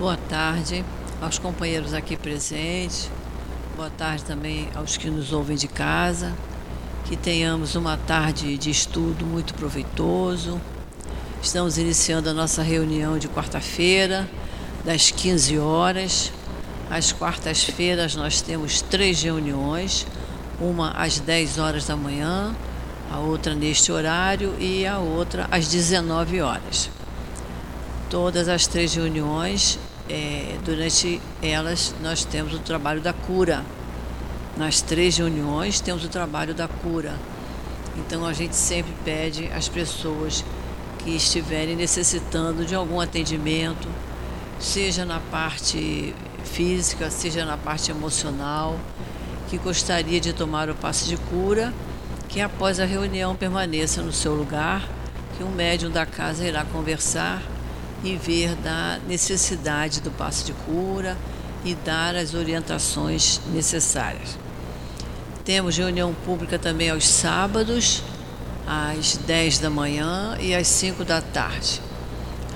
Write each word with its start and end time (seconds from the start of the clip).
Boa 0.00 0.16
tarde 0.16 0.82
aos 1.20 1.38
companheiros 1.38 1.92
aqui 1.92 2.16
presentes. 2.16 3.10
Boa 3.76 3.90
tarde 3.90 4.24
também 4.24 4.66
aos 4.74 4.96
que 4.96 5.10
nos 5.10 5.30
ouvem 5.30 5.58
de 5.58 5.68
casa. 5.68 6.32
Que 7.04 7.18
tenhamos 7.18 7.74
uma 7.74 7.98
tarde 7.98 8.56
de 8.56 8.70
estudo 8.70 9.26
muito 9.26 9.52
proveitoso. 9.52 10.58
Estamos 11.42 11.76
iniciando 11.76 12.30
a 12.30 12.32
nossa 12.32 12.62
reunião 12.62 13.18
de 13.18 13.28
quarta-feira, 13.28 14.26
das 14.86 15.10
15 15.10 15.58
horas. 15.58 16.32
Às 16.88 17.12
quartas-feiras 17.12 18.14
nós 18.14 18.40
temos 18.40 18.80
três 18.80 19.22
reuniões, 19.22 20.06
uma 20.58 20.92
às 20.92 21.20
10 21.20 21.58
horas 21.58 21.84
da 21.84 21.94
manhã, 21.94 22.56
a 23.12 23.18
outra 23.18 23.54
neste 23.54 23.92
horário 23.92 24.56
e 24.58 24.86
a 24.86 24.96
outra 24.96 25.46
às 25.50 25.68
19 25.68 26.40
horas. 26.40 26.88
Todas 28.08 28.48
as 28.48 28.66
três 28.66 28.94
reuniões 28.94 29.78
é, 30.10 30.58
durante 30.64 31.22
elas 31.40 31.94
nós 32.02 32.24
temos 32.24 32.52
o 32.52 32.58
trabalho 32.58 33.00
da 33.00 33.12
cura. 33.12 33.64
Nas 34.56 34.82
três 34.82 35.16
reuniões 35.16 35.80
temos 35.80 36.04
o 36.04 36.08
trabalho 36.08 36.52
da 36.52 36.66
cura. 36.66 37.14
Então 37.96 38.26
a 38.26 38.32
gente 38.32 38.56
sempre 38.56 38.92
pede 39.04 39.46
às 39.52 39.68
pessoas 39.68 40.44
que 40.98 41.10
estiverem 41.10 41.76
necessitando 41.76 42.64
de 42.64 42.74
algum 42.74 43.00
atendimento, 43.00 43.88
seja 44.58 45.04
na 45.04 45.20
parte 45.20 46.14
física, 46.44 47.10
seja 47.10 47.44
na 47.44 47.56
parte 47.56 47.90
emocional, 47.90 48.78
que 49.48 49.56
gostaria 49.58 50.20
de 50.20 50.32
tomar 50.32 50.68
o 50.68 50.74
passe 50.74 51.06
de 51.06 51.16
cura, 51.16 51.72
que 52.28 52.40
após 52.40 52.80
a 52.80 52.84
reunião 52.84 53.34
permaneça 53.34 54.02
no 54.02 54.12
seu 54.12 54.34
lugar, 54.34 54.86
que 55.36 55.44
um 55.44 55.50
médium 55.50 55.90
da 55.90 56.04
casa 56.04 56.44
irá 56.44 56.64
conversar 56.64 57.42
e 58.02 58.16
ver 58.16 58.54
da 58.56 58.98
necessidade 59.06 60.00
do 60.00 60.10
passo 60.10 60.44
de 60.44 60.52
cura 60.52 61.16
e 61.64 61.74
dar 61.74 62.16
as 62.16 62.34
orientações 62.34 63.40
necessárias. 63.52 64.38
Temos 65.44 65.76
reunião 65.76 66.14
pública 66.24 66.58
também 66.58 66.90
aos 66.90 67.06
sábados, 67.06 68.02
às 68.66 69.16
10 69.16 69.58
da 69.58 69.70
manhã 69.70 70.36
e 70.40 70.54
às 70.54 70.66
5 70.68 71.04
da 71.04 71.20
tarde. 71.20 71.80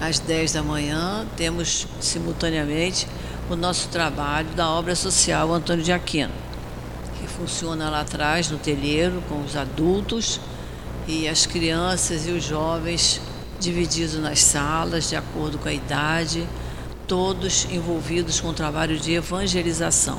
Às 0.00 0.18
10 0.18 0.52
da 0.52 0.62
manhã, 0.62 1.26
temos 1.36 1.86
simultaneamente 2.00 3.06
o 3.50 3.56
nosso 3.56 3.88
trabalho 3.88 4.48
da 4.50 4.68
obra 4.70 4.94
social 4.94 5.52
Antônio 5.52 5.84
de 5.84 5.92
Aquino, 5.92 6.32
que 7.18 7.26
funciona 7.26 7.90
lá 7.90 8.00
atrás 8.00 8.50
no 8.50 8.58
telheiro 8.58 9.22
com 9.28 9.42
os 9.42 9.56
adultos 9.56 10.40
e 11.06 11.28
as 11.28 11.46
crianças 11.46 12.26
e 12.26 12.30
os 12.30 12.44
jovens 12.44 13.20
divididos 13.58 14.14
nas 14.14 14.40
salas, 14.40 15.08
de 15.08 15.16
acordo 15.16 15.58
com 15.58 15.68
a 15.68 15.72
idade, 15.72 16.46
todos 17.06 17.66
envolvidos 17.70 18.40
com 18.40 18.48
o 18.48 18.52
trabalho 18.52 18.98
de 18.98 19.12
evangelização. 19.12 20.18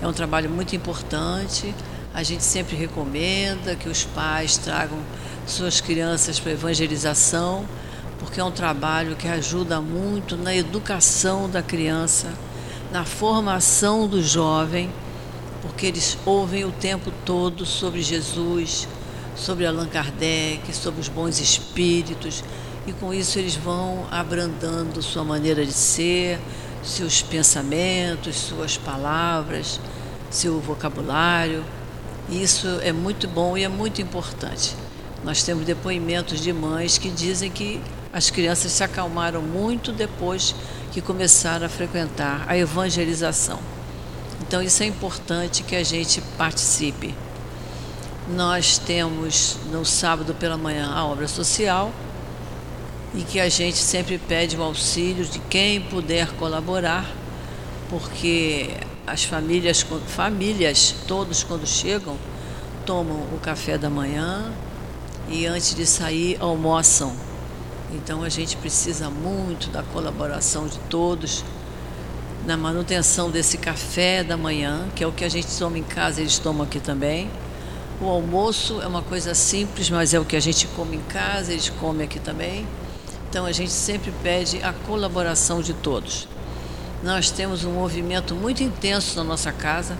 É 0.00 0.06
um 0.06 0.12
trabalho 0.12 0.50
muito 0.50 0.74
importante. 0.76 1.74
A 2.12 2.22
gente 2.22 2.44
sempre 2.44 2.76
recomenda 2.76 3.74
que 3.74 3.88
os 3.88 4.04
pais 4.04 4.56
tragam 4.56 4.98
suas 5.46 5.80
crianças 5.80 6.38
para 6.38 6.52
evangelização, 6.52 7.64
porque 8.18 8.40
é 8.40 8.44
um 8.44 8.50
trabalho 8.50 9.16
que 9.16 9.28
ajuda 9.28 9.80
muito 9.80 10.36
na 10.36 10.54
educação 10.54 11.48
da 11.48 11.62
criança, 11.62 12.32
na 12.92 13.04
formação 13.04 14.06
do 14.06 14.22
jovem, 14.22 14.90
porque 15.62 15.86
eles 15.86 16.16
ouvem 16.24 16.64
o 16.64 16.70
tempo 16.70 17.12
todo 17.24 17.66
sobre 17.66 18.02
Jesus, 18.02 18.86
sobre 19.34 19.66
Allan 19.66 19.88
Kardec, 19.88 20.74
sobre 20.74 21.00
os 21.00 21.08
bons 21.08 21.40
espíritos, 21.40 22.44
e 22.86 22.92
com 22.92 23.12
isso 23.12 23.38
eles 23.38 23.56
vão 23.56 24.06
abrandando 24.10 25.02
sua 25.02 25.24
maneira 25.24 25.64
de 25.64 25.72
ser, 25.72 26.38
seus 26.82 27.22
pensamentos, 27.22 28.36
suas 28.36 28.76
palavras, 28.76 29.80
seu 30.30 30.60
vocabulário. 30.60 31.64
Isso 32.30 32.66
é 32.82 32.92
muito 32.92 33.26
bom 33.26 33.56
e 33.56 33.64
é 33.64 33.68
muito 33.68 34.02
importante. 34.02 34.76
Nós 35.24 35.42
temos 35.42 35.64
depoimentos 35.64 36.40
de 36.40 36.52
mães 36.52 36.98
que 36.98 37.10
dizem 37.10 37.50
que 37.50 37.80
as 38.12 38.30
crianças 38.30 38.70
se 38.72 38.84
acalmaram 38.84 39.40
muito 39.40 39.90
depois 39.90 40.54
que 40.92 41.00
começaram 41.00 41.66
a 41.66 41.68
frequentar 41.68 42.44
a 42.46 42.56
evangelização. 42.56 43.58
Então, 44.46 44.62
isso 44.62 44.82
é 44.82 44.86
importante 44.86 45.62
que 45.62 45.74
a 45.74 45.82
gente 45.82 46.20
participe. 46.36 47.14
Nós 48.28 48.78
temos 48.78 49.58
no 49.70 49.84
sábado 49.84 50.32
pela 50.32 50.56
manhã 50.56 50.90
a 50.90 51.04
obra 51.04 51.28
social 51.28 51.92
e 53.14 53.22
que 53.22 53.38
a 53.38 53.50
gente 53.50 53.76
sempre 53.76 54.16
pede 54.16 54.56
o 54.56 54.62
auxílio 54.62 55.26
de 55.26 55.38
quem 55.40 55.82
puder 55.82 56.32
colaborar, 56.32 57.06
porque 57.90 58.70
as 59.06 59.24
famílias, 59.24 59.84
famílias 60.06 60.94
todos 61.06 61.44
quando 61.44 61.66
chegam 61.66 62.16
tomam 62.86 63.18
o 63.34 63.38
café 63.42 63.76
da 63.76 63.90
manhã 63.90 64.50
e 65.28 65.44
antes 65.44 65.74
de 65.74 65.84
sair 65.84 66.38
almoçam. 66.40 67.14
Então 67.92 68.22
a 68.22 68.30
gente 68.30 68.56
precisa 68.56 69.10
muito 69.10 69.68
da 69.68 69.82
colaboração 69.82 70.66
de 70.66 70.78
todos 70.88 71.44
na 72.46 72.56
manutenção 72.56 73.30
desse 73.30 73.58
café 73.58 74.24
da 74.24 74.36
manhã, 74.38 74.86
que 74.96 75.04
é 75.04 75.06
o 75.06 75.12
que 75.12 75.26
a 75.26 75.28
gente 75.28 75.46
toma 75.58 75.78
em 75.78 75.82
casa, 75.82 76.22
eles 76.22 76.38
tomam 76.38 76.64
aqui 76.64 76.80
também 76.80 77.30
o 78.04 78.10
almoço 78.10 78.82
é 78.82 78.86
uma 78.86 79.00
coisa 79.00 79.34
simples, 79.34 79.88
mas 79.88 80.12
é 80.12 80.20
o 80.20 80.26
que 80.26 80.36
a 80.36 80.40
gente 80.40 80.66
come 80.68 80.96
em 80.96 81.00
casa, 81.00 81.52
eles 81.52 81.70
comem 81.70 82.04
aqui 82.04 82.20
também. 82.20 82.66
Então 83.30 83.46
a 83.46 83.52
gente 83.52 83.72
sempre 83.72 84.12
pede 84.22 84.62
a 84.62 84.74
colaboração 84.74 85.62
de 85.62 85.72
todos. 85.72 86.28
Nós 87.02 87.30
temos 87.30 87.64
um 87.64 87.72
movimento 87.72 88.34
muito 88.34 88.62
intenso 88.62 89.16
na 89.16 89.24
nossa 89.24 89.50
casa, 89.50 89.96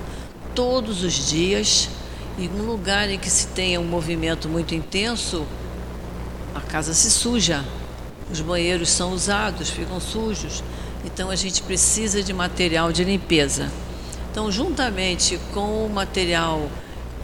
todos 0.55 1.03
os 1.03 1.15
dias, 1.15 1.89
e 2.37 2.47
um 2.47 2.63
lugar 2.67 3.09
em 3.09 3.19
que 3.19 3.31
se 3.31 3.47
tenha 3.49 3.81
um 3.81 3.87
movimento 3.87 4.51
muito 4.51 4.75
intenso, 4.75 5.47
a 6.55 6.61
casa 6.61 6.93
se 6.93 7.11
suja, 7.11 7.65
os 8.31 8.41
banheiros 8.41 8.91
são 8.91 9.15
usados, 9.15 9.71
ficam 9.71 9.99
sujos. 9.99 10.63
Então 11.07 11.31
a 11.31 11.37
gente 11.37 11.63
precisa 11.63 12.23
de 12.23 12.35
material 12.35 12.93
de 12.93 13.03
limpeza. 13.03 13.71
Então, 14.31 14.51
juntamente 14.51 15.39
com 15.55 15.87
o 15.87 15.89
material 15.89 16.69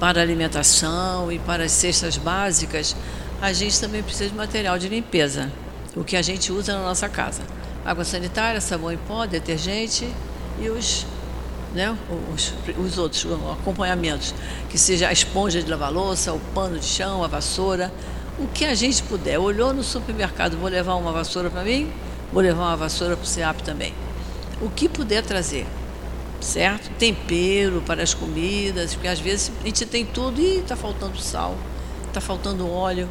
para 0.01 0.23
alimentação 0.23 1.31
e 1.31 1.39
para 1.39 1.65
as 1.65 1.73
cestas 1.73 2.17
básicas, 2.17 2.97
a 3.41 3.53
gente 3.53 3.79
também 3.79 4.03
precisa 4.03 4.31
de 4.31 4.35
material 4.35 4.79
de 4.79 4.89
limpeza, 4.89 5.53
o 5.95 6.03
que 6.03 6.17
a 6.17 6.23
gente 6.23 6.51
usa 6.51 6.73
na 6.73 6.83
nossa 6.83 7.07
casa. 7.07 7.43
Água 7.85 8.03
sanitária, 8.03 8.61
sabão 8.61 8.91
em 8.91 8.97
pó, 8.97 9.27
detergente 9.27 10.11
e 10.59 10.71
os, 10.71 11.07
né, 11.75 11.95
os, 12.35 12.55
os 12.79 12.99
outros 12.99 13.27
acompanhamentos, 13.53 14.35
que 14.71 14.79
seja 14.79 15.09
a 15.09 15.13
esponja 15.13 15.63
de 15.63 15.71
lavar 15.71 15.93
louça, 15.93 16.33
o 16.33 16.41
pano 16.55 16.79
de 16.79 16.87
chão, 16.87 17.23
a 17.23 17.27
vassoura, 17.27 17.93
o 18.39 18.49
que 18.49 18.65
a 18.65 18.75
gente 18.75 19.03
puder. 19.03 19.39
Olhou 19.39 19.75
no 19.75 19.83
supermercado, 19.83 20.57
vou 20.57 20.71
levar 20.71 20.95
uma 20.95 21.13
vassoura 21.13 21.51
para 21.51 21.63
mim, 21.63 21.93
vou 22.33 22.43
levar 22.43 22.63
uma 22.63 22.77
vassoura 22.77 23.17
para 23.17 23.25
o 23.25 23.27
SEAP 23.27 23.61
também. 23.61 23.93
O 24.63 24.71
que 24.71 24.89
puder 24.89 25.23
trazer 25.23 25.67
certo? 26.41 26.91
Tempero 26.99 27.83
para 27.87 28.03
as 28.03 28.15
comidas, 28.15 28.95
porque 28.95 29.09
às 29.09 29.21
vezes 29.21 29.53
a 29.61 29.67
gente 29.67 29.85
tem 29.87 30.05
tudo 30.05 30.41
e 30.41 30.59
está 30.59 30.77
faltando 30.77 31.21
sal, 31.21 31.57
está 32.07 32.21
faltando 32.21 32.71
óleo. 32.71 33.09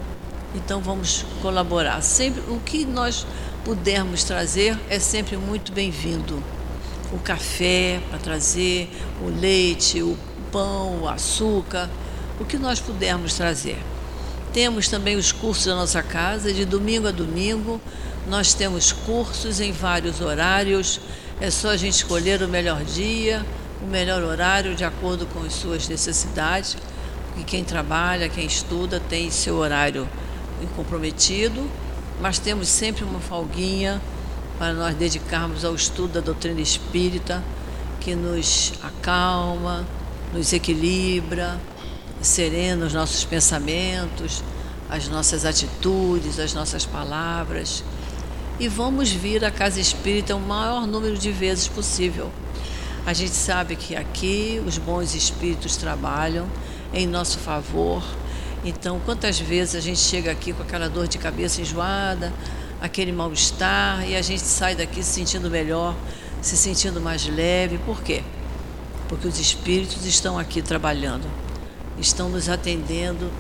Então 0.56 0.82
vamos 0.82 1.26
colaborar. 1.42 2.02
Sempre 2.02 2.42
o 2.48 2.60
que 2.60 2.86
nós 2.86 3.26
pudermos 3.64 4.24
trazer 4.24 4.78
é 4.90 5.00
sempre 5.00 5.38
muito 5.38 5.72
bem-vindo. 5.72 6.44
O 7.12 7.20
café 7.20 8.02
para 8.10 8.20
trazer, 8.20 8.90
o 9.22 9.30
leite, 9.30 10.02
o 10.02 10.18
pão, 10.52 11.02
o 11.04 11.08
açúcar, 11.08 11.90
o 12.40 12.46
que 12.46 12.58
nós 12.58 12.80
pudermos 12.80 13.36
trazer. 13.36 13.78
Temos 14.54 14.88
também 14.88 15.16
os 15.16 15.32
cursos 15.32 15.66
da 15.66 15.76
nossa 15.76 16.02
casa, 16.02 16.52
de 16.52 16.66
domingo 16.66 17.08
a 17.08 17.12
domingo. 17.12 17.80
Nós 18.28 18.54
temos 18.54 18.92
cursos 18.92 19.60
em 19.60 19.72
vários 19.72 20.22
horários 20.22 21.00
é 21.42 21.50
só 21.50 21.70
a 21.70 21.78
gente 21.78 21.94
escolher 21.94 22.42
o 22.42 22.48
melhor 22.48 22.84
dia, 22.84 23.46
o 23.82 23.86
melhor 23.86 24.22
horário 24.24 24.76
de 24.76 24.84
acordo 24.84 25.26
com 25.28 25.42
as 25.44 25.54
suas 25.54 25.88
necessidades, 25.88 26.76
porque 27.28 27.44
quem 27.44 27.64
trabalha, 27.64 28.28
quem 28.28 28.46
estuda 28.46 29.00
tem 29.00 29.32
seu 29.32 29.56
horário 29.56 30.08
comprometido, 30.76 31.70
mas 32.20 32.40
temos 32.40 32.68
sempre 32.68 33.06
uma 33.06 33.22
folguinha 33.22 34.02
para 34.58 34.74
nós 34.74 34.94
dedicarmos 34.96 35.64
ao 35.64 35.74
estudo 35.74 36.14
da 36.14 36.20
doutrina 36.20 36.60
espírita, 36.60 37.42
que 38.02 38.14
nos 38.16 38.74
acalma, 38.84 39.88
nos 40.34 40.52
equilibra, 40.52 41.58
serena 42.22 42.86
os 42.86 42.94
nossos 42.94 43.24
pensamentos, 43.24 44.44
as 44.90 45.08
nossas 45.08 45.46
atitudes, 45.46 46.38
as 46.38 46.54
nossas 46.54 46.86
palavras 46.86 47.82
e 48.60 48.68
vamos 48.68 49.10
vir 49.10 49.46
à 49.46 49.50
casa 49.50 49.80
espírita 49.80 50.36
o 50.36 50.40
maior 50.40 50.86
número 50.86 51.18
de 51.18 51.32
vezes 51.32 51.68
possível. 51.68 52.30
A 53.06 53.14
gente 53.14 53.34
sabe 53.34 53.78
que 53.78 53.96
aqui 53.96 54.62
os 54.68 54.78
bons 54.78 55.16
espíritos 55.16 55.78
trabalham 55.78 56.46
em 56.94 57.08
nosso 57.08 57.40
favor. 57.40 58.04
Então, 58.66 59.00
quantas 59.06 59.40
vezes 59.40 59.76
a 59.76 59.80
gente 59.80 60.00
chega 60.00 60.30
aqui 60.30 60.52
com 60.52 60.62
aquela 60.62 60.90
dor 60.90 61.08
de 61.08 61.18
cabeça 61.18 61.62
enjoada, 61.62 62.34
aquele 62.82 63.14
mal-estar 63.14 64.06
e 64.06 64.18
a 64.18 64.22
gente 64.22 64.42
sai 64.42 64.76
daqui 64.76 65.02
se 65.02 65.14
sentindo 65.14 65.50
melhor, 65.50 65.96
se 66.42 66.58
sentindo 66.58 67.00
mais 67.00 67.26
leve. 67.28 67.78
Por 67.78 68.02
quê? 68.02 68.22
Porque 69.08 69.26
os 69.26 69.40
espíritos 69.40 70.06
estão 70.06 70.38
aqui 70.38 70.62
trabalhando, 70.62 71.26
estão 71.98 72.28
nos 72.28 72.50
atendendo, 72.50 73.32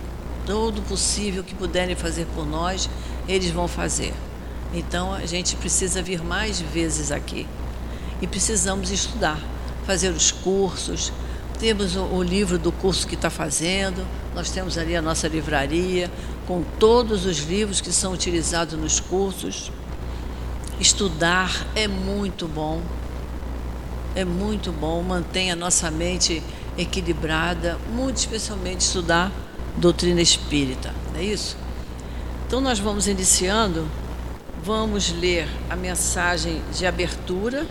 todo 0.45 0.81
possível 0.83 1.43
que 1.43 1.53
puderem 1.53 1.95
fazer 1.95 2.25
por 2.33 2.47
nós, 2.47 2.89
eles 3.27 3.51
vão 3.51 3.67
fazer. 3.67 4.13
Então 4.73 5.13
a 5.13 5.25
gente 5.25 5.55
precisa 5.55 6.01
vir 6.01 6.23
mais 6.23 6.59
vezes 6.61 7.11
aqui 7.11 7.47
e 8.21 8.27
precisamos 8.27 8.91
estudar, 8.91 9.39
fazer 9.85 10.09
os 10.09 10.31
cursos. 10.31 11.11
Temos 11.59 11.95
o, 11.95 12.23
livro 12.23 12.57
do 12.57 12.71
curso 12.71 13.05
que 13.05 13.15
está 13.15 13.29
fazendo, 13.29 14.05
nós 14.33 14.49
temos 14.49 14.77
ali 14.77 14.95
a 14.95 15.01
nossa 15.01 15.27
livraria 15.27 16.09
com 16.47 16.63
todos 16.79 17.25
os 17.25 17.39
livros 17.39 17.81
que 17.81 17.91
são 17.91 18.13
utilizados 18.13 18.79
nos 18.79 18.99
cursos. 18.99 19.71
Estudar 20.79 21.67
é 21.75 21.87
muito 21.87 22.47
bom, 22.47 22.81
é 24.15 24.23
muito 24.23 24.71
bom, 24.71 25.03
mantém 25.03 25.51
a 25.51 25.55
nossa 25.55 25.91
mente 25.91 26.41
equilibrada, 26.77 27.77
muito 27.93 28.17
especialmente 28.17 28.81
estudar 28.81 29.31
doutrina 29.75 30.21
espírita, 30.21 30.93
é 31.17 31.23
isso? 31.23 31.57
Então 32.47 32.61
nós 32.61 32.79
vamos 32.79 33.07
iniciando, 33.07 33.85
vamos 34.69 35.11
ler 35.11 35.47
a 35.67 35.75
mensagem 35.75 36.61
de 36.77 36.85
abertura, 36.85 37.65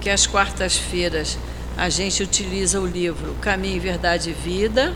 que 0.00 0.08
às 0.08 0.24
quartas-feiras 0.24 1.36
a 1.76 1.88
gente 1.88 2.22
utiliza 2.22 2.80
o 2.80 2.86
livro 2.86 3.34
Caminho, 3.40 3.80
Verdade 3.80 4.30
e 4.30 4.32
Vida. 4.34 4.94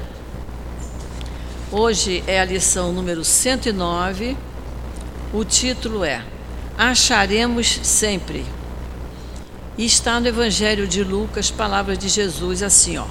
Hoje 1.72 2.22
é 2.28 2.40
a 2.40 2.44
lição 2.44 2.92
número 2.92 3.24
109. 3.24 4.36
O 5.32 5.44
título 5.44 6.04
é 6.04 6.24
Acharemos 6.78 7.80
sempre. 7.82 8.46
E 9.76 9.84
está 9.84 10.20
no 10.20 10.28
Evangelho 10.28 10.86
de 10.86 11.02
Lucas, 11.02 11.50
palavras 11.50 11.98
de 11.98 12.08
Jesus 12.08 12.62
assim, 12.62 12.98
ó. 12.98 13.06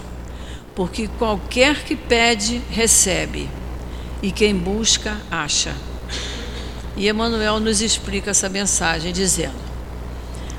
Porque 0.74 1.10
qualquer 1.20 1.84
que 1.84 1.98
pede, 1.98 2.62
recebe, 2.70 3.50
e 4.24 4.32
quem 4.32 4.56
busca, 4.56 5.18
acha. 5.30 5.76
E 7.02 7.10
Emmanuel 7.10 7.60
nos 7.60 7.82
explica 7.82 8.30
essa 8.30 8.48
mensagem 8.48 9.12
dizendo: 9.12 9.58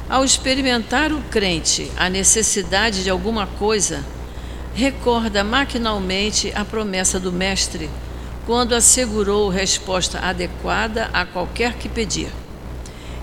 Ao 0.09 0.25
experimentar 0.25 1.13
o 1.13 1.23
crente 1.31 1.89
a 1.97 2.09
necessidade 2.09 3.05
de 3.05 3.11
alguma 3.11 3.47
coisa, 3.47 4.05
recorda 4.75 5.45
maquinalmente 5.45 6.51
a 6.57 6.65
promessa 6.65 7.21
do 7.21 7.31
Mestre 7.31 7.89
quando 8.45 8.75
assegurou 8.75 9.49
resposta 9.51 10.19
adequada 10.19 11.09
a 11.13 11.25
qualquer 11.25 11.75
que 11.75 11.89
pedir. 11.89 12.33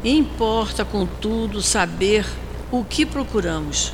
Importa, 0.01 0.86
contudo, 0.86 1.62
saber 1.62 2.25
o 2.72 2.86
que 2.86 3.06
procuramos. 3.06 3.92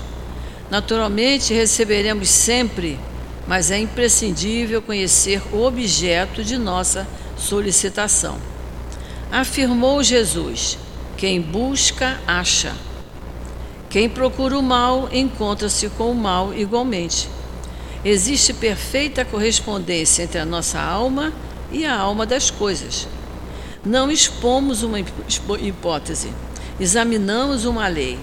Naturalmente, 0.70 1.52
receberemos 1.52 2.30
sempre, 2.30 3.00
mas 3.48 3.72
é 3.72 3.80
imprescindível 3.80 4.84
conhecer 4.84 5.42
o 5.52 5.64
objeto 5.64 6.44
de 6.44 6.60
nossa 6.60 7.08
solicitação. 7.36 8.55
Afirmou 9.36 10.02
Jesus: 10.02 10.78
quem 11.18 11.42
busca, 11.42 12.18
acha. 12.26 12.72
Quem 13.90 14.08
procura 14.08 14.58
o 14.58 14.64
mal, 14.64 15.10
encontra-se 15.12 15.90
com 15.90 16.10
o 16.10 16.16
mal 16.16 16.54
igualmente. 16.54 17.28
Existe 18.06 18.54
perfeita 18.54 19.26
correspondência 19.26 20.24
entre 20.24 20.40
a 20.40 20.46
nossa 20.46 20.80
alma 20.80 21.34
e 21.70 21.86
a 21.86 21.94
alma 21.94 22.26
das 22.26 22.50
coisas. 22.50 23.10
Não 23.84 24.10
expomos 24.10 24.84
uma 24.84 25.02
hipótese, 25.02 26.32
examinamos 26.80 27.66
uma 27.66 27.90
lei 27.90 28.18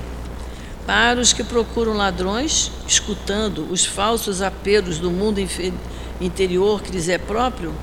para 0.87 1.21
os 1.21 1.35
que 1.35 1.45
procuram 1.45 1.93
ladrões, 1.93 2.73
escutando 2.89 3.71
os 3.71 3.85
falsos 3.85 4.41
apelos 4.41 4.99
do 4.99 5.11
mundo 5.11 5.47
interior 6.23 6.81
que 6.81 6.91
lhes 6.91 7.11
é 7.11 7.19
próprio, 7.19 7.75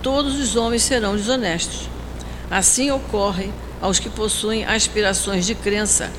todos 0.00 0.38
os 0.38 0.54
homens 0.54 0.84
serão 0.84 1.16
desonestos. 1.16 1.95
Assim 2.50 2.90
ocorre 2.90 3.50
aos 3.80 3.98
que 3.98 4.08
possuem 4.08 4.64
aspirações 4.64 5.46
de 5.46 5.54
crença, 5.54 6.10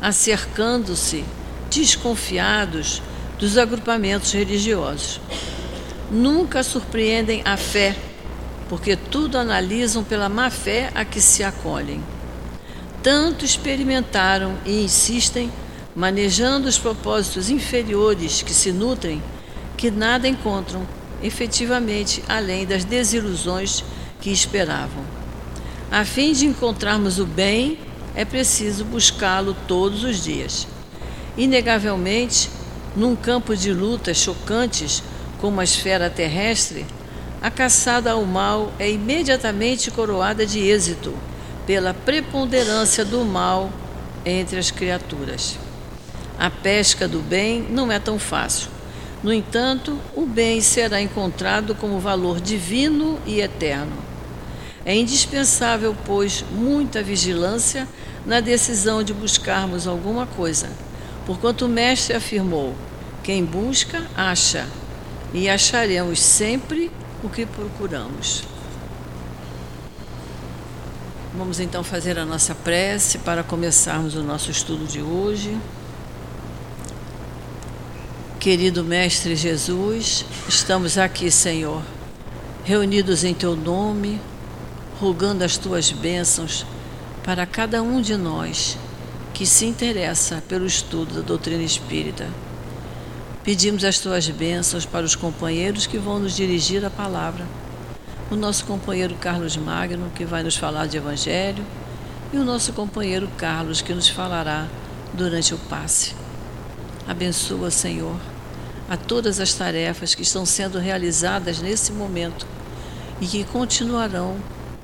acercando-se 0.00 1.24
desconfiados 1.70 3.02
dos 3.38 3.56
agrupamentos 3.56 4.32
religiosos. 4.32 5.20
Nunca 6.10 6.62
surpreendem 6.62 7.42
a 7.44 7.56
fé, 7.56 7.94
porque 8.68 8.96
tudo 8.96 9.38
analisam 9.38 10.02
pela 10.02 10.28
má 10.28 10.50
fé 10.50 10.90
a 10.94 11.04
que 11.04 11.20
se 11.20 11.44
acolhem. 11.44 12.02
Tanto 13.02 13.44
experimentaram 13.44 14.58
e 14.66 14.82
insistem 14.82 15.50
manejando 15.94 16.68
os 16.68 16.78
propósitos 16.78 17.50
inferiores 17.50 18.42
que 18.42 18.52
se 18.52 18.72
nutrem, 18.72 19.22
que 19.76 19.90
nada 19.90 20.28
encontram 20.28 20.86
efetivamente 21.22 22.22
além 22.28 22.66
das 22.66 22.84
desilusões 22.84 23.84
que 24.20 24.30
esperavam. 24.30 25.17
A 25.90 26.04
fim 26.04 26.32
de 26.32 26.44
encontrarmos 26.44 27.18
o 27.18 27.24
bem, 27.24 27.78
é 28.14 28.22
preciso 28.22 28.84
buscá-lo 28.84 29.56
todos 29.66 30.04
os 30.04 30.22
dias. 30.22 30.66
Inegavelmente, 31.34 32.50
num 32.94 33.16
campo 33.16 33.56
de 33.56 33.72
lutas 33.72 34.18
chocantes 34.18 35.02
como 35.40 35.60
a 35.60 35.64
esfera 35.64 36.10
terrestre, 36.10 36.84
a 37.40 37.50
caçada 37.50 38.12
ao 38.12 38.24
mal 38.24 38.70
é 38.78 38.90
imediatamente 38.90 39.90
coroada 39.90 40.44
de 40.44 40.58
êxito 40.58 41.14
pela 41.66 41.94
preponderância 41.94 43.02
do 43.02 43.24
mal 43.24 43.70
entre 44.26 44.58
as 44.58 44.70
criaturas. 44.70 45.56
A 46.38 46.50
pesca 46.50 47.08
do 47.08 47.20
bem 47.20 47.62
não 47.70 47.90
é 47.90 47.98
tão 47.98 48.18
fácil. 48.18 48.68
No 49.22 49.32
entanto, 49.32 49.98
o 50.14 50.26
bem 50.26 50.60
será 50.60 51.00
encontrado 51.00 51.74
como 51.74 51.98
valor 51.98 52.40
divino 52.40 53.18
e 53.24 53.40
eterno. 53.40 54.07
É 54.88 54.96
indispensável, 54.96 55.94
pois, 56.06 56.42
muita 56.50 57.02
vigilância 57.02 57.86
na 58.24 58.40
decisão 58.40 59.02
de 59.02 59.12
buscarmos 59.12 59.86
alguma 59.86 60.26
coisa, 60.26 60.70
porquanto 61.26 61.66
o 61.66 61.68
Mestre 61.68 62.16
afirmou: 62.16 62.74
quem 63.22 63.44
busca, 63.44 64.02
acha, 64.16 64.66
e 65.34 65.46
acharemos 65.46 66.18
sempre 66.20 66.90
o 67.22 67.28
que 67.28 67.44
procuramos. 67.44 68.44
Vamos 71.36 71.60
então 71.60 71.84
fazer 71.84 72.18
a 72.18 72.24
nossa 72.24 72.54
prece 72.54 73.18
para 73.18 73.42
começarmos 73.42 74.14
o 74.14 74.22
nosso 74.22 74.50
estudo 74.50 74.86
de 74.86 75.02
hoje. 75.02 75.54
Querido 78.40 78.82
Mestre 78.82 79.36
Jesus, 79.36 80.24
estamos 80.48 80.96
aqui, 80.96 81.30
Senhor, 81.30 81.82
reunidos 82.64 83.22
em 83.22 83.34
Teu 83.34 83.54
nome, 83.54 84.18
rogando 85.00 85.44
as 85.44 85.56
Tuas 85.56 85.92
bênçãos 85.92 86.66
para 87.22 87.46
cada 87.46 87.82
um 87.82 88.00
de 88.00 88.16
nós 88.16 88.76
que 89.32 89.46
se 89.46 89.64
interessa 89.64 90.42
pelo 90.48 90.66
estudo 90.66 91.14
da 91.14 91.20
doutrina 91.20 91.62
espírita. 91.62 92.28
Pedimos 93.44 93.84
as 93.84 94.00
Tuas 94.00 94.28
bênçãos 94.28 94.84
para 94.84 95.06
os 95.06 95.14
companheiros 95.14 95.86
que 95.86 95.98
vão 95.98 96.18
nos 96.18 96.34
dirigir 96.34 96.84
a 96.84 96.90
palavra. 96.90 97.46
O 98.28 98.34
nosso 98.34 98.64
companheiro 98.64 99.14
Carlos 99.14 99.56
Magno, 99.56 100.10
que 100.14 100.24
vai 100.24 100.42
nos 100.42 100.56
falar 100.56 100.86
de 100.86 100.96
Evangelho, 100.96 101.64
e 102.32 102.36
o 102.36 102.44
nosso 102.44 102.72
companheiro 102.72 103.28
Carlos, 103.38 103.80
que 103.80 103.94
nos 103.94 104.08
falará 104.08 104.66
durante 105.14 105.54
o 105.54 105.58
passe. 105.58 106.14
Abençoa, 107.06 107.70
Senhor, 107.70 108.16
a 108.90 108.96
todas 108.96 109.38
as 109.38 109.54
tarefas 109.54 110.14
que 110.14 110.22
estão 110.22 110.44
sendo 110.44 110.78
realizadas 110.78 111.60
nesse 111.60 111.92
momento 111.92 112.46
e 113.20 113.26
que 113.26 113.44
continuarão 113.44 114.36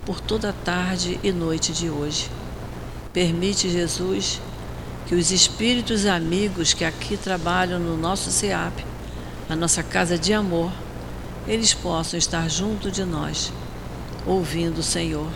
por 0.04 0.20
toda 0.20 0.50
a 0.50 0.52
tarde 0.52 1.18
e 1.22 1.32
noite 1.32 1.72
de 1.72 1.88
hoje. 1.88 2.30
Permite, 3.12 3.70
Jesus, 3.70 4.40
que 5.06 5.14
os 5.14 5.30
espíritos 5.30 6.06
amigos 6.06 6.74
que 6.74 6.84
aqui 6.84 7.16
trabalham 7.16 7.78
no 7.78 7.96
nosso 7.96 8.30
SEAP, 8.30 8.84
a 9.48 9.56
nossa 9.56 9.82
casa 9.82 10.18
de 10.18 10.32
amor, 10.32 10.72
eles 11.46 11.74
possam 11.74 12.18
estar 12.18 12.48
junto 12.48 12.90
de 12.90 13.04
nós, 13.04 13.52
ouvindo, 14.26 14.82
Senhor, 14.82 15.28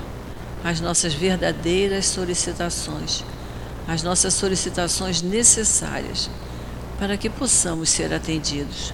as 0.64 0.80
nossas 0.80 1.14
verdadeiras 1.14 2.06
solicitações, 2.06 3.24
as 3.86 4.02
nossas 4.02 4.34
solicitações 4.34 5.22
necessárias 5.22 6.30
para 6.98 7.16
que 7.16 7.30
possamos 7.30 7.90
ser 7.90 8.12
atendidos, 8.12 8.92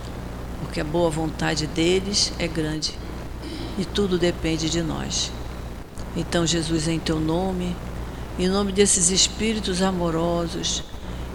porque 0.61 0.81
a 0.81 0.85
boa 0.85 1.09
vontade 1.09 1.67
deles 1.67 2.33
é 2.39 2.47
grande 2.47 2.99
e 3.79 3.85
tudo 3.85 4.19
depende 4.19 4.69
de 4.69 4.83
nós. 4.83 5.33
Então, 6.17 6.47
Jesus, 6.47 6.87
em 6.89 6.99
teu 6.99 7.19
nome, 7.19 7.75
em 8.39 8.49
nome 8.49 8.73
desses 8.73 9.11
espíritos 9.11 9.83
amorosos, 9.83 10.83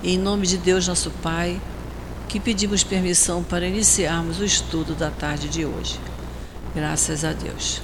em 0.04 0.18
nome 0.18 0.48
de 0.48 0.58
Deus 0.58 0.88
nosso 0.88 1.12
Pai, 1.22 1.60
que 2.28 2.40
pedimos 2.40 2.84
permissão 2.84 3.44
para 3.44 3.68
iniciarmos 3.68 4.40
o 4.40 4.46
estudo 4.46 4.94
da 4.94 5.10
tarde 5.10 5.50
de 5.50 5.66
hoje. 5.66 6.00
Graças 6.74 7.26
a 7.26 7.34
Deus. 7.34 7.82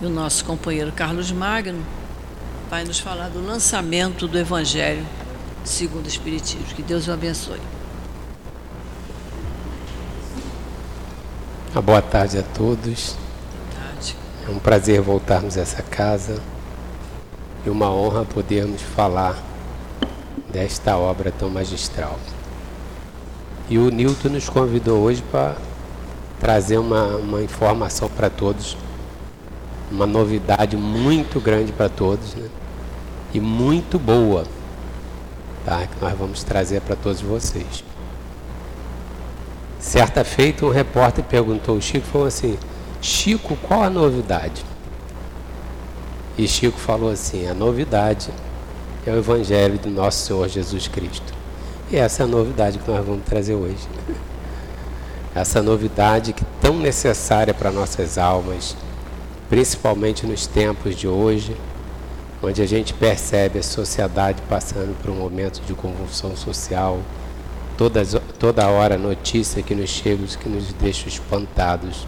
E 0.00 0.06
o 0.06 0.10
nosso 0.10 0.44
companheiro 0.44 0.92
Carlos 0.92 1.30
Magno 1.32 1.84
vai 2.70 2.84
nos 2.84 2.98
falar 2.98 3.28
do 3.28 3.44
lançamento 3.44 4.26
do 4.26 4.38
Evangelho 4.38 5.04
segundo 5.64 6.04
o 6.04 6.08
Espiritismo. 6.08 6.66
Que 6.74 6.82
Deus 6.82 7.08
o 7.08 7.12
abençoe. 7.12 7.60
Uma 11.72 11.82
boa 11.82 12.02
tarde 12.02 12.38
a 12.38 12.42
todos. 12.42 13.16
É 14.46 14.50
um 14.50 14.58
prazer 14.58 15.00
voltarmos 15.00 15.56
a 15.56 15.62
essa 15.62 15.82
casa 15.82 16.38
e 17.64 17.70
uma 17.70 17.90
honra 17.90 18.26
podermos 18.26 18.82
falar 18.82 19.42
desta 20.52 20.98
obra 20.98 21.32
tão 21.32 21.48
magistral. 21.48 22.18
E 23.70 23.78
o 23.78 23.88
Newton 23.88 24.28
nos 24.28 24.46
convidou 24.46 25.00
hoje 25.00 25.24
para 25.30 25.56
trazer 26.38 26.76
uma, 26.76 27.16
uma 27.16 27.42
informação 27.42 28.06
para 28.10 28.28
todos, 28.28 28.76
uma 29.90 30.06
novidade 30.06 30.76
muito 30.76 31.40
grande 31.40 31.72
para 31.72 31.88
todos 31.88 32.34
né? 32.34 32.46
e 33.32 33.40
muito 33.40 33.98
boa, 33.98 34.44
tá? 35.64 35.86
que 35.86 36.04
nós 36.04 36.12
vamos 36.18 36.44
trazer 36.44 36.82
para 36.82 36.94
todos 36.94 37.22
vocês. 37.22 37.82
Certa 39.80 40.22
feita, 40.22 40.66
um 40.66 40.70
repórter 40.70 41.24
perguntou 41.24 41.76
ao 41.76 41.80
Chico, 41.80 42.06
falou 42.06 42.26
assim, 42.26 42.58
Chico, 43.06 43.54
qual 43.56 43.82
a 43.82 43.90
novidade? 43.90 44.64
E 46.38 46.48
Chico 46.48 46.78
falou 46.78 47.10
assim, 47.10 47.46
a 47.46 47.52
novidade 47.52 48.30
é 49.06 49.10
o 49.10 49.18
Evangelho 49.18 49.78
do 49.78 49.90
nosso 49.90 50.24
Senhor 50.24 50.48
Jesus 50.48 50.88
Cristo. 50.88 51.34
E 51.90 51.96
essa 51.96 52.22
é 52.22 52.24
a 52.24 52.26
novidade 52.26 52.78
que 52.78 52.90
nós 52.90 53.04
vamos 53.04 53.22
trazer 53.26 53.56
hoje. 53.56 53.86
Essa 55.36 55.62
novidade 55.62 56.32
que 56.32 56.44
é 56.44 56.46
tão 56.62 56.78
necessária 56.78 57.52
para 57.52 57.70
nossas 57.70 58.16
almas, 58.16 58.74
principalmente 59.50 60.26
nos 60.26 60.46
tempos 60.46 60.96
de 60.96 61.06
hoje, 61.06 61.54
onde 62.42 62.62
a 62.62 62.66
gente 62.66 62.94
percebe 62.94 63.58
a 63.58 63.62
sociedade 63.62 64.40
passando 64.48 64.98
por 65.02 65.10
um 65.10 65.16
momento 65.16 65.60
de 65.66 65.74
convulsão 65.74 66.34
social, 66.34 67.00
todas, 67.76 68.16
toda 68.38 68.66
hora 68.66 68.96
notícia 68.96 69.62
que 69.62 69.74
nos 69.74 69.90
chega, 69.90 70.24
que 70.38 70.48
nos 70.48 70.72
deixa 70.72 71.06
espantados. 71.06 72.06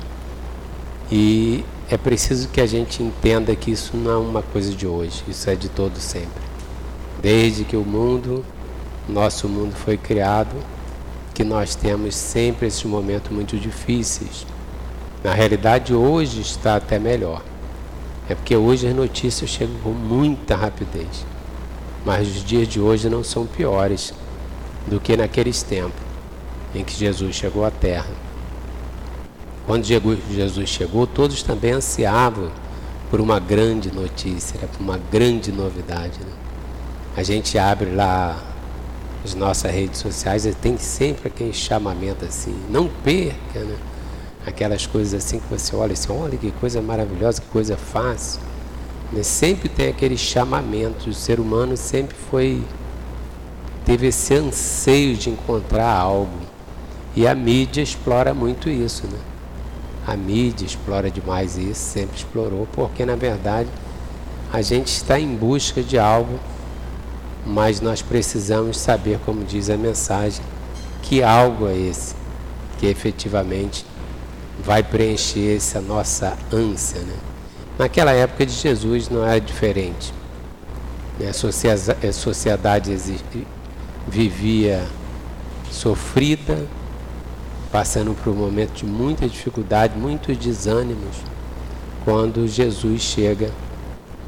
E 1.11 1.65
é 1.89 1.97
preciso 1.97 2.49
que 2.49 2.61
a 2.61 2.67
gente 2.67 3.03
entenda 3.03 3.55
que 3.55 3.71
isso 3.71 3.97
não 3.97 4.11
é 4.11 4.17
uma 4.17 4.43
coisa 4.43 4.75
de 4.75 4.87
hoje, 4.87 5.23
isso 5.29 5.49
é 5.49 5.55
de 5.55 5.69
todo 5.69 5.99
sempre. 6.01 6.43
Desde 7.23 7.65
que 7.65 7.77
o 7.77 7.85
mundo, 7.85 8.45
nosso 9.09 9.49
mundo 9.49 9.75
foi 9.75 9.97
criado, 9.97 10.57
que 11.33 11.45
nós 11.45 11.75
temos 11.75 12.15
sempre 12.15 12.67
esses 12.67 12.83
momentos 12.85 13.31
muito 13.31 13.57
difíceis. 13.57 14.47
Na 15.23 15.33
realidade, 15.33 15.95
hoje 15.95 16.41
está 16.41 16.77
até 16.77 16.99
melhor. 16.99 17.43
É 18.29 18.35
porque 18.35 18.57
hoje 18.57 18.89
as 18.89 18.95
notícias 18.95 19.51
chegam 19.51 19.77
com 19.85 19.91
muita 19.91 20.57
rapidez. 20.57 21.25
Mas 22.05 22.29
os 22.29 22.45
dias 22.45 22.67
de 22.67 22.81
hoje 22.81 23.09
não 23.09 23.23
são 23.23 23.47
piores 23.47 24.13
do 24.87 25.01
que 25.01 25.17
naqueles 25.17 25.63
tempos 25.63 26.07
em 26.75 26.85
que 26.85 26.95
Jesus 26.95 27.35
chegou 27.35 27.65
à 27.65 27.71
Terra. 27.71 28.26
Quando 29.67 29.85
Jesus 29.85 30.69
chegou, 30.69 31.09
todos 31.09 31.43
também 31.43 31.73
ansiavam 31.73 32.53
por 33.11 33.21
uma 33.21 33.41
grande 33.41 33.93
notícia, 33.93 34.59
por 34.61 34.81
uma 34.81 34.97
grande 35.11 35.51
novidade. 35.51 36.21
Né? 36.21 36.33
A 37.17 37.23
gente 37.25 37.59
abre 37.59 37.91
lá 37.91 38.41
as 39.25 39.35
nossas 39.35 39.73
redes 39.73 39.99
sociais 39.99 40.47
e 40.47 40.55
tem 40.55 40.79
sempre 40.79 41.27
aquele 41.27 41.53
chamamento 41.53 42.25
assim, 42.25 42.55
não 42.71 42.89
perca, 43.03 43.59
né? 43.59 43.77
Aquelas 44.47 44.87
coisas 44.87 45.25
assim 45.25 45.41
que 45.41 45.49
você 45.51 45.75
olha 45.75 45.95
assim, 45.95 46.13
olha 46.13 46.39
que 46.39 46.53
coisa 46.53 46.81
maravilhosa, 46.81 47.41
que 47.41 47.49
coisa 47.49 47.77
fácil. 47.77 48.41
Mas 49.13 49.27
sempre 49.27 49.69
tem 49.69 49.89
aquele 49.89 50.17
chamamento, 50.17 51.11
o 51.11 51.13
ser 51.13 51.41
humano 51.41 51.77
sempre 51.77 52.17
foi 52.31 52.63
teve 53.85 54.09
esse 54.09 54.35
anseio 54.35 55.17
de 55.17 55.31
encontrar 55.31 55.91
algo. 55.91 56.39
E 57.15 57.27
a 57.27 57.35
mídia 57.35 57.83
explora 57.83 58.35
muito 58.35 58.69
isso, 58.69 59.07
né? 59.07 59.19
A 60.07 60.17
mídia 60.17 60.65
explora 60.65 61.11
demais 61.11 61.57
isso, 61.59 61.81
sempre 61.81 62.17
explorou, 62.17 62.69
porque 62.73 63.05
na 63.05 63.17
verdade 63.17 63.69
a 64.53 64.63
gente 64.63 64.89
está 64.89 65.19
em 65.19 65.35
busca 65.35 65.83
de 65.83 65.99
algo 65.99 66.39
mas 67.47 67.81
nós 67.81 68.03
precisamos 68.03 68.77
saber, 68.77 69.21
como 69.25 69.45
diz 69.45 69.71
a 69.71 69.77
mensagem, 69.77 70.45
que 71.01 71.23
algo 71.23 71.69
é 71.69 71.77
esse 71.77 72.17
que 72.79 72.87
efetivamente 72.87 73.87
vai 74.65 74.83
preencher 74.83 75.57
essa 75.57 75.81
nossa 75.81 76.37
ânsia. 76.53 77.01
Né? 77.01 77.15
Naquela 77.79 78.13
época 78.13 78.45
de 78.45 78.53
Jesus 78.53 79.09
não 79.09 79.25
era 79.25 79.41
diferente. 79.41 80.13
Né? 81.21 81.29
A 81.29 82.13
sociedade 82.13 82.99
vivia 84.09 84.85
sofrida, 85.71 86.67
passando 87.71 88.15
por 88.23 88.33
um 88.33 88.37
momento 88.37 88.73
de 88.75 88.87
muita 88.87 89.29
dificuldade, 89.29 89.99
muitos 89.99 90.37
desânimos, 90.37 91.17
quando 92.05 92.47
Jesus 92.47 93.03
chega 93.03 93.51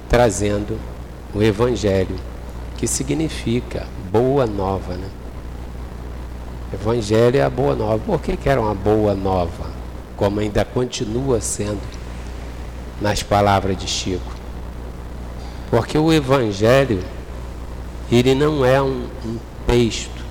trazendo 0.09 0.79
o 1.35 1.43
Evangelho 1.43 2.17
que 2.77 2.87
significa 2.87 3.87
boa 4.11 4.47
nova. 4.47 4.95
Né? 4.95 5.09
Evangelho 6.73 7.39
é 7.39 7.43
a 7.43 7.51
boa 7.51 7.75
nova. 7.75 7.99
Por 7.99 8.21
que, 8.21 8.37
que 8.37 8.49
era 8.49 8.61
uma 8.61 8.75
boa 8.75 9.15
nova? 9.15 9.67
Como 10.17 10.41
ainda 10.41 10.65
continua 10.65 11.41
sendo 11.41 11.81
nas 13.01 13.23
palavras 13.23 13.77
de 13.77 13.87
Chico. 13.87 14.33
Porque 15.71 15.99
o 15.99 16.13
Evangelho, 16.13 17.03
ele 18.11 18.35
não 18.35 18.65
é 18.65 18.81
um, 18.81 19.07
um 19.25 19.39
texto 19.67 20.25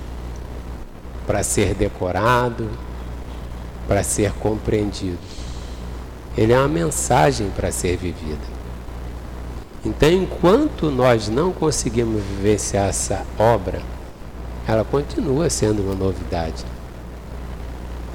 para 1.26 1.42
ser 1.42 1.74
decorado, 1.74 2.68
para 3.88 4.04
ser 4.04 4.32
compreendido. 4.34 5.18
Ele 6.36 6.52
é 6.52 6.58
uma 6.58 6.68
mensagem 6.68 7.50
para 7.56 7.72
ser 7.72 7.96
vivida. 7.96 8.58
Então, 9.84 10.10
enquanto 10.10 10.90
nós 10.90 11.28
não 11.28 11.50
conseguimos 11.50 12.22
vivenciar 12.22 12.88
essa 12.88 13.24
obra, 13.38 13.80
ela 14.66 14.84
continua 14.84 15.48
sendo 15.48 15.82
uma 15.82 15.94
novidade. 15.94 16.64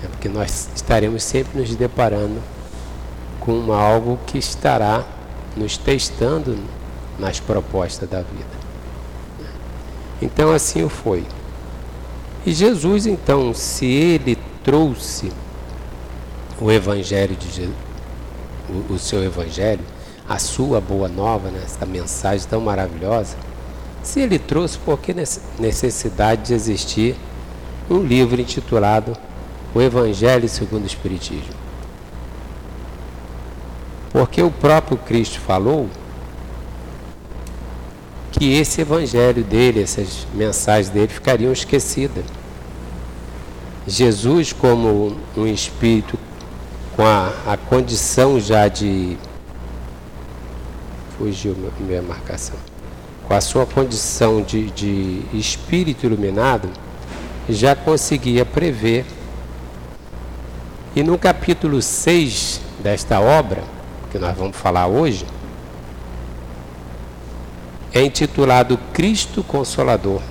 É 0.03 0.08
porque 0.08 0.30
nós 0.30 0.70
estaremos 0.75 1.24
sempre 1.24 1.60
nos 1.60 1.75
deparando 1.75 2.39
com 3.39 3.74
algo 3.74 4.20
que 4.27 4.38
estará 4.38 5.03
nos 5.58 5.77
testando 5.77 6.58
nas 7.18 7.39
propostas 7.39 8.08
da 8.10 8.20
vida. 8.20 8.63
Então 10.22 10.51
assim 10.51 10.88
foi. 10.88 11.25
E 12.46 12.53
Jesus, 12.53 13.06
então, 13.06 13.53
se 13.53 13.86
ele 13.86 14.38
trouxe 14.63 15.32
o 16.60 16.72
evangelho 16.72 17.36
de 17.36 17.48
Jesus, 17.48 17.76
o, 18.70 18.94
o 18.94 19.00
seu 19.00 19.24
evangelho, 19.24 19.84
a 20.28 20.40
sua 20.40 20.80
boa 20.80 21.08
nova, 21.08 21.50
né, 21.50 21.62
essa 21.64 21.86
mensagem 21.86 22.48
tão 22.48 22.62
maravilhosa, 22.62 23.36
se 24.04 24.20
ele 24.20 24.38
trouxe, 24.38 24.78
por 24.78 25.00
que 25.00 25.16
necessidade 25.58 26.48
de 26.48 26.54
existir 26.54 27.16
um 27.90 28.04
livro 28.04 28.40
intitulado 28.40 29.16
O 29.74 29.82
Evangelho 29.82 30.48
segundo 30.50 30.84
o 30.84 30.88
Espiritismo? 30.88 31.54
Porque 34.12 34.44
o 34.44 34.52
próprio 34.52 34.98
Cristo 34.98 35.40
falou 35.40 35.90
que 38.32 38.54
esse 38.54 38.82
evangelho 38.82 39.44
dele, 39.44 39.82
essas 39.82 40.28
mensagens 40.34 40.90
dele 40.90 41.08
ficariam 41.08 41.52
esquecidas. 41.52 42.26
Jesus, 43.88 44.54
como 44.54 45.16
um 45.36 45.48
espírito 45.48 46.20
com 46.96 47.04
a, 47.04 47.34
a 47.48 47.58
condição 47.58 48.40
já 48.40 48.68
de 48.68 49.18
fugiu 51.18 51.56
minha 51.80 52.02
marcação. 52.02 52.56
Com 53.28 53.34
a 53.34 53.42
sua 53.42 53.66
condição 53.66 54.42
de, 54.42 54.70
de 54.72 55.24
espírito 55.34 56.06
iluminado, 56.06 56.70
já 57.50 57.76
conseguia 57.76 58.46
prever. 58.46 59.06
E 60.96 61.02
no 61.02 61.18
capítulo 61.18 61.82
6 61.82 62.62
desta 62.82 63.20
obra, 63.20 63.64
que 64.12 64.20
nós 64.20 64.38
vamos 64.38 64.56
falar 64.56 64.88
hoje, 64.88 65.26
é 67.94 68.04
intitulado 68.04 68.78
Cristo 68.92 69.44
Consolador. 69.44 70.22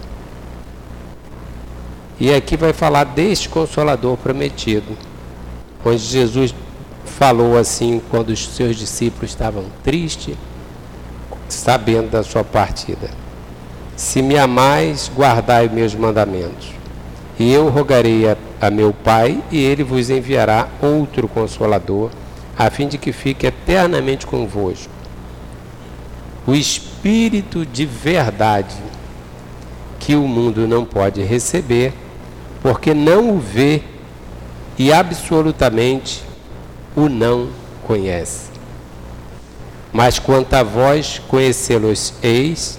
E 2.21 2.33
aqui 2.33 2.57
vai 2.57 2.73
falar 2.73 3.05
deste 3.05 3.49
Consolador 3.49 4.17
prometido, 4.17 4.97
onde 5.85 5.99
Jesus 5.99 6.55
falou 7.05 7.59
assim 7.59 8.01
quando 8.11 8.31
os 8.31 8.49
seus 8.49 8.77
discípulos 8.77 9.31
estavam 9.31 9.65
tristes 9.83 10.37
sabendo 11.49 12.11
da 12.11 12.23
sua 12.23 12.43
partida. 12.43 13.11
Se 13.97 14.23
me 14.23 14.39
amais, 14.39 15.11
guardai 15.15 15.69
meus 15.69 15.95
mandamentos. 15.95 16.71
E 17.39 17.53
eu 17.53 17.69
rogarei 17.69 18.29
a, 18.29 18.37
a 18.61 18.71
meu 18.71 18.93
Pai, 18.93 19.43
e 19.51 19.59
ele 19.59 19.83
vos 19.83 20.11
enviará 20.11 20.69
outro 20.81 21.29
consolador 21.29 22.11
a 22.57 22.71
fim 22.71 22.87
de 22.87 22.99
que 22.99 23.13
fique 23.13 23.47
eternamente 23.47 24.27
convosco. 24.27 24.93
O 26.47 26.55
Espírito 26.55 27.65
de 27.65 27.87
verdade, 27.87 28.77
que 29.99 30.15
o 30.15 30.27
mundo 30.27 30.67
não 30.67 30.85
pode 30.85 31.23
receber, 31.23 31.93
porque 32.61 32.93
não 32.93 33.37
o 33.37 33.41
vê 33.41 33.83
e 34.79 34.93
absolutamente 34.93 36.23
o 36.97 37.09
não 37.09 37.49
conhece. 37.87 38.51
Mas 39.93 40.19
quanto 40.19 40.55
a 40.55 40.63
vós, 40.63 41.21
conhecê-los 41.29 42.15
eis, 42.23 42.79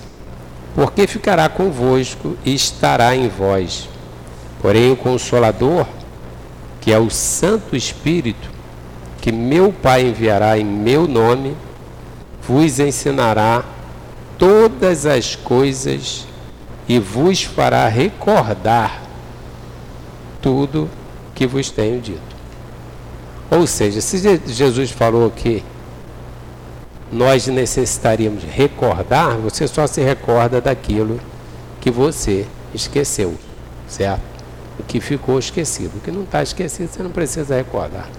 porque 0.76 1.06
ficará 1.06 1.48
convosco 1.48 2.36
e 2.44 2.56
estará 2.56 3.16
em 3.16 3.30
vós. 3.30 3.88
Porém, 4.62 4.92
o 4.92 4.96
Consolador, 4.96 5.86
que 6.82 6.92
é 6.92 6.98
o 6.98 7.10
Santo 7.10 7.76
Espírito, 7.76 8.50
que 9.22 9.32
meu 9.32 9.72
Pai 9.72 10.08
enviará 10.08 10.58
em 10.58 10.66
meu 10.66 11.08
nome, 11.08 11.56
vos 12.42 12.80
ensinará 12.80 13.64
todas 14.38 15.06
as 15.06 15.36
coisas 15.36 16.26
e 16.88 17.00
vos 17.00 17.44
fará 17.44 17.88
recordar 17.88 19.02
tudo 20.42 20.90
que 21.34 21.48
vos 21.48 21.70
tenho 21.70 22.00
dito. 22.00 22.22
Ou 23.50 23.68
seja, 23.68 24.02
se 24.02 24.40
Jesus 24.48 24.92
falou 24.92 25.30
que 25.30 25.64
nós 27.12 27.46
necessitaríamos 27.48 28.44
recordar, 28.44 29.38
você 29.38 29.68
só 29.68 29.86
se 29.86 30.02
recorda 30.02 30.60
daquilo 30.60 31.20
que 31.80 31.92
você 31.92 32.48
esqueceu, 32.74 33.36
certo? 33.88 34.22
O 34.80 34.84
que 34.84 35.00
ficou 35.00 35.38
esquecido. 35.38 35.98
O 35.98 36.02
que 36.02 36.10
não 36.10 36.24
está 36.24 36.42
esquecido, 36.42 36.90
você 36.90 37.04
não 37.04 37.12
precisa 37.12 37.56
recordar. 37.56 38.10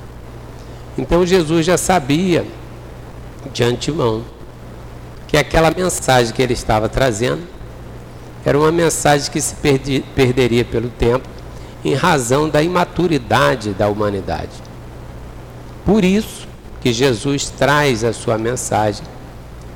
Então 0.97 1.27
Jesus 1.27 1.67
já 1.67 1.77
sabia 1.77 2.47
de 3.53 3.65
antemão 3.65 4.23
que 5.27 5.37
aquela 5.37 5.73
mensagem 5.73 6.33
que 6.33 6.41
ele 6.41 6.53
estava 6.53 6.89
trazendo 6.89 7.43
era 8.45 8.57
uma 8.57 8.71
mensagem 8.71 9.33
que 9.33 9.41
se 9.41 9.55
perdi, 9.57 10.05
perderia 10.15 10.65
pelo 10.65 10.89
tempo 10.91 11.34
em 11.85 11.95
razão 11.95 12.49
da 12.49 12.63
imaturidade 12.63 13.75
da 13.75 13.89
humanidade. 13.89 14.63
Por 15.85 16.05
isso 16.05 16.49
que 16.81 16.93
Jesus 16.93 17.51
traz 17.51 18.03
a 18.05 18.13
sua 18.13 18.39
mensagem 18.39 19.05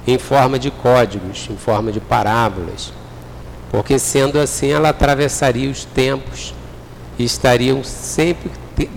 em 0.06 0.18
forma 0.18 0.58
de 0.58 0.70
códigos, 0.70 1.48
em 1.50 1.56
forma 1.56 1.92
de 1.92 2.00
parábolas, 2.00 2.92
porque 3.70 3.98
sendo 3.98 4.38
assim 4.38 4.68
ela 4.68 4.88
atravessaria 4.88 5.70
os 5.70 5.84
tempos 5.84 6.54
e 7.18 7.24
estariam 7.24 7.84
sempre 7.84 8.50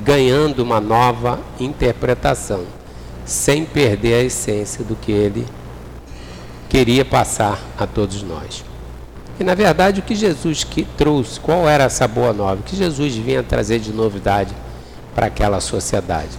ganhando 0.03 0.59
uma 0.59 0.79
nova 0.79 1.39
interpretação, 1.59 2.63
sem 3.25 3.65
perder 3.65 4.13
a 4.13 4.23
essência 4.23 4.83
do 4.83 4.95
que 4.95 5.11
ele 5.11 5.45
queria 6.69 7.03
passar 7.03 7.59
a 7.77 7.85
todos 7.85 8.23
nós. 8.23 8.70
E 9.41 9.43
na 9.43 9.55
verdade 9.55 10.01
o 10.01 10.03
que 10.03 10.13
Jesus 10.13 10.63
que 10.63 10.83
trouxe, 10.83 11.39
qual 11.39 11.67
era 11.67 11.86
essa 11.86 12.07
boa 12.07 12.31
nova? 12.31 12.62
O 12.62 12.63
que 12.63 12.75
Jesus 12.75 13.15
vinha 13.15 13.41
trazer 13.41 13.79
de 13.79 13.91
novidade 13.91 14.53
para 15.15 15.25
aquela 15.25 15.60
sociedade? 15.60 16.38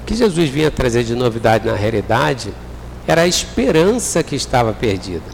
O 0.00 0.06
que 0.06 0.14
Jesus 0.14 0.48
vinha 0.48 0.70
trazer 0.70 1.02
de 1.02 1.16
novidade 1.16 1.66
na 1.66 1.74
realidade 1.74 2.54
era 3.04 3.22
a 3.22 3.26
esperança 3.26 4.22
que 4.22 4.36
estava 4.36 4.72
perdida. 4.72 5.24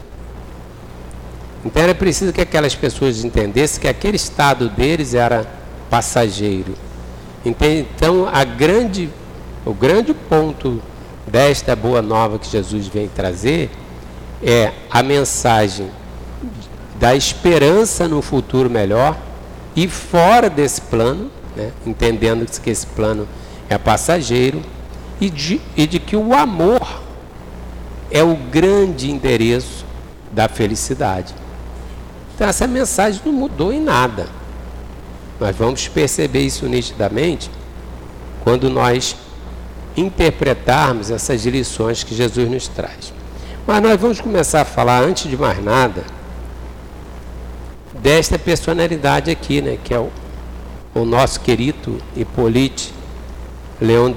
Então 1.63 1.83
era 1.83 1.93
preciso 1.93 2.33
que 2.33 2.41
aquelas 2.41 2.73
pessoas 2.73 3.23
entendessem 3.23 3.79
que 3.79 3.87
aquele 3.87 4.15
estado 4.15 4.69
deles 4.69 5.13
era 5.13 5.45
passageiro. 5.87 6.73
Então, 7.45 8.27
a 8.27 8.43
grande, 8.43 9.07
o 9.63 9.75
grande 9.75 10.15
ponto 10.15 10.81
desta 11.27 11.75
boa 11.75 12.01
nova 12.01 12.39
que 12.39 12.49
Jesus 12.49 12.87
vem 12.87 13.07
trazer 13.07 13.69
é 14.41 14.71
a 14.89 15.03
mensagem 15.03 15.89
da 16.99 17.15
esperança 17.15 18.07
no 18.07 18.21
futuro 18.21 18.69
melhor 18.69 19.17
e 19.75 19.87
fora 19.87 20.49
desse 20.49 20.81
plano, 20.81 21.31
né, 21.55 21.71
entendendo 21.85 22.45
que 22.61 22.69
esse 22.69 22.85
plano 22.87 23.27
é 23.69 23.77
passageiro, 23.77 24.61
e 25.21 25.29
de, 25.29 25.61
e 25.75 25.85
de 25.85 25.99
que 25.99 26.15
o 26.15 26.33
amor 26.33 27.01
é 28.09 28.23
o 28.23 28.35
grande 28.35 29.11
endereço 29.11 29.85
da 30.31 30.47
felicidade. 30.47 31.33
Então, 32.35 32.47
essa 32.47 32.65
mensagem 32.65 33.21
não 33.25 33.33
mudou 33.33 33.73
em 33.73 33.81
nada. 33.81 34.27
Nós 35.39 35.55
vamos 35.55 35.87
perceber 35.87 36.41
isso 36.41 36.65
nitidamente 36.67 37.49
quando 38.43 38.69
nós 38.69 39.15
interpretarmos 39.95 41.11
essas 41.11 41.45
lições 41.45 42.03
que 42.03 42.15
Jesus 42.15 42.49
nos 42.49 42.67
traz. 42.67 43.13
Mas 43.69 43.83
nós 43.83 44.01
vamos 44.01 44.19
começar 44.19 44.61
a 44.61 44.65
falar, 44.65 44.99
antes 45.03 45.29
de 45.29 45.37
mais 45.37 45.63
nada, 45.63 46.03
desta 48.01 48.39
personalidade 48.39 49.29
aqui, 49.29 49.61
né, 49.61 49.77
que 49.83 49.93
é 49.93 49.99
o, 49.99 50.09
o 50.95 51.05
nosso 51.05 51.39
querido 51.41 52.01
Hippolyte 52.17 52.91
Leon 53.79 54.11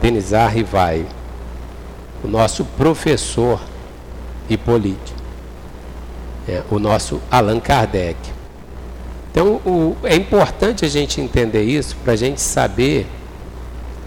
Denizar 0.00 0.50
Rivai, 0.50 1.04
o 2.24 2.28
nosso 2.28 2.64
professor 2.64 3.60
Hippolyte, 4.48 5.14
é, 6.48 6.62
o 6.70 6.78
nosso 6.78 7.20
Allan 7.30 7.60
Kardec. 7.60 8.16
Então, 9.30 9.60
o, 9.66 9.98
é 10.02 10.16
importante 10.16 10.86
a 10.86 10.88
gente 10.88 11.20
entender 11.20 11.62
isso 11.62 11.94
para 12.02 12.14
a 12.14 12.16
gente 12.16 12.40
saber 12.40 13.06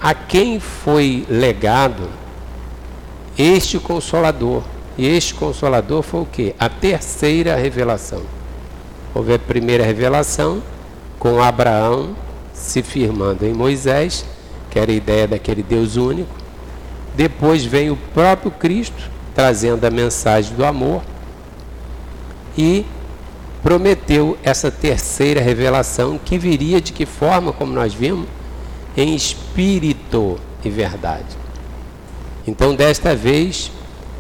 a 0.02 0.16
quem 0.16 0.60
foi 0.60 1.24
legado 1.30 2.10
este 3.38 3.80
consolador. 3.80 4.64
E 4.98 5.08
este 5.08 5.34
consolador 5.34 6.04
foi 6.04 6.22
o 6.22 6.26
que? 6.26 6.56
A 6.60 6.70
terceira 6.70 7.56
revelação. 7.56 8.22
Houve 9.14 9.34
a 9.34 9.40
primeira 9.40 9.84
revelação 9.84 10.62
com 11.18 11.42
Abraão 11.42 12.16
se 12.54 12.82
firmando 12.82 13.46
em 13.46 13.54
Moisés, 13.54 14.26
que 14.70 14.80
era 14.80 14.92
a 14.92 14.96
ideia 14.96 15.28
daquele 15.28 15.64
Deus 15.64 15.96
único. 15.96 16.34
Depois 17.16 17.66
vem 17.66 17.90
o 17.90 17.98
próprio 18.14 18.52
Cristo 18.52 19.10
trazendo 19.34 19.86
a 19.86 19.90
mensagem 19.90 20.56
do 20.56 20.66
amor 20.66 21.02
e 22.58 22.86
prometeu 23.64 24.38
essa 24.44 24.72
terceira 24.72 25.42
revelação 25.42 26.20
que 26.24 26.38
viria 26.38 26.82
de 26.82 26.92
que 26.92 27.06
forma, 27.06 27.54
como 27.54 27.74
nós 27.74 27.94
vimos, 27.94 28.28
em 28.96 29.16
espírito 29.16 30.38
e 30.64 30.70
verdade. 30.70 31.41
Então, 32.48 32.76
desta 32.76 33.16
vez, 33.16 33.72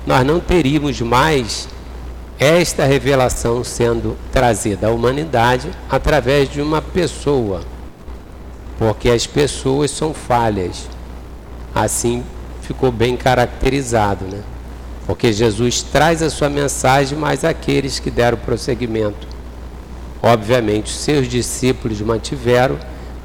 nós 0.05 0.25
não 0.25 0.39
teríamos 0.39 0.99
mais 1.01 1.67
esta 2.39 2.85
revelação 2.85 3.63
sendo 3.63 4.17
trazida 4.31 4.87
à 4.87 4.91
humanidade 4.91 5.69
através 5.89 6.49
de 6.49 6.61
uma 6.61 6.81
pessoa, 6.81 7.61
porque 8.77 9.09
as 9.09 9.27
pessoas 9.27 9.91
são 9.91 10.13
falhas. 10.13 10.87
Assim 11.73 12.23
ficou 12.61 12.91
bem 12.91 13.17
caracterizado, 13.17 14.25
né? 14.25 14.41
Porque 15.05 15.33
Jesus 15.33 15.81
traz 15.81 16.21
a 16.21 16.29
sua 16.29 16.49
mensagem, 16.49 17.17
mas 17.17 17.43
aqueles 17.43 17.99
que 17.99 18.11
deram 18.11 18.37
prosseguimento 18.37 19.31
Obviamente, 20.21 20.91
seus 20.91 21.27
discípulos 21.27 21.99
mantiveram, 21.99 22.77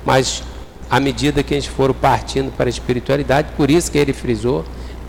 mas 0.05 0.43
à 0.89 0.99
medida 0.99 1.43
que 1.43 1.53
eles 1.53 1.67
foram 1.67 1.93
partindo 1.93 2.51
para 2.57 2.67
a 2.67 2.71
espiritualidade, 2.71 3.49
por 3.57 3.71
isso 3.71 3.93
que 3.93 3.99
ele 3.99 4.15
frisou, 4.15 4.65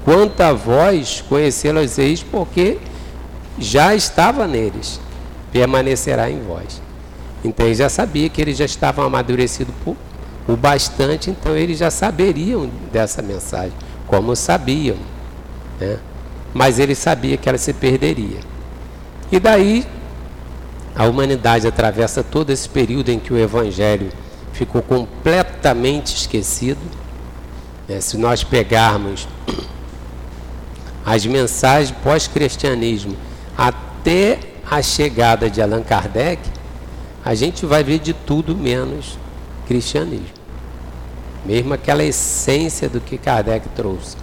quanto 0.08 0.40
a 0.40 0.54
vós 0.54 1.22
conhecê-los 1.28 1.98
eis, 1.98 2.24
porque 2.24 2.78
já 3.60 3.94
estava 3.94 4.48
neles, 4.48 5.02
permanecerá 5.52 6.32
em 6.32 6.42
vós. 6.42 6.82
Então 7.44 7.66
ele 7.66 7.76
já 7.76 7.90
sabia 7.90 8.30
que 8.30 8.42
eles 8.42 8.58
já 8.58 8.64
estavam 8.64 9.04
amadurecidos 9.04 9.76
o 10.48 10.56
bastante, 10.56 11.30
então 11.30 11.58
eles 11.58 11.80
já 11.80 11.92
saberiam 11.92 12.70
dessa 12.90 13.22
mensagem, 13.22 13.74
como 14.08 14.34
sabiam. 14.34 14.96
Né? 15.78 15.98
Mas 16.54 16.80
ele 16.80 16.96
sabia 16.96 17.36
que 17.36 17.50
ela 17.50 17.58
se 17.58 17.74
perderia. 17.74 18.40
E 19.30 19.42
daí 19.42 19.86
a 20.96 21.04
humanidade 21.04 21.68
atravessa 21.68 22.24
todo 22.24 22.50
esse 22.50 22.70
período 22.70 23.10
em 23.10 23.20
que 23.20 23.34
o 23.34 23.38
Evangelho 23.38 24.10
ficou 24.54 24.82
completamente 24.82 26.16
esquecido. 26.16 26.80
É, 27.90 28.00
se 28.00 28.18
nós 28.18 28.42
pegarmos 28.42 29.28
as 31.08 31.26
mensagens 31.26 31.98
pós-cristianismo 32.04 33.16
até 33.58 34.40
a 34.70 34.82
chegada 34.82 35.50
de 35.50 35.62
Allan 35.62 35.82
Kardec, 35.82 36.42
a 37.24 37.34
gente 37.34 37.66
vai 37.66 37.82
ver 37.82 38.00
de 38.00 38.12
tudo 38.12 38.54
menos 38.54 39.18
cristianismo. 39.66 40.36
Mesmo 41.46 41.74
aquela 41.74 42.04
essência 42.04 42.90
do 42.90 43.00
que 43.00 43.18
Kardec 43.18 43.70
trouxe. 43.70 44.18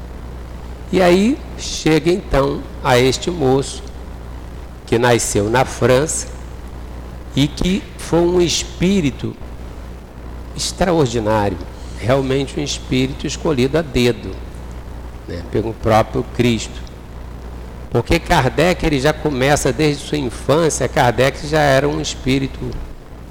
E 0.93 1.01
aí 1.01 1.39
chega 1.57 2.11
então 2.11 2.63
a 2.83 2.99
este 2.99 3.31
moço 3.31 3.83
que 4.85 4.99
nasceu 4.99 5.49
na 5.49 5.65
França 5.65 6.29
e 7.35 7.49
que 7.49 7.83
foi 7.97 8.21
um 8.21 8.43
espírito 8.43 9.35
extraordinário, 10.55 11.57
realmente 11.99 12.61
um 12.61 12.63
espírito 12.63 13.27
escolhido 13.27 13.79
a 13.79 13.83
dedo, 13.83 14.44
né, 15.29 15.43
pelo 15.51 15.73
próprio 15.75 16.25
Cristo. 16.37 16.83
Porque 17.91 18.19
Kardec 18.19 18.85
ele 18.85 18.99
já 18.99 19.13
começa 19.13 19.73
desde 19.73 20.03
sua 20.03 20.19
infância, 20.19 20.89
Kardec 20.89 21.47
já 21.47 21.61
era 21.61 21.89
um 21.89 22.01
espírito 22.01 22.59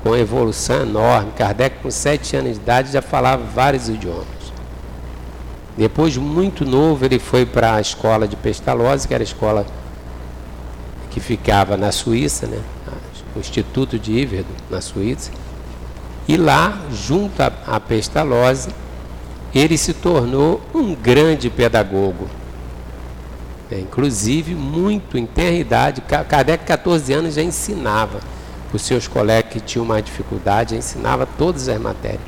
com 0.02 0.16
evolução 0.16 0.82
enorme. 0.82 1.32
Kardec 1.36 1.80
com 1.82 1.92
sete 1.92 2.36
anos 2.36 2.54
de 2.54 2.60
idade 2.60 2.92
já 2.92 3.02
falava 3.02 3.44
vários 3.44 3.90
idiomas. 3.90 4.26
Depois, 5.78 6.16
muito 6.18 6.66
novo, 6.66 7.04
ele 7.04 7.18
foi 7.18 7.46
para 7.46 7.76
a 7.76 7.82
escola 7.82 8.28
de 8.28 8.36
Pestalozzi, 8.36 9.08
que 9.08 9.14
era 9.14 9.24
a 9.24 9.26
escola 9.26 9.66
que 11.10 11.20
ficava 11.20 11.76
na 11.76 11.92
Suíça, 11.92 12.46
né? 12.46 12.60
o 13.36 13.40
Instituto 13.40 13.98
de 13.98 14.12
Iverdo, 14.12 14.50
na 14.70 14.82
Suíça. 14.82 15.32
E 16.28 16.38
lá, 16.38 16.80
junto 16.92 17.42
a, 17.42 17.52
a 17.68 17.80
Pestalozzi, 17.80 18.70
ele 19.54 19.78
se 19.78 19.94
tornou 19.94 20.62
um 20.74 20.96
grande 20.96 21.50
pedagogo. 21.50 22.28
É, 23.72 23.80
inclusive, 23.80 24.56
muito 24.56 25.18
em 25.18 25.26
terra 25.26 25.56
idade, 25.56 26.02
Kardec, 26.02 26.66
14 26.66 27.14
anos, 27.14 27.36
já 27.36 27.42
ensinava 27.42 28.20
os 28.74 28.82
seus 28.82 29.08
colegas 29.08 29.52
que 29.52 29.60
tinham 29.60 29.86
mais 29.86 30.04
dificuldade, 30.04 30.76
ensinava 30.76 31.26
todas 31.26 31.70
as 31.70 31.80
matérias. 31.80 32.22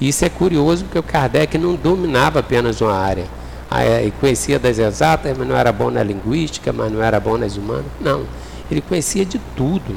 E 0.00 0.08
isso 0.08 0.24
é 0.24 0.28
curioso 0.28 0.84
porque 0.84 0.98
o 0.98 1.02
Kardec 1.02 1.56
não 1.56 1.74
dominava 1.74 2.40
apenas 2.40 2.80
uma 2.80 2.94
área. 2.94 3.24
Ah, 3.70 3.82
é, 3.82 4.02
ele 4.02 4.14
conhecia 4.20 4.58
das 4.58 4.78
exatas, 4.78 5.36
mas 5.36 5.48
não 5.48 5.56
era 5.56 5.72
bom 5.72 5.90
na 5.90 6.02
linguística, 6.02 6.72
mas 6.72 6.92
não 6.92 7.02
era 7.02 7.18
bom 7.18 7.36
nas 7.36 7.56
humanas. 7.56 7.86
Não. 8.00 8.24
Ele 8.70 8.80
conhecia 8.80 9.24
de 9.24 9.40
tudo. 9.56 9.96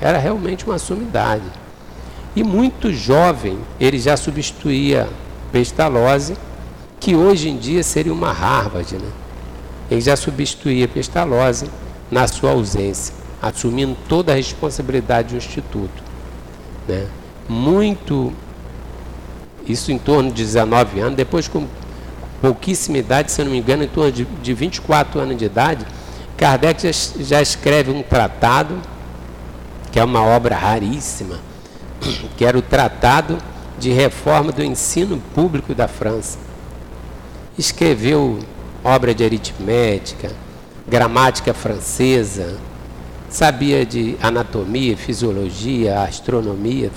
Era 0.00 0.18
realmente 0.18 0.64
uma 0.64 0.78
sumidade. 0.78 1.44
E 2.34 2.42
muito 2.42 2.92
jovem, 2.92 3.58
ele 3.78 3.98
já 3.98 4.16
substituía 4.16 5.08
Pestalozzi, 5.52 6.36
que 6.98 7.14
hoje 7.14 7.48
em 7.48 7.56
dia 7.56 7.82
seria 7.82 8.12
uma 8.12 8.32
Harvard. 8.32 8.96
Né? 8.96 9.10
Ele 9.90 10.00
já 10.00 10.16
substituía 10.16 10.86
Pestalozzi 10.86 11.66
na 12.10 12.26
sua 12.26 12.50
ausência, 12.50 13.14
assumindo 13.40 13.96
toda 14.08 14.32
a 14.32 14.36
responsabilidade 14.36 15.30
do 15.30 15.36
Instituto. 15.36 16.02
Né? 16.86 17.06
Muito, 17.48 18.32
isso 19.66 19.90
em 19.90 19.98
torno 19.98 20.30
de 20.30 20.44
19 20.44 21.00
anos, 21.00 21.16
depois 21.16 21.48
com 21.48 21.66
pouquíssima 22.40 22.98
idade, 22.98 23.30
se 23.30 23.42
não 23.44 23.50
me 23.50 23.58
engano, 23.58 23.84
em 23.84 23.88
torno 23.88 24.10
de, 24.12 24.24
de 24.24 24.54
24 24.54 25.20
anos 25.20 25.36
de 25.36 25.44
idade, 25.44 25.86
Kardec 26.36 26.82
já, 26.82 27.22
já 27.22 27.42
escreve 27.42 27.90
um 27.90 28.02
tratado, 28.02 28.80
que 29.92 29.98
é 29.98 30.04
uma 30.04 30.22
obra 30.22 30.56
raríssima, 30.56 31.38
que 32.36 32.44
era 32.44 32.56
o 32.56 32.62
Tratado 32.62 33.36
de 33.80 33.90
Reforma 33.90 34.52
do 34.52 34.62
Ensino 34.62 35.20
Público 35.34 35.74
da 35.74 35.88
França. 35.88 36.38
Escreveu 37.58 38.38
obra 38.84 39.14
de 39.14 39.24
aritmética, 39.24 40.30
gramática 40.86 41.54
francesa, 41.54 42.58
sabia 43.30 43.86
de 43.86 44.16
anatomia, 44.22 44.96
fisiologia, 44.96 46.02
astronomia, 46.02 46.90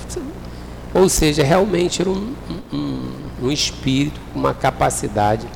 ou 0.94 1.08
seja, 1.08 1.42
realmente 1.42 2.02
era 2.02 2.10
um, 2.10 2.34
um, 2.72 3.12
um 3.44 3.52
espírito 3.52 4.20
com 4.32 4.40
uma 4.40 4.54
capacidade 4.54 5.48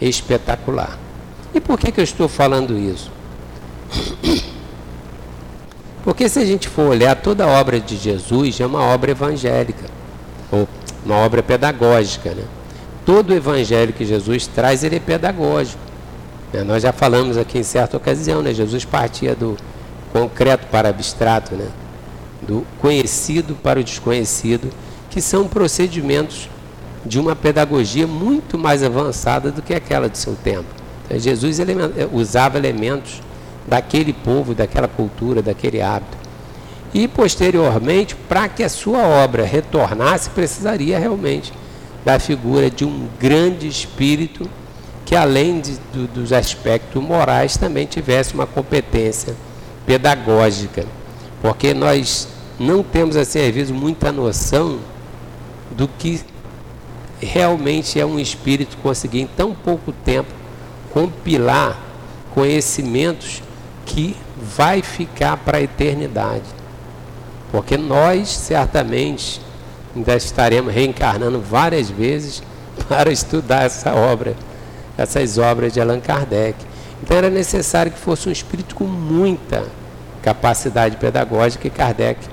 espetacular. 0.00 0.98
E 1.54 1.60
por 1.60 1.78
que, 1.78 1.90
que 1.90 2.00
eu 2.00 2.04
estou 2.04 2.28
falando 2.28 2.78
isso? 2.78 3.10
Porque 6.04 6.28
se 6.28 6.38
a 6.38 6.44
gente 6.44 6.68
for 6.68 6.90
olhar 6.90 7.16
toda 7.16 7.44
a 7.44 7.48
obra 7.48 7.80
de 7.80 7.96
Jesus 7.96 8.60
é 8.60 8.66
uma 8.66 8.82
obra 8.82 9.12
evangélica, 9.12 9.88
ou 10.54 10.68
uma 11.04 11.16
obra 11.16 11.42
pedagógica. 11.42 12.30
Né? 12.30 12.44
Todo 13.04 13.30
o 13.30 13.34
evangelho 13.34 13.92
que 13.92 14.04
Jesus 14.04 14.46
traz, 14.46 14.84
ele 14.84 14.96
é 14.96 15.00
pedagógico. 15.00 15.80
Né? 16.52 16.62
Nós 16.62 16.82
já 16.82 16.92
falamos 16.92 17.36
aqui 17.36 17.58
em 17.58 17.62
certa 17.62 17.96
ocasião, 17.96 18.40
né? 18.40 18.54
Jesus 18.54 18.84
partia 18.84 19.34
do 19.34 19.56
concreto 20.12 20.66
para 20.68 20.88
abstrato, 20.88 21.54
né? 21.54 21.66
do 22.42 22.64
conhecido 22.80 23.54
para 23.54 23.80
o 23.80 23.84
desconhecido, 23.84 24.70
que 25.10 25.20
são 25.20 25.48
procedimentos 25.48 26.48
de 27.04 27.18
uma 27.18 27.36
pedagogia 27.36 28.06
muito 28.06 28.56
mais 28.56 28.82
avançada 28.82 29.50
do 29.50 29.60
que 29.60 29.74
aquela 29.74 30.08
do 30.08 30.16
seu 30.16 30.34
tempo. 30.34 30.66
Então, 31.04 31.18
Jesus 31.18 31.58
usava 32.12 32.58
elementos 32.58 33.20
daquele 33.66 34.12
povo, 34.12 34.54
daquela 34.54 34.88
cultura, 34.88 35.42
daquele 35.42 35.80
hábito. 35.80 36.23
E 36.94 37.08
posteriormente, 37.08 38.14
para 38.14 38.48
que 38.48 38.62
a 38.62 38.68
sua 38.68 39.00
obra 39.00 39.44
retornasse, 39.44 40.30
precisaria 40.30 40.96
realmente 40.96 41.52
da 42.04 42.20
figura 42.20 42.70
de 42.70 42.84
um 42.84 43.08
grande 43.18 43.66
espírito 43.66 44.48
que, 45.04 45.16
além 45.16 45.60
de, 45.60 45.72
do, 45.92 46.06
dos 46.06 46.32
aspectos 46.32 47.02
morais, 47.02 47.56
também 47.56 47.84
tivesse 47.84 48.32
uma 48.32 48.46
competência 48.46 49.34
pedagógica. 49.84 50.86
Porque 51.42 51.74
nós 51.74 52.28
não 52.60 52.82
temos, 52.84 53.16
assim, 53.16 53.44
às 53.44 53.52
vezes, 53.52 53.72
muita 53.72 54.12
noção 54.12 54.78
do 55.72 55.88
que 55.88 56.20
realmente 57.20 57.98
é 57.98 58.06
um 58.06 58.20
espírito 58.20 58.76
conseguir, 58.78 59.20
em 59.22 59.26
tão 59.26 59.52
pouco 59.52 59.90
tempo, 59.90 60.32
compilar 60.92 61.76
conhecimentos 62.32 63.42
que 63.84 64.16
vai 64.36 64.80
ficar 64.80 65.36
para 65.38 65.58
a 65.58 65.62
eternidade. 65.62 66.63
Porque 67.54 67.76
nós, 67.76 68.30
certamente, 68.30 69.40
ainda 69.94 70.16
estaremos 70.16 70.74
reencarnando 70.74 71.40
várias 71.40 71.88
vezes 71.88 72.42
para 72.88 73.12
estudar 73.12 73.62
essa 73.62 73.94
obra, 73.94 74.34
essas 74.98 75.38
obras 75.38 75.72
de 75.72 75.80
Allan 75.80 76.00
Kardec. 76.00 76.58
Então 77.00 77.16
era 77.16 77.30
necessário 77.30 77.92
que 77.92 77.98
fosse 78.00 78.28
um 78.28 78.32
espírito 78.32 78.74
com 78.74 78.82
muita 78.82 79.66
capacidade 80.20 80.96
pedagógica 80.96 81.68
e 81.68 81.70
Kardec 81.70 82.26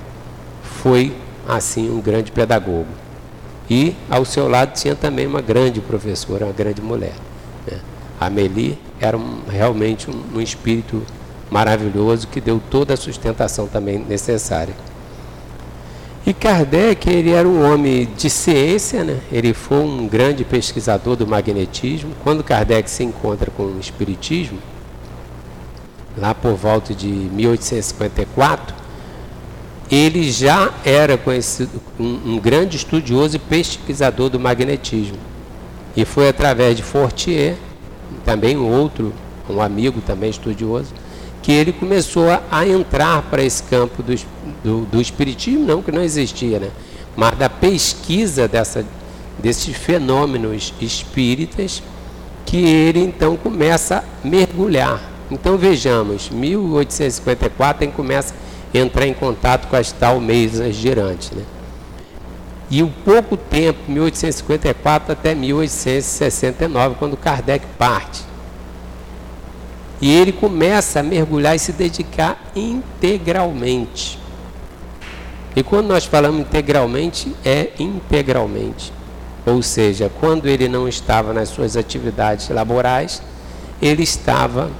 foi, 0.60 1.14
assim, 1.48 1.88
um 1.88 2.00
grande 2.00 2.32
pedagogo. 2.32 2.88
E 3.70 3.94
ao 4.10 4.24
seu 4.24 4.48
lado 4.48 4.74
tinha 4.74 4.96
também 4.96 5.28
uma 5.28 5.40
grande 5.40 5.80
professora, 5.80 6.46
uma 6.46 6.52
grande 6.52 6.82
mulher. 6.82 7.14
Né? 7.70 7.78
Amélie 8.20 8.76
era 9.00 9.16
um, 9.16 9.42
realmente 9.48 10.10
um, 10.10 10.20
um 10.34 10.40
espírito 10.40 11.00
maravilhoso 11.48 12.26
que 12.26 12.40
deu 12.40 12.60
toda 12.68 12.94
a 12.94 12.96
sustentação 12.96 13.68
também 13.68 14.00
necessária. 14.00 14.74
E 16.24 16.32
Kardec, 16.32 17.10
ele 17.10 17.30
era 17.30 17.48
um 17.48 17.68
homem 17.68 18.08
de 18.16 18.30
ciência, 18.30 19.02
né? 19.02 19.18
ele 19.32 19.52
foi 19.52 19.78
um 19.78 20.06
grande 20.06 20.44
pesquisador 20.44 21.16
do 21.16 21.26
magnetismo. 21.26 22.12
Quando 22.22 22.44
Kardec 22.44 22.88
se 22.88 23.02
encontra 23.02 23.50
com 23.50 23.64
o 23.64 23.80
Espiritismo, 23.80 24.58
lá 26.16 26.32
por 26.32 26.54
volta 26.54 26.94
de 26.94 27.08
1854, 27.08 28.72
ele 29.90 30.30
já 30.30 30.72
era 30.84 31.18
conhecido, 31.18 31.82
um, 31.98 32.34
um 32.34 32.38
grande 32.38 32.76
estudioso 32.76 33.36
e 33.36 33.38
pesquisador 33.40 34.30
do 34.30 34.38
magnetismo. 34.38 35.18
E 35.96 36.04
foi 36.04 36.28
através 36.28 36.76
de 36.76 36.84
Fortier, 36.84 37.56
também 38.24 38.56
um 38.56 38.70
outro, 38.70 39.12
um 39.50 39.60
amigo 39.60 40.00
também 40.00 40.30
estudioso, 40.30 40.94
que 41.42 41.50
ele 41.50 41.72
começou 41.72 42.28
a, 42.50 42.66
entrar 42.66 43.22
para 43.22 43.42
esse 43.42 43.64
campo 43.64 44.02
do, 44.02 44.14
do, 44.62 44.84
do, 44.86 45.00
espiritismo, 45.00 45.64
não 45.64 45.82
que 45.82 45.90
não 45.90 46.02
existia, 46.02 46.58
né? 46.58 46.70
mas 47.16 47.36
da 47.36 47.48
pesquisa 47.48 48.48
dessa, 48.48 48.84
desses 49.38 49.76
fenômenos 49.76 50.72
espíritas, 50.80 51.82
que 52.46 52.58
ele 52.58 53.00
então 53.00 53.36
começa 53.36 53.98
a 53.98 54.26
mergulhar. 54.26 55.00
Então 55.30 55.56
vejamos, 55.56 56.28
1854 56.30 57.84
ele 57.84 57.92
começa 57.92 58.34
a 58.74 58.78
entrar 58.78 59.06
em 59.06 59.14
contato 59.14 59.68
com 59.68 59.76
as 59.76 59.90
tal 59.92 60.20
mesas 60.20 60.74
girantes. 60.74 61.30
Né? 61.30 61.42
E 62.70 62.82
um 62.82 62.88
pouco 62.88 63.36
tempo, 63.36 63.80
1854 63.90 65.12
até 65.12 65.34
1869, 65.34 66.96
quando 66.98 67.16
Kardec 67.16 67.66
parte. 67.78 68.22
E 70.00 70.10
ele 70.10 70.32
começa 70.32 71.00
a 71.00 71.02
mergulhar 71.02 71.54
e 71.54 71.58
se 71.58 71.72
dedicar 71.72 72.50
integralmente. 72.56 74.21
E 75.54 75.62
quando 75.62 75.88
nós 75.88 76.04
falamos 76.04 76.40
integralmente, 76.40 77.34
é 77.44 77.70
integralmente. 77.78 78.92
Ou 79.44 79.62
seja, 79.62 80.10
quando 80.20 80.46
ele 80.46 80.68
não 80.68 80.88
estava 80.88 81.32
nas 81.32 81.48
suas 81.48 81.76
atividades 81.76 82.48
laborais, 82.48 83.22
ele 83.80 84.02
estava 84.02 84.70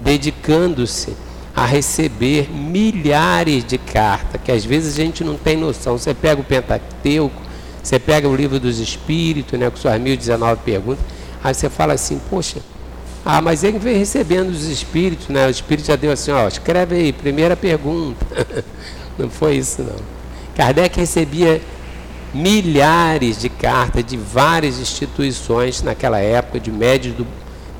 dedicando-se 0.00 1.14
a 1.54 1.64
receber 1.64 2.50
milhares 2.50 3.64
de 3.64 3.78
cartas, 3.78 4.40
que 4.42 4.50
às 4.50 4.64
vezes 4.64 4.94
a 4.94 5.02
gente 5.02 5.22
não 5.22 5.36
tem 5.36 5.56
noção. 5.56 5.96
Você 5.96 6.12
pega 6.14 6.40
o 6.40 6.44
Pentateuco, 6.44 7.40
você 7.82 7.98
pega 7.98 8.28
o 8.28 8.34
livro 8.34 8.58
dos 8.58 8.78
Espíritos, 8.78 9.58
né, 9.58 9.70
com 9.70 9.76
suas 9.76 10.00
1019 10.00 10.60
perguntas, 10.64 11.04
aí 11.42 11.54
você 11.54 11.68
fala 11.68 11.92
assim, 11.92 12.20
poxa, 12.30 12.58
ah, 13.24 13.40
mas 13.40 13.62
ele 13.62 13.78
vem 13.78 13.96
recebendo 13.96 14.50
os 14.50 14.64
espíritos, 14.64 15.28
né? 15.28 15.46
O 15.46 15.50
espírito 15.50 15.86
já 15.86 15.94
deu 15.94 16.10
assim, 16.10 16.32
ó, 16.32 16.48
escreve 16.48 16.96
aí, 16.96 17.12
primeira 17.12 17.56
pergunta. 17.56 18.26
não 19.22 19.30
foi 19.30 19.56
isso 19.56 19.82
não. 19.82 19.96
Kardec 20.54 20.98
recebia 20.98 21.60
milhares 22.34 23.38
de 23.38 23.48
cartas 23.48 24.04
de 24.04 24.16
várias 24.16 24.78
instituições 24.78 25.82
naquela 25.82 26.18
época, 26.18 26.58
de 26.58 26.70
médios 26.70 27.14
do, 27.14 27.26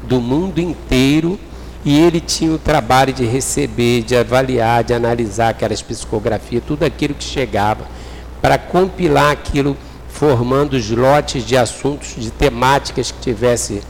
do 0.05 0.21
mundo 0.21 0.61
inteiro, 0.61 1.39
e 1.85 1.99
ele 1.99 2.21
tinha 2.21 2.53
o 2.53 2.59
trabalho 2.59 3.13
de 3.13 3.25
receber, 3.25 4.03
de 4.03 4.17
avaliar, 4.17 4.85
de 4.85 4.95
analisar 4.95 5.49
aquelas 5.49 5.83
psicografias, 5.83 6.63
tudo 6.67 6.85
aquilo 6.85 7.15
que 7.15 7.25
chegava, 7.25 7.87
para 8.41 8.57
compilar 8.57 9.33
aquilo, 9.33 9.77
formando 10.09 10.75
os 10.75 10.89
lotes 10.91 11.45
de 11.45 11.57
assuntos, 11.57 12.15
de 12.17 12.31
temáticas 12.31 13.11
que 13.11 13.19
tivesse 13.19 13.83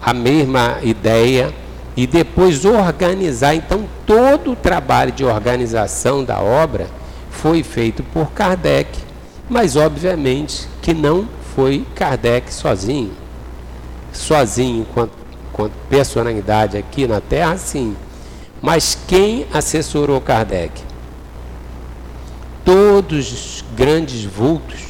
a 0.00 0.12
mesma 0.12 0.78
ideia, 0.82 1.54
e 1.96 2.06
depois 2.06 2.64
organizar. 2.64 3.54
Então, 3.54 3.84
todo 4.06 4.52
o 4.52 4.56
trabalho 4.56 5.12
de 5.12 5.24
organização 5.24 6.24
da 6.24 6.40
obra 6.40 6.86
foi 7.30 7.62
feito 7.62 8.02
por 8.02 8.30
Kardec, 8.32 8.98
mas 9.48 9.76
obviamente 9.76 10.68
que 10.80 10.94
não 10.94 11.28
foi 11.54 11.86
Kardec 11.94 12.52
sozinho. 12.52 13.12
Sozinho, 14.12 14.82
enquanto 14.82 15.12
personalidade 15.88 16.76
aqui 16.76 17.06
na 17.06 17.20
Terra, 17.20 17.56
sim. 17.56 17.96
Mas 18.60 18.96
quem 19.06 19.46
assessorou 19.52 20.20
Kardec? 20.20 20.80
Todos 22.64 23.32
os 23.32 23.64
grandes 23.76 24.24
vultos 24.24 24.84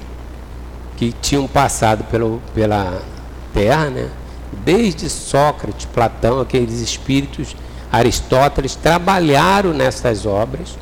que 0.96 1.12
tinham 1.20 1.48
passado 1.48 2.04
pelo, 2.04 2.40
pela 2.54 3.02
Terra, 3.52 3.90
né? 3.90 4.08
Desde 4.64 5.08
Sócrates, 5.08 5.86
Platão, 5.86 6.40
aqueles 6.40 6.80
espíritos, 6.80 7.56
Aristóteles, 7.90 8.74
trabalharam 8.74 9.72
nessas 9.72 10.24
obras, 10.24 10.76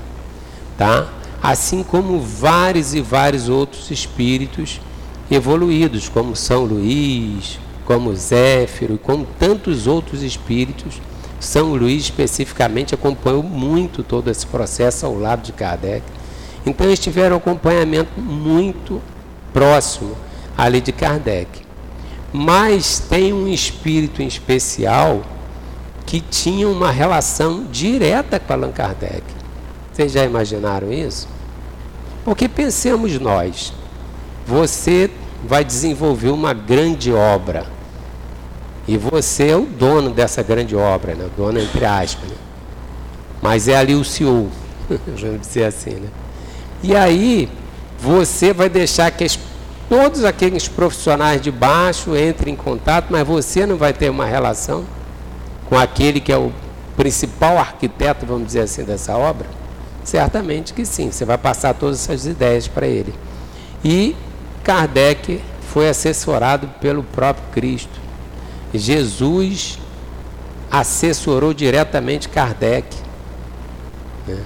tá? 0.78 1.08
assim 1.42 1.82
como 1.82 2.20
vários 2.20 2.94
e 2.94 3.00
vários 3.00 3.48
outros 3.48 3.90
espíritos 3.90 4.80
evoluídos, 5.30 6.08
como 6.08 6.36
São 6.36 6.64
Luís, 6.64 7.58
como 7.86 8.14
Zéfiro, 8.14 8.98
como 8.98 9.26
tantos 9.38 9.86
outros 9.86 10.22
espíritos. 10.22 11.00
São 11.38 11.74
Luís 11.74 12.04
especificamente 12.04 12.94
acompanhou 12.94 13.42
muito 13.42 14.02
todo 14.02 14.30
esse 14.30 14.46
processo 14.46 15.06
ao 15.06 15.18
lado 15.18 15.42
de 15.42 15.52
Kardec. 15.52 16.02
Então 16.66 16.86
eles 16.86 16.98
tiveram 16.98 17.36
um 17.36 17.38
acompanhamento 17.38 18.20
muito 18.20 19.00
próximo 19.52 20.14
ali 20.58 20.80
de 20.80 20.92
Kardec. 20.92 21.69
Mas 22.32 22.98
tem 22.98 23.32
um 23.32 23.48
espírito 23.48 24.22
em 24.22 24.26
especial 24.26 25.22
que 26.06 26.20
tinha 26.20 26.68
uma 26.68 26.90
relação 26.90 27.64
direta 27.70 28.38
com 28.38 28.52
Allan 28.52 28.72
Kardec. 28.72 29.22
Vocês 29.92 30.12
já 30.12 30.24
imaginaram 30.24 30.92
isso? 30.92 31.28
Porque 32.24 32.48
pensemos 32.48 33.18
nós, 33.18 33.72
você 34.46 35.10
vai 35.44 35.64
desenvolver 35.64 36.30
uma 36.30 36.52
grande 36.52 37.12
obra 37.12 37.66
e 38.86 38.96
você 38.96 39.48
é 39.48 39.56
o 39.56 39.64
dono 39.64 40.10
dessa 40.10 40.42
grande 40.42 40.74
obra, 40.74 41.14
né? 41.14 41.28
dono 41.36 41.60
entre 41.60 41.84
aspas, 41.84 42.28
né? 42.28 42.36
mas 43.40 43.68
é 43.68 43.76
ali 43.76 43.94
o 43.94 44.04
CEO, 44.04 44.50
vamos 44.88 45.40
dizer 45.40 45.64
assim. 45.64 45.90
Né? 45.90 46.08
E 46.82 46.96
aí 46.96 47.48
você 47.98 48.52
vai 48.52 48.68
deixar 48.68 49.10
que 49.10 49.24
as 49.24 49.38
todos 49.90 50.24
aqueles 50.24 50.68
profissionais 50.68 51.42
de 51.42 51.50
baixo 51.50 52.16
entrem 52.16 52.54
em 52.54 52.56
contato, 52.56 53.08
mas 53.10 53.26
você 53.26 53.66
não 53.66 53.76
vai 53.76 53.92
ter 53.92 54.08
uma 54.08 54.24
relação 54.24 54.84
com 55.68 55.76
aquele 55.76 56.20
que 56.20 56.32
é 56.32 56.38
o 56.38 56.52
principal 56.96 57.58
arquiteto, 57.58 58.24
vamos 58.24 58.46
dizer 58.46 58.60
assim, 58.60 58.84
dessa 58.84 59.16
obra? 59.16 59.48
Certamente 60.04 60.72
que 60.72 60.86
sim, 60.86 61.10
você 61.10 61.24
vai 61.24 61.36
passar 61.36 61.74
todas 61.74 61.98
essas 62.04 62.24
ideias 62.24 62.68
para 62.68 62.86
ele. 62.86 63.12
E 63.84 64.14
Kardec 64.62 65.42
foi 65.72 65.88
assessorado 65.88 66.68
pelo 66.80 67.02
próprio 67.02 67.44
Cristo. 67.50 68.00
Jesus 68.72 69.76
assessorou 70.70 71.52
diretamente 71.52 72.28
Kardec. 72.28 72.96
Né? 74.26 74.38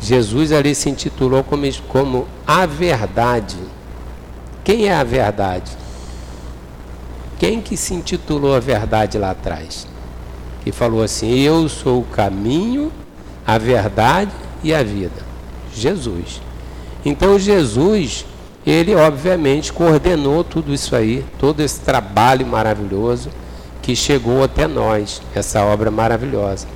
Jesus 0.00 0.52
ali 0.52 0.74
se 0.74 0.88
intitulou 0.88 1.44
como, 1.44 1.70
como 1.86 2.26
a 2.46 2.64
verdade. 2.64 3.75
Quem 4.66 4.88
é 4.88 4.92
a 4.92 5.04
verdade? 5.04 5.70
Quem 7.38 7.60
que 7.60 7.76
se 7.76 7.94
intitulou 7.94 8.52
a 8.52 8.58
verdade 8.58 9.16
lá 9.16 9.30
atrás? 9.30 9.86
Que 10.64 10.72
falou 10.72 11.04
assim: 11.04 11.38
Eu 11.38 11.68
sou 11.68 12.00
o 12.00 12.04
caminho, 12.04 12.90
a 13.46 13.58
verdade 13.58 14.32
e 14.64 14.74
a 14.74 14.82
vida. 14.82 15.22
Jesus. 15.72 16.42
Então 17.04 17.38
Jesus, 17.38 18.26
ele 18.66 18.92
obviamente 18.96 19.72
coordenou 19.72 20.42
tudo 20.42 20.74
isso 20.74 20.96
aí, 20.96 21.24
todo 21.38 21.60
esse 21.60 21.78
trabalho 21.78 22.44
maravilhoso 22.44 23.30
que 23.80 23.94
chegou 23.94 24.42
até 24.42 24.66
nós, 24.66 25.22
essa 25.32 25.62
obra 25.62 25.92
maravilhosa. 25.92 26.66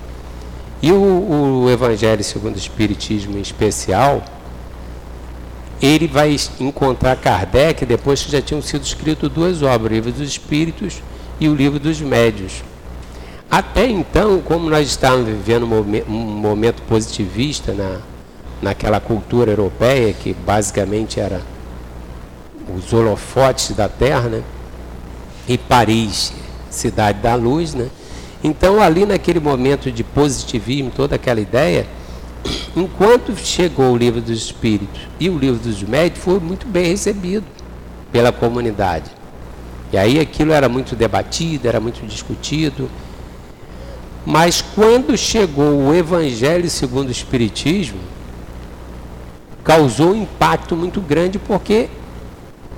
E 0.80 0.92
o, 0.92 1.64
o 1.64 1.68
Evangelho 1.68 2.22
segundo 2.22 2.54
o 2.54 2.58
Espiritismo 2.58 3.36
em 3.36 3.40
especial, 3.40 4.22
ele 5.80 6.06
vai 6.06 6.36
encontrar 6.58 7.16
Kardec 7.16 7.86
depois 7.86 8.22
que 8.22 8.30
já 8.30 8.42
tinham 8.42 8.60
sido 8.60 8.82
escritas 8.82 9.30
duas 9.30 9.62
obras, 9.62 9.90
o 9.90 9.94
Livro 9.94 10.12
dos 10.12 10.28
Espíritos 10.28 11.02
e 11.40 11.48
o 11.48 11.54
Livro 11.54 11.78
dos 11.78 12.00
Médios. 12.00 12.62
Até 13.50 13.86
então, 13.86 14.40
como 14.40 14.70
nós 14.70 14.86
estávamos 14.86 15.26
vivendo 15.26 15.64
um 15.64 16.12
momento 16.12 16.82
positivista 16.82 17.72
na, 17.72 17.98
naquela 18.62 19.00
cultura 19.00 19.50
europeia, 19.50 20.12
que 20.12 20.32
basicamente 20.32 21.18
era 21.18 21.40
os 22.76 22.92
holofotes 22.92 23.72
da 23.72 23.88
Terra, 23.88 24.28
né? 24.28 24.42
e 25.48 25.58
Paris, 25.58 26.32
cidade 26.70 27.18
da 27.18 27.34
luz, 27.34 27.74
né? 27.74 27.88
Então, 28.42 28.80
ali 28.80 29.04
naquele 29.04 29.40
momento 29.40 29.90
de 29.90 30.04
positivismo, 30.04 30.92
toda 30.94 31.16
aquela 31.16 31.40
ideia, 31.40 31.86
enquanto 32.76 33.36
chegou 33.36 33.92
o 33.92 33.96
livro 33.96 34.20
dos 34.20 34.38
Espíritos 34.38 35.00
e 35.18 35.28
o 35.28 35.38
livro 35.38 35.58
dos 35.60 35.82
Médios, 35.82 36.22
foi 36.22 36.38
muito 36.38 36.66
bem 36.66 36.86
recebido 36.86 37.44
pela 38.12 38.32
comunidade. 38.32 39.10
E 39.92 39.98
aí 39.98 40.20
aquilo 40.20 40.52
era 40.52 40.68
muito 40.68 40.94
debatido, 40.94 41.66
era 41.66 41.80
muito 41.80 42.06
discutido. 42.06 42.88
Mas 44.24 44.62
quando 44.62 45.16
chegou 45.16 45.88
o 45.88 45.94
Evangelho 45.94 46.68
segundo 46.70 47.08
o 47.08 47.12
Espiritismo, 47.12 48.00
causou 49.64 50.12
um 50.12 50.22
impacto 50.22 50.76
muito 50.76 51.00
grande 51.00 51.38
porque 51.38 51.88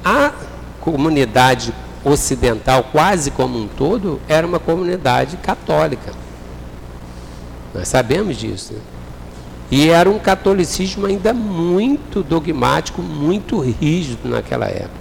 a 0.05 0.33
comunidade 0.81 1.73
ocidental, 2.05 2.85
quase 2.91 3.31
como 3.31 3.59
um 3.59 3.69
todo, 3.69 4.21
era 4.29 4.47
uma 4.47 4.59
comunidade 4.59 5.37
católica. 5.37 6.13
Nós 7.75 7.89
sabemos 7.89 8.37
disso. 8.37 8.75
Né? 8.75 8.81
E 9.73 9.89
era 9.89 10.11
um 10.11 10.19
catolicismo 10.19 11.07
ainda 11.07 11.33
muito 11.33 12.23
dogmático, 12.23 13.01
muito 13.01 13.59
rígido 13.59 14.29
naquela 14.29 14.67
época. 14.67 15.01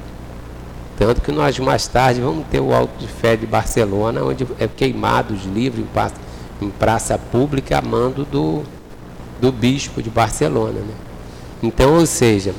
Tanto 0.98 1.20
que 1.20 1.30
nós 1.30 1.60
mais 1.60 1.88
tarde 1.88 2.22
vamos 2.22 2.46
ter 2.48 2.62
o 2.62 2.74
Alto 2.74 2.98
de 2.98 3.06
Fé 3.06 3.36
de 3.36 3.46
Barcelona, 3.46 4.24
onde 4.24 4.48
é 4.58 4.70
queimado 4.70 5.34
os 5.34 5.44
livros 5.44 5.84
em 5.84 5.88
praça, 5.88 6.16
em 6.62 6.70
praça 6.70 7.18
pública 7.18 7.80
a 7.80 7.82
mando 7.82 8.24
do, 8.24 8.64
do 9.42 9.52
bispo 9.52 10.02
de 10.02 10.10
Barcelona. 10.10 10.80
Né? 10.80 10.94
Então, 11.62 11.96
ou 11.96 12.06
seja, 12.06 12.56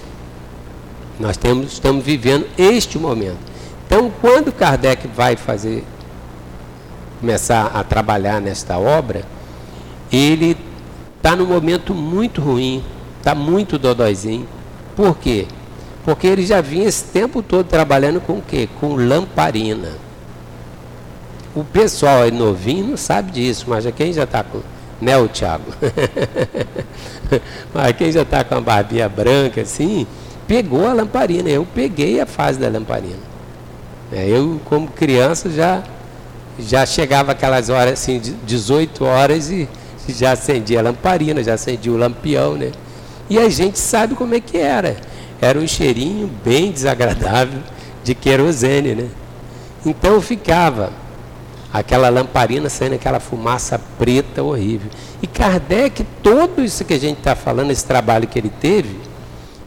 nós 1.18 1.38
temos, 1.38 1.72
estamos 1.72 2.04
vivendo 2.04 2.46
este 2.58 2.98
momento. 2.98 3.38
Então, 3.86 4.12
quando 4.20 4.52
Kardec 4.52 5.08
vai 5.08 5.34
fazer, 5.34 5.82
começar 7.20 7.70
a 7.72 7.82
trabalhar 7.82 8.38
nesta 8.38 8.76
obra, 8.76 9.24
ele 10.12 10.58
está 11.22 11.36
num 11.36 11.46
momento 11.46 11.94
muito 11.94 12.40
ruim, 12.40 12.82
está 13.18 13.32
muito 13.32 13.78
dodóizinho. 13.78 14.48
Por 14.96 15.16
quê? 15.16 15.46
Porque 16.04 16.26
ele 16.26 16.44
já 16.44 16.60
vinha 16.60 16.88
esse 16.88 17.04
tempo 17.04 17.40
todo 17.40 17.64
trabalhando 17.64 18.20
com 18.20 18.34
o 18.34 18.42
quê? 18.42 18.68
Com 18.80 18.96
lamparina. 18.96 19.92
O 21.54 21.62
pessoal 21.62 22.22
aí 22.22 22.32
novinho 22.32 22.88
não 22.88 22.96
sabe 22.96 23.30
disso, 23.30 23.66
mas 23.68 23.86
quem 23.94 24.12
já 24.12 24.24
está 24.24 24.42
com. 24.42 24.60
Né, 25.00 25.16
o 25.16 25.28
Thiago? 25.28 25.72
mas 27.72 27.96
quem 27.96 28.10
já 28.10 28.22
está 28.22 28.42
com 28.42 28.56
a 28.56 28.60
barbinha 28.60 29.08
branca 29.08 29.60
assim, 29.60 30.06
pegou 30.48 30.88
a 30.88 30.92
lamparina. 30.92 31.48
Eu 31.48 31.64
peguei 31.72 32.20
a 32.20 32.26
fase 32.26 32.58
da 32.58 32.68
lamparina. 32.68 33.32
É, 34.12 34.28
eu, 34.28 34.60
como 34.64 34.88
criança, 34.88 35.50
já, 35.50 35.84
já 36.58 36.84
chegava 36.84 37.30
aquelas 37.30 37.68
horas 37.68 37.94
assim, 37.94 38.20
18 38.44 39.04
horas 39.04 39.50
e 39.50 39.68
já 40.08 40.32
acendia 40.32 40.80
a 40.80 40.82
lamparina, 40.82 41.42
já 41.42 41.54
acendia 41.54 41.92
o 41.92 41.96
lampião, 41.96 42.54
né? 42.54 42.72
E 43.28 43.38
a 43.38 43.48
gente 43.48 43.78
sabe 43.78 44.14
como 44.14 44.34
é 44.34 44.40
que 44.40 44.58
era. 44.58 44.96
Era 45.40 45.58
um 45.58 45.66
cheirinho 45.66 46.30
bem 46.44 46.70
desagradável 46.70 47.60
de 48.04 48.14
querosene, 48.14 48.94
né? 48.94 49.08
Então 49.84 50.20
ficava 50.20 50.92
aquela 51.72 52.08
lamparina 52.08 52.68
saindo 52.68 52.94
aquela 52.94 53.18
fumaça 53.18 53.80
preta 53.98 54.42
horrível. 54.42 54.90
E 55.22 55.26
Kardec, 55.26 56.04
todo 56.22 56.62
isso 56.62 56.84
que 56.84 56.94
a 56.94 56.98
gente 56.98 57.18
está 57.18 57.34
falando, 57.34 57.70
esse 57.70 57.84
trabalho 57.84 58.28
que 58.28 58.38
ele 58.38 58.52
teve, 58.60 58.96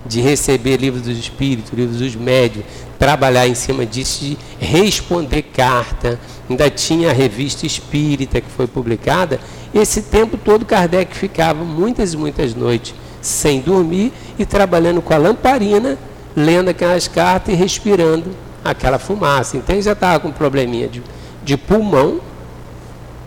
de 0.05 0.21
receber 0.21 0.77
livros 0.77 1.01
dos 1.01 1.17
espíritos, 1.17 1.73
livros 1.73 1.97
dos 1.97 2.15
médios, 2.15 2.63
trabalhar 2.97 3.47
em 3.47 3.55
cima 3.55 3.85
disso, 3.85 4.23
de 4.23 4.37
responder 4.59 5.41
carta, 5.43 6.19
ainda 6.49 6.69
tinha 6.69 7.09
a 7.09 7.13
revista 7.13 7.65
espírita 7.65 8.41
que 8.41 8.49
foi 8.49 8.67
publicada. 8.67 9.39
Esse 9.73 10.01
tempo 10.01 10.37
todo 10.37 10.65
Kardec 10.65 11.15
ficava 11.15 11.63
muitas 11.63 12.13
e 12.13 12.17
muitas 12.17 12.53
noites 12.53 12.93
sem 13.21 13.59
dormir 13.59 14.13
e 14.37 14.45
trabalhando 14.45 15.01
com 15.01 15.13
a 15.13 15.17
lamparina, 15.17 15.97
lendo 16.35 16.69
aquelas 16.69 17.07
cartas 17.07 17.53
e 17.53 17.57
respirando 17.57 18.31
aquela 18.63 18.99
fumaça. 18.99 19.57
Então 19.57 19.75
ele 19.75 19.81
já 19.81 19.93
estava 19.93 20.19
com 20.19 20.31
probleminha 20.31 20.87
de, 20.87 21.01
de 21.43 21.57
pulmão, 21.57 22.19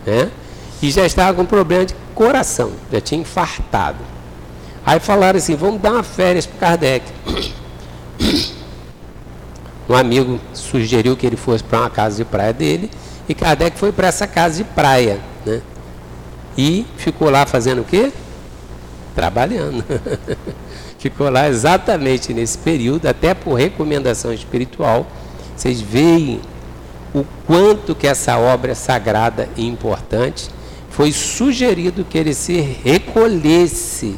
né? 0.05 0.29
E 0.81 0.89
já 0.89 1.05
estava 1.05 1.35
com 1.35 1.45
problema 1.45 1.85
de 1.85 1.95
coração, 2.15 2.71
já 2.91 3.01
tinha 3.01 3.21
infartado. 3.21 3.99
Aí 4.85 4.99
falaram 4.99 5.37
assim, 5.37 5.55
vamos 5.55 5.81
dar 5.81 5.91
uma 5.91 6.03
férias 6.03 6.45
para 6.45 6.69
Kardec. 6.69 7.05
Um 9.89 9.95
amigo 9.95 10.39
sugeriu 10.53 11.17
que 11.17 11.25
ele 11.25 11.35
fosse 11.35 11.63
para 11.63 11.79
uma 11.79 11.89
casa 11.89 12.17
de 12.17 12.25
praia 12.25 12.53
dele 12.53 12.91
e 13.27 13.33
Kardec 13.33 13.77
foi 13.77 13.91
para 13.91 14.07
essa 14.07 14.27
casa 14.27 14.57
de 14.57 14.63
praia, 14.63 15.19
né? 15.43 15.61
E 16.55 16.85
ficou 16.95 17.29
lá 17.31 17.45
fazendo 17.47 17.81
o 17.81 17.83
quê? 17.83 18.11
Trabalhando. 19.15 19.83
ficou 20.99 21.29
lá 21.29 21.49
exatamente 21.49 22.33
nesse 22.33 22.57
período, 22.57 23.07
até 23.07 23.33
por 23.33 23.55
recomendação 23.55 24.31
espiritual. 24.31 25.07
Vocês 25.55 25.81
veem 25.81 26.39
o 27.13 27.25
quanto 27.47 27.95
que 27.95 28.05
essa 28.05 28.37
obra 28.37 28.73
é 28.73 28.75
sagrada 28.75 29.49
e 29.57 29.65
importante. 29.65 30.49
Foi 30.91 31.11
sugerido 31.11 32.03
que 32.03 32.17
ele 32.17 32.33
se 32.35 32.59
recolhesse 32.59 34.15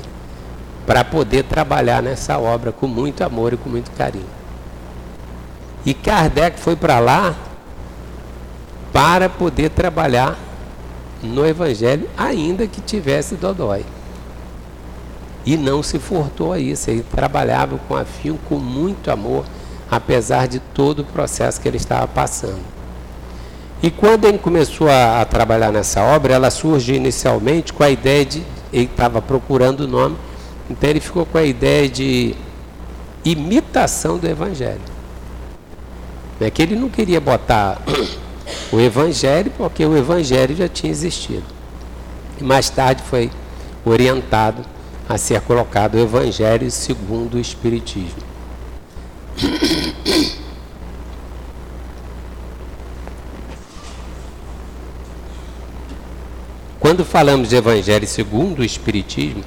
para 0.86 1.03
poder 1.03 1.43
trabalhar 1.43 2.01
nessa 2.01 2.38
obra 2.38 2.71
com 2.71 2.88
muito 2.88 3.23
amor 3.23 3.53
e 3.53 3.57
com 3.57 3.69
muito 3.69 3.91
carinho. 3.91 4.40
E 5.86 5.94
Kardec 5.94 6.60
foi 6.60 6.76
para 6.76 7.00
lá 7.00 7.36
para 8.94 9.30
poder 9.30 9.70
trabalhar 9.70 10.38
no 11.24 11.46
Evangelho, 11.46 12.10
ainda 12.17 12.67
que 12.67 12.82
tivesse 12.82 13.36
dodói. 13.36 13.86
E 15.46 15.58
não 15.58 15.82
se 15.82 15.98
furtou 15.98 16.54
a 16.54 16.60
isso, 16.60 16.89
ele 16.89 17.04
trabalhava 17.04 17.80
com 17.88 17.96
afio, 17.96 18.39
com 18.48 18.58
muito 18.58 19.10
amor, 19.10 19.46
apesar 19.89 20.48
de 20.48 20.60
todo 20.60 21.00
o 21.00 21.06
processo 21.06 21.60
que 21.60 21.67
ele 21.67 21.78
estava 21.78 22.08
passando. 22.08 22.62
E 23.82 23.89
quando 23.89 24.26
ele 24.26 24.38
começou 24.38 24.88
a, 24.88 25.22
a 25.22 25.26
trabalhar 25.26 25.72
nessa 25.72 26.04
obra, 26.04 26.34
ela 26.34 26.52
surge 26.52 26.94
inicialmente 26.94 27.74
com 27.74 27.84
a 27.84 27.89
ideia 27.89 28.24
de, 28.24 28.44
ele 28.72 28.86
estava 28.86 29.22
procurando 29.22 29.82
o 29.82 29.88
nome, 29.88 30.15
então 30.70 30.89
ele 30.89 31.00
ficou 31.00 31.26
com 31.26 31.38
a 31.38 31.44
ideia 31.44 31.89
de 31.89 32.36
imitação 33.26 34.20
do 34.20 34.28
Evangelho. 34.28 34.90
É 36.41 36.49
que 36.49 36.62
ele 36.63 36.75
não 36.75 36.89
queria 36.89 37.21
botar 37.21 37.80
o 38.71 38.80
Evangelho, 38.80 39.51
porque 39.56 39.86
o 39.86 39.95
Evangelho 39.95 40.56
já 40.56 40.67
tinha 40.67 40.91
existido. 40.91 41.43
E 42.39 42.43
mais 42.43 42.67
tarde 42.67 43.04
foi 43.04 43.30
orientado 43.86 44.65
a 45.08 45.19
ser 45.19 45.39
colocado 45.41 45.95
o 45.95 45.99
Evangelho 45.99 46.71
segundo 46.71 47.36
o 47.36 47.39
Espiritismo. 47.39 48.23
Quando 56.80 57.06
falamos 57.06 57.49
de 57.49 57.56
Evangelho 57.56 58.08
segundo 58.08 58.60
o 58.60 58.63
Espiritismo, 58.63 59.43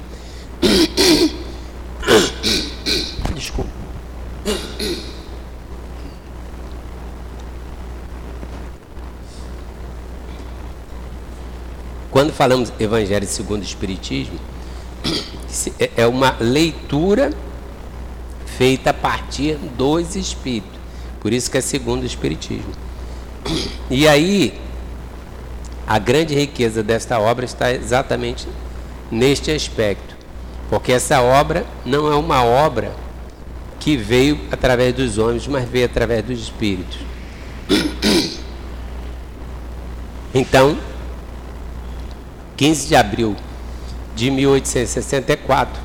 Quando 12.15 12.31
falamos 12.31 12.71
Evangelho 12.79 13.27
segundo 13.27 13.59
o 13.59 13.65
Espiritismo, 13.65 14.39
é, 15.77 15.91
é 15.97 16.07
uma 16.07 16.37
leitura 16.39 17.33
feita 18.57 18.91
a 18.91 18.93
partir 18.93 19.55
dos 19.77 20.15
Espíritos. 20.15 20.79
Por 21.19 21.33
isso 21.33 21.51
que 21.51 21.57
é 21.57 21.61
segundo 21.61 22.03
o 22.03 22.05
Espiritismo. 22.05 22.71
E 23.91 24.07
aí, 24.07 24.57
a 25.85 25.99
grande 25.99 26.33
riqueza 26.33 26.81
desta 26.81 27.19
obra 27.19 27.43
está 27.43 27.73
exatamente 27.73 28.47
neste 29.11 29.51
aspecto. 29.51 30.15
Porque 30.69 30.93
essa 30.93 31.21
obra 31.21 31.65
não 31.85 32.09
é 32.09 32.15
uma 32.15 32.45
obra 32.45 32.93
que 33.77 33.97
veio 33.97 34.39
através 34.53 34.95
dos 34.95 35.17
homens, 35.17 35.45
mas 35.47 35.67
veio 35.67 35.85
através 35.85 36.23
dos 36.23 36.39
espíritos. 36.39 36.97
Então, 40.33 40.77
15 42.57 42.87
de 42.87 42.95
abril 42.95 43.35
de 44.15 44.31
1864, 44.31 45.81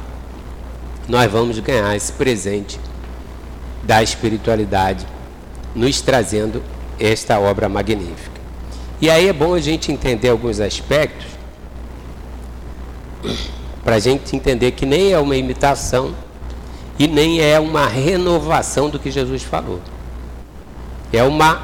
nós 1.08 1.30
vamos 1.30 1.58
ganhar 1.58 1.94
esse 1.96 2.12
presente 2.12 2.78
da 3.82 4.02
espiritualidade, 4.02 5.06
nos 5.74 6.00
trazendo 6.00 6.62
esta 6.98 7.38
obra 7.40 7.68
magnífica. 7.68 8.40
E 9.00 9.08
aí 9.08 9.28
é 9.28 9.32
bom 9.32 9.54
a 9.54 9.60
gente 9.60 9.90
entender 9.90 10.28
alguns 10.28 10.60
aspectos 10.60 11.26
para 13.82 13.96
a 13.96 13.98
gente 13.98 14.36
entender 14.36 14.72
que 14.72 14.84
nem 14.84 15.12
é 15.12 15.18
uma 15.18 15.36
imitação 15.36 16.14
e 16.98 17.08
nem 17.08 17.40
é 17.40 17.58
uma 17.58 17.86
renovação 17.86 18.90
do 18.90 18.98
que 18.98 19.10
Jesus 19.10 19.42
falou. 19.42 19.80
É 21.12 21.22
uma 21.22 21.62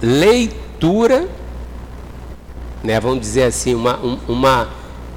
leitura, 0.00 1.28
né, 2.82 2.98
vamos 3.00 3.20
dizer 3.20 3.44
assim, 3.44 3.74
uma, 3.74 3.98
um, 3.98 4.18
uma 4.28 4.68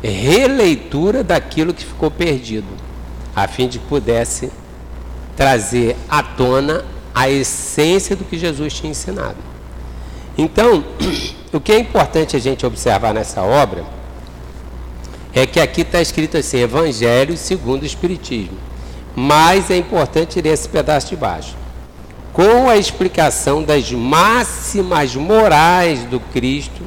releitura 0.03 1.23
daquilo 1.23 1.73
que 1.73 1.85
ficou 1.85 2.09
perdido, 2.09 2.67
a 3.35 3.47
fim 3.47 3.67
de 3.67 3.79
que 3.79 3.85
pudesse 3.85 4.51
trazer 5.35 5.95
à 6.09 6.23
tona 6.23 6.83
a 7.13 7.29
essência 7.29 8.15
do 8.15 8.23
que 8.23 8.37
Jesus 8.37 8.73
tinha 8.73 8.91
ensinado. 8.91 9.37
Então, 10.37 10.83
o 11.53 11.59
que 11.59 11.71
é 11.71 11.79
importante 11.79 12.35
a 12.35 12.39
gente 12.39 12.65
observar 12.65 13.13
nessa 13.13 13.41
obra 13.41 13.83
é 15.33 15.45
que 15.45 15.59
aqui 15.59 15.81
está 15.81 16.01
escrito 16.01 16.37
assim, 16.37 16.57
Evangelho 16.59 17.37
segundo 17.37 17.83
o 17.83 17.85
Espiritismo. 17.85 18.57
Mas 19.15 19.69
é 19.69 19.77
importante 19.77 20.41
ler 20.41 20.53
esse 20.53 20.67
pedaço 20.67 21.09
de 21.09 21.15
baixo. 21.15 21.55
Com 22.33 22.69
a 22.69 22.77
explicação 22.77 23.61
das 23.61 23.91
máximas 23.91 25.15
morais 25.15 26.03
do 26.05 26.19
Cristo, 26.19 26.81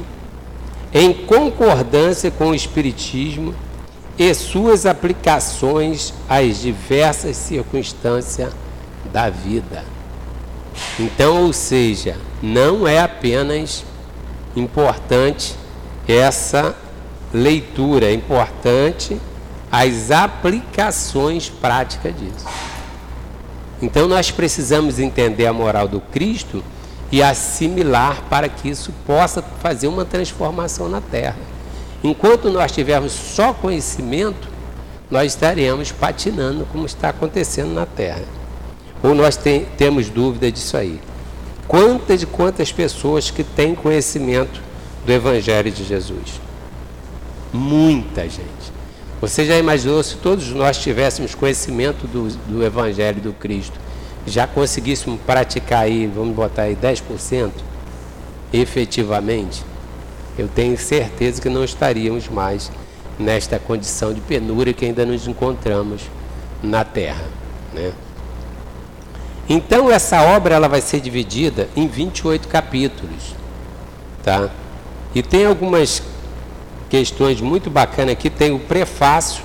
em 0.95 1.13
concordância 1.13 2.31
com 2.31 2.47
o 2.47 2.55
Espiritismo 2.55 3.53
e 4.17 4.33
suas 4.33 4.87
aplicações 4.87 6.11
às 6.27 6.59
diversas 6.61 7.37
circunstâncias 7.37 8.51
da 9.13 9.29
vida. 9.29 9.83
Então, 10.99 11.43
ou 11.43 11.53
seja, 11.53 12.17
não 12.41 12.87
é 12.87 12.99
apenas 12.99 13.85
importante 14.55 15.55
essa 16.07 16.75
leitura 17.33 18.05
é 18.05 18.13
importante, 18.13 19.19
as 19.71 20.11
aplicações 20.11 21.49
práticas 21.49 22.13
disso. 22.17 22.45
Então 23.81 24.07
nós 24.07 24.31
precisamos 24.31 24.99
entender 24.99 25.45
a 25.45 25.53
moral 25.53 25.87
do 25.87 25.99
Cristo 25.99 26.63
e 27.11 27.21
assimilar 27.21 28.23
para 28.29 28.49
que 28.49 28.69
isso 28.69 28.91
possa 29.05 29.41
fazer 29.41 29.87
uma 29.87 30.05
transformação 30.05 30.89
na 30.89 31.01
terra. 31.01 31.37
Enquanto 32.03 32.49
nós 32.49 32.71
tivermos 32.71 33.11
só 33.11 33.53
conhecimento, 33.53 34.47
nós 35.09 35.31
estaremos 35.31 35.91
patinando 35.91 36.65
como 36.71 36.85
está 36.85 37.09
acontecendo 37.09 37.73
na 37.73 37.85
terra. 37.85 38.23
Ou 39.03 39.13
nós 39.13 39.37
tem, 39.37 39.65
temos 39.77 40.09
dúvida 40.09 40.51
disso 40.51 40.77
aí. 40.77 40.99
Quantas 41.67 42.21
e 42.21 42.25
quantas 42.25 42.71
pessoas 42.71 43.31
que 43.31 43.43
têm 43.43 43.75
conhecimento 43.75 44.61
do 45.05 45.11
Evangelho 45.11 45.71
de 45.71 45.83
Jesus? 45.83 46.39
Muita 47.51 48.23
gente. 48.23 48.75
Você 49.21 49.45
já 49.45 49.57
imaginou 49.57 50.03
se 50.03 50.17
todos 50.17 50.49
nós 50.49 50.77
tivéssemos 50.77 51.33
conhecimento 51.33 52.05
do, 52.05 52.27
do 52.47 52.63
Evangelho 52.63 53.21
do 53.21 53.33
Cristo, 53.33 53.79
já 54.25 54.47
conseguíssemos 54.47 55.19
praticar 55.21 55.83
aí, 55.83 56.07
vamos 56.07 56.35
botar 56.35 56.63
aí 56.63 56.75
10% 56.75 57.51
efetivamente? 58.51 59.63
Eu 60.37 60.47
tenho 60.47 60.77
certeza 60.77 61.41
que 61.41 61.49
não 61.49 61.63
estaríamos 61.63 62.27
mais 62.27 62.71
nesta 63.17 63.57
condição 63.57 64.13
de 64.13 64.21
penúria 64.21 64.73
que 64.73 64.85
ainda 64.85 65.05
nos 65.05 65.27
encontramos 65.27 66.01
na 66.61 66.83
Terra. 66.83 67.23
Né? 67.73 67.93
Então 69.47 69.91
essa 69.91 70.21
obra 70.21 70.55
ela 70.55 70.67
vai 70.67 70.81
ser 70.81 70.99
dividida 70.99 71.69
em 71.75 71.87
28 71.87 72.47
capítulos. 72.47 73.35
Tá? 74.23 74.49
E 75.13 75.21
tem 75.21 75.45
algumas 75.45 76.01
questões 76.89 77.39
muito 77.39 77.69
bacanas 77.69 78.13
aqui. 78.13 78.29
Tem 78.29 78.51
o 78.51 78.59
prefácio, 78.59 79.43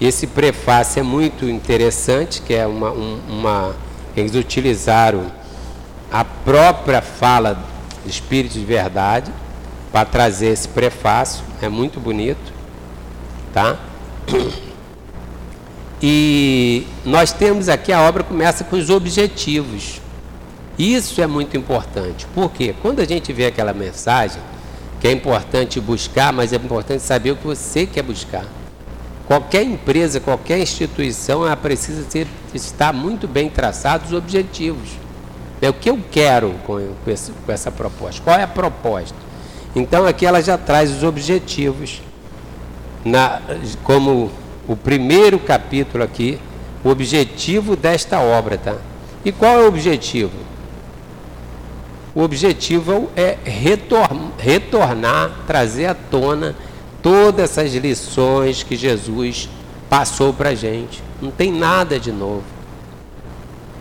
Esse 0.00 0.26
prefácio 0.26 1.00
é 1.00 1.02
muito 1.02 1.48
interessante, 1.48 2.42
que 2.42 2.52
é 2.52 2.66
uma, 2.66 2.90
um, 2.90 3.20
uma 3.28 3.74
eles 4.16 4.34
utilizaram 4.34 5.30
a 6.10 6.24
própria 6.24 7.02
fala 7.02 7.58
Espírito 8.06 8.52
de 8.58 8.64
Verdade 8.64 9.32
para 9.90 10.04
trazer 10.04 10.48
esse 10.48 10.68
prefácio, 10.68 11.44
é 11.62 11.68
muito 11.68 12.00
bonito, 12.00 12.52
tá? 13.52 13.78
E 16.02 16.86
nós 17.04 17.32
temos 17.32 17.68
aqui 17.68 17.92
a 17.92 18.02
obra 18.02 18.22
começa 18.22 18.62
com 18.62 18.76
os 18.76 18.90
objetivos. 18.90 20.02
Isso 20.78 21.22
é 21.22 21.26
muito 21.26 21.56
importante. 21.56 22.26
Porque 22.34 22.74
quando 22.82 23.00
a 23.00 23.06
gente 23.06 23.32
vê 23.32 23.46
aquela 23.46 23.72
mensagem, 23.72 24.42
que 25.00 25.08
é 25.08 25.12
importante 25.12 25.80
buscar, 25.80 26.32
mas 26.32 26.52
é 26.52 26.56
importante 26.56 27.02
saber 27.02 27.30
o 27.30 27.36
que 27.36 27.46
você 27.46 27.86
quer 27.86 28.02
buscar. 28.02 28.44
Qualquer 29.26 29.62
empresa, 29.62 30.20
qualquer 30.20 30.58
instituição, 30.58 31.46
ela 31.46 31.56
precisa 31.56 32.04
ter, 32.04 32.26
estar 32.52 32.92
muito 32.92 33.26
bem 33.26 33.48
traçados 33.48 34.12
os 34.12 34.18
objetivos. 34.18 34.90
É 35.62 35.70
o 35.70 35.72
que 35.72 35.88
eu 35.88 35.98
quero 36.10 36.54
com, 36.66 36.94
com, 37.04 37.10
esse, 37.10 37.32
com 37.32 37.50
essa 37.50 37.70
proposta. 37.70 38.20
Qual 38.22 38.38
é 38.38 38.42
a 38.42 38.48
proposta? 38.48 39.16
Então 39.74 40.06
aqui 40.06 40.26
ela 40.26 40.42
já 40.42 40.58
traz 40.58 40.90
os 40.90 41.02
objetivos 41.02 42.02
na, 43.04 43.40
como 43.82 44.30
o 44.68 44.76
primeiro 44.76 45.38
capítulo 45.38 46.04
aqui, 46.04 46.38
o 46.84 46.90
objetivo 46.90 47.74
desta 47.76 48.20
obra, 48.20 48.58
tá? 48.58 48.76
E 49.24 49.32
qual 49.32 49.58
é 49.58 49.62
o 49.64 49.68
objetivo? 49.68 50.32
O 52.14 52.22
objetivo 52.22 53.10
é 53.16 53.38
retornar, 54.38 55.30
trazer 55.46 55.86
à 55.86 55.94
tona 55.94 56.54
todas 57.04 57.58
essas 57.58 57.74
lições 57.74 58.62
que 58.62 58.74
Jesus 58.74 59.46
passou 59.90 60.32
para 60.32 60.48
a 60.48 60.54
gente. 60.54 61.02
Não 61.20 61.30
tem 61.30 61.52
nada 61.52 62.00
de 62.00 62.10
novo. 62.10 62.42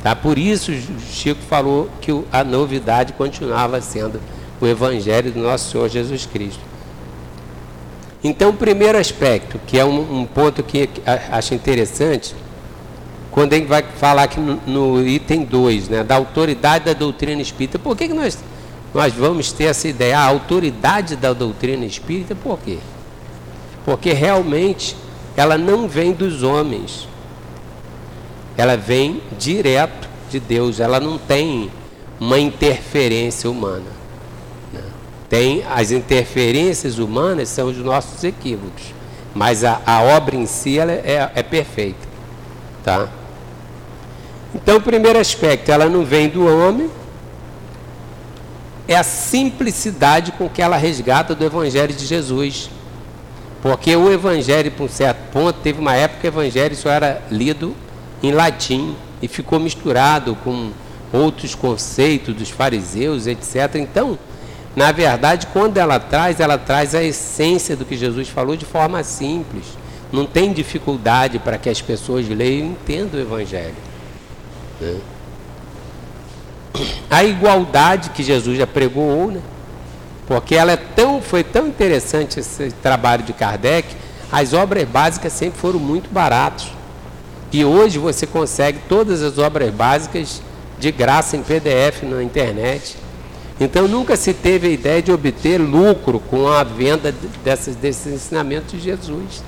Tá? 0.03 0.13
Por 0.13 0.38
isso 0.38 0.74
Chico 1.09 1.41
falou 1.43 1.89
que 2.01 2.11
a 2.30 2.43
novidade 2.43 3.13
continuava 3.13 3.80
sendo 3.80 4.19
o 4.59 4.67
Evangelho 4.67 5.32
do 5.32 5.39
nosso 5.39 5.71
Senhor 5.71 5.88
Jesus 5.88 6.26
Cristo. 6.26 6.59
Então, 8.21 8.49
o 8.49 8.53
primeiro 8.53 8.97
aspecto, 8.97 9.59
que 9.65 9.80
é 9.80 9.86
um, 9.86 10.19
um 10.19 10.26
ponto 10.26 10.61
que 10.61 10.89
acho 11.32 11.53
interessante, 11.53 12.36
quando 13.32 13.53
gente 13.53 13.67
vai 13.67 13.84
falar 13.84 14.24
aqui 14.24 14.39
no, 14.39 14.59
no 14.67 15.07
item 15.07 15.45
2, 15.45 15.89
né, 15.89 16.03
da 16.03 16.15
autoridade 16.15 16.86
da 16.86 16.93
doutrina 16.93 17.41
espírita, 17.41 17.80
por 17.80 17.95
que, 17.95 18.09
que 18.09 18.13
nós, 18.13 18.38
nós 18.93 19.13
vamos 19.13 19.51
ter 19.53 19.65
essa 19.65 19.88
ideia? 19.88 20.19
A 20.19 20.26
autoridade 20.26 21.15
da 21.15 21.32
doutrina 21.34 21.86
espírita, 21.86 22.36
por 22.36 22.59
quê? 22.59 22.80
Porque 23.86 24.14
realmente 24.14 24.96
ela 25.36 25.58
não 25.58 25.88
vem 25.88 26.14
dos 26.14 26.44
homens, 26.44 27.08
ela 28.58 28.78
vem 28.78 29.22
direto 29.38 30.08
de 30.30 30.40
Deus, 30.40 30.80
ela 30.80 31.00
não 31.00 31.18
tem 31.18 31.72
uma 32.20 32.40
interferência 32.40 33.50
humana. 33.50 33.92
Né? 34.72 34.82
Tem 35.30 35.64
as 35.70 35.92
interferências 35.92 37.00
humanas 37.00 37.50
são 37.50 37.68
os 37.68 37.78
nossos 37.78 38.24
equívocos, 38.24 38.94
mas 39.34 39.64
a, 39.64 39.82
a 39.86 40.02
obra 40.02 40.36
em 40.36 40.46
si 40.46 40.78
ela 40.78 40.92
é, 40.92 41.32
é 41.36 41.44
perfeita, 41.44 42.08
tá? 42.84 43.10
Então, 44.54 44.78
o 44.78 44.82
primeiro 44.82 45.18
aspecto, 45.18 45.72
ela 45.72 45.90
não 45.90 46.06
vem 46.06 46.30
do 46.30 46.46
homem, 46.46 46.90
é 48.88 48.96
a 48.96 49.04
simplicidade 49.04 50.32
com 50.34 50.48
que 50.48 50.62
ela 50.62 50.78
resgata 50.78 51.34
do 51.34 51.44
Evangelho 51.44 51.94
de 51.94 52.06
Jesus. 52.06 52.70
Porque 53.64 53.95
o 53.95 54.11
Evangelho, 54.11 54.70
por 54.72 54.84
um 54.84 54.89
certo 54.89 55.32
ponto, 55.32 55.57
teve 55.61 55.80
uma 55.80 55.95
época 55.95 56.20
que 56.20 56.28
o 56.28 56.32
Evangelho 56.41 56.76
só 56.76 56.89
era 56.89 57.22
lido 57.32 57.74
em 58.22 58.34
latim 58.34 58.93
e 59.22 59.28
ficou 59.30 59.57
misturado 59.57 60.36
com 60.43 60.72
outros 61.14 61.55
conceitos 61.55 62.36
dos 62.36 62.49
fariseus, 62.49 63.26
etc. 63.26 63.76
Então, 63.76 64.20
na 64.76 64.91
verdade, 64.91 65.47
quando 65.47 65.78
ela 65.78 65.97
traz, 65.97 66.41
ela 66.41 66.57
traz 66.57 66.93
a 66.93 67.01
essência 67.01 67.74
do 67.78 67.86
que 67.86 67.95
Jesus 67.95 68.28
falou 68.28 68.57
de 68.57 68.66
forma 68.66 69.01
simples. 69.01 69.64
Não 70.11 70.26
tem 70.26 70.51
dificuldade 70.51 71.39
para 71.39 71.57
que 71.57 71.70
as 71.70 71.82
pessoas 71.82 72.28
leiam 72.28 72.68
e 72.68 72.70
entendam 72.72 73.18
o 73.18 73.24
Evangelho. 73.24 73.76
Né? 74.82 74.99
A 77.09 77.24
igualdade 77.24 78.09
que 78.09 78.24
Jesus 78.24 78.57
já 78.57 78.68
pregou, 78.68 79.32
né? 79.32 79.39
Porque 80.28 80.55
ela 80.55 80.71
é 80.71 80.78
tão, 80.78 81.21
foi 81.21 81.43
tão 81.43 81.67
interessante 81.67 82.39
esse 82.39 82.71
trabalho 82.82 83.24
de 83.24 83.34
Kardec, 83.34 83.95
as 84.32 84.53
obras 84.53 84.88
básicas 84.88 85.34
sempre 85.34 85.59
foram 85.59 85.80
muito 85.80 86.09
baratas. 86.09 86.71
E 87.51 87.63
hoje 87.63 87.99
você 87.99 88.26
consegue 88.26 88.80
todas 88.89 89.21
as 89.21 89.38
obras 89.38 89.71
básicas 89.71 90.41
de 90.80 90.91
graça 90.91 91.38
em 91.38 91.43
PDF 91.43 92.01
na 92.03 92.24
internet. 92.24 92.97
Então 93.59 93.88
nunca 93.88 94.15
se 94.15 94.34
teve 94.34 94.67
a 94.67 94.71
ideia 94.71 95.01
de 95.01 95.11
obter 95.11 95.59
lucro 95.59 96.19
com 96.19 96.47
a 96.47 96.63
venda 96.63 97.13
dessas, 97.43 97.76
desses 97.76 98.11
ensinamentos 98.11 98.71
de 98.71 98.80
Jesus, 98.80 99.43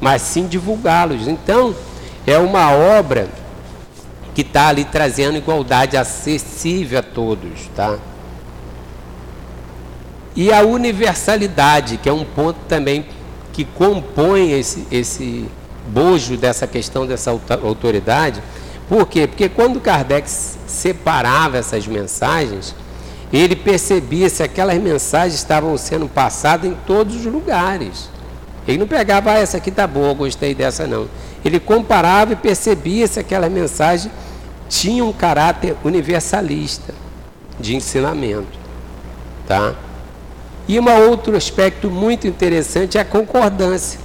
mas 0.00 0.22
sim 0.22 0.46
divulgá-los. 0.46 1.28
Então 1.28 1.74
é 2.26 2.36
uma 2.38 2.72
obra 2.72 3.28
que 4.34 4.40
está 4.40 4.68
ali 4.68 4.84
trazendo 4.84 5.36
igualdade 5.36 5.96
acessível 5.96 6.98
a 6.98 7.02
todos, 7.02 7.68
tá? 7.76 7.98
E 10.34 10.52
a 10.52 10.62
universalidade, 10.62 11.98
que 11.98 12.08
é 12.08 12.12
um 12.12 12.24
ponto 12.24 12.58
também 12.68 13.04
que 13.52 13.64
compõe 13.64 14.52
esse, 14.52 14.86
esse 14.90 15.46
bojo 15.86 16.36
dessa 16.36 16.66
questão 16.66 17.06
dessa 17.06 17.30
autoridade. 17.62 18.42
Por 18.88 19.06
quê? 19.06 19.26
Porque 19.26 19.48
quando 19.48 19.80
Kardec 19.80 20.28
separava 20.28 21.58
essas 21.58 21.86
mensagens, 21.86 22.74
ele 23.32 23.56
percebia 23.56 24.28
se 24.28 24.42
aquelas 24.42 24.78
mensagens 24.80 25.34
estavam 25.34 25.76
sendo 25.76 26.08
passadas 26.08 26.70
em 26.70 26.74
todos 26.86 27.16
os 27.16 27.26
lugares. 27.26 28.10
Ele 28.66 28.78
não 28.78 28.86
pegava, 28.86 29.32
ah, 29.32 29.38
essa 29.38 29.56
aqui 29.56 29.70
tá 29.70 29.86
boa, 29.86 30.14
gostei 30.14 30.54
dessa 30.54 30.86
não. 30.86 31.08
Ele 31.44 31.58
comparava 31.58 32.32
e 32.32 32.36
percebia 32.36 33.06
se 33.06 33.18
aquela 33.18 33.48
mensagem 33.48 34.10
tinha 34.68 35.04
um 35.04 35.12
caráter 35.12 35.76
universalista 35.84 36.94
de 37.58 37.74
ensinamento, 37.74 38.58
tá? 39.46 39.74
E 40.68 40.78
um 40.78 41.08
outro 41.08 41.36
aspecto 41.36 41.90
muito 41.90 42.26
interessante 42.26 42.96
é 42.96 43.00
a 43.00 43.04
concordância. 43.04 44.00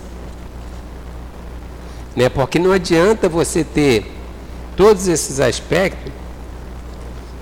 Né? 2.15 2.29
Porque 2.29 2.57
não 2.57 2.71
adianta 2.71 3.29
você 3.29 3.63
ter 3.63 4.11
todos 4.75 5.07
esses 5.07 5.39
aspectos 5.39 6.11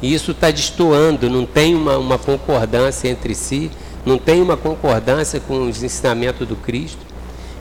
e 0.02 0.14
isso 0.14 0.32
está 0.32 0.52
destoando, 0.52 1.30
não 1.30 1.46
tem 1.46 1.74
uma, 1.74 1.98
uma 1.98 2.18
concordância 2.18 3.08
entre 3.08 3.34
si, 3.34 3.72
não 4.06 4.18
tem 4.18 4.42
uma 4.42 4.58
concordância 4.58 5.40
com 5.40 5.68
os 5.68 5.82
ensinamentos 5.82 6.48
do 6.48 6.56
Cristo. 6.56 7.00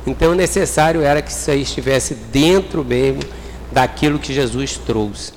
Então, 0.07 0.35
necessário 0.35 1.01
era 1.01 1.23
que 1.23 1.31
isso 1.31 1.51
aí 1.51 1.63
estivesse 1.63 2.15
dentro 2.15 2.85
mesmo 2.85 3.23
daquilo 3.73 4.19
que 4.19 4.35
Jesus 4.35 4.77
trouxe 4.77 5.33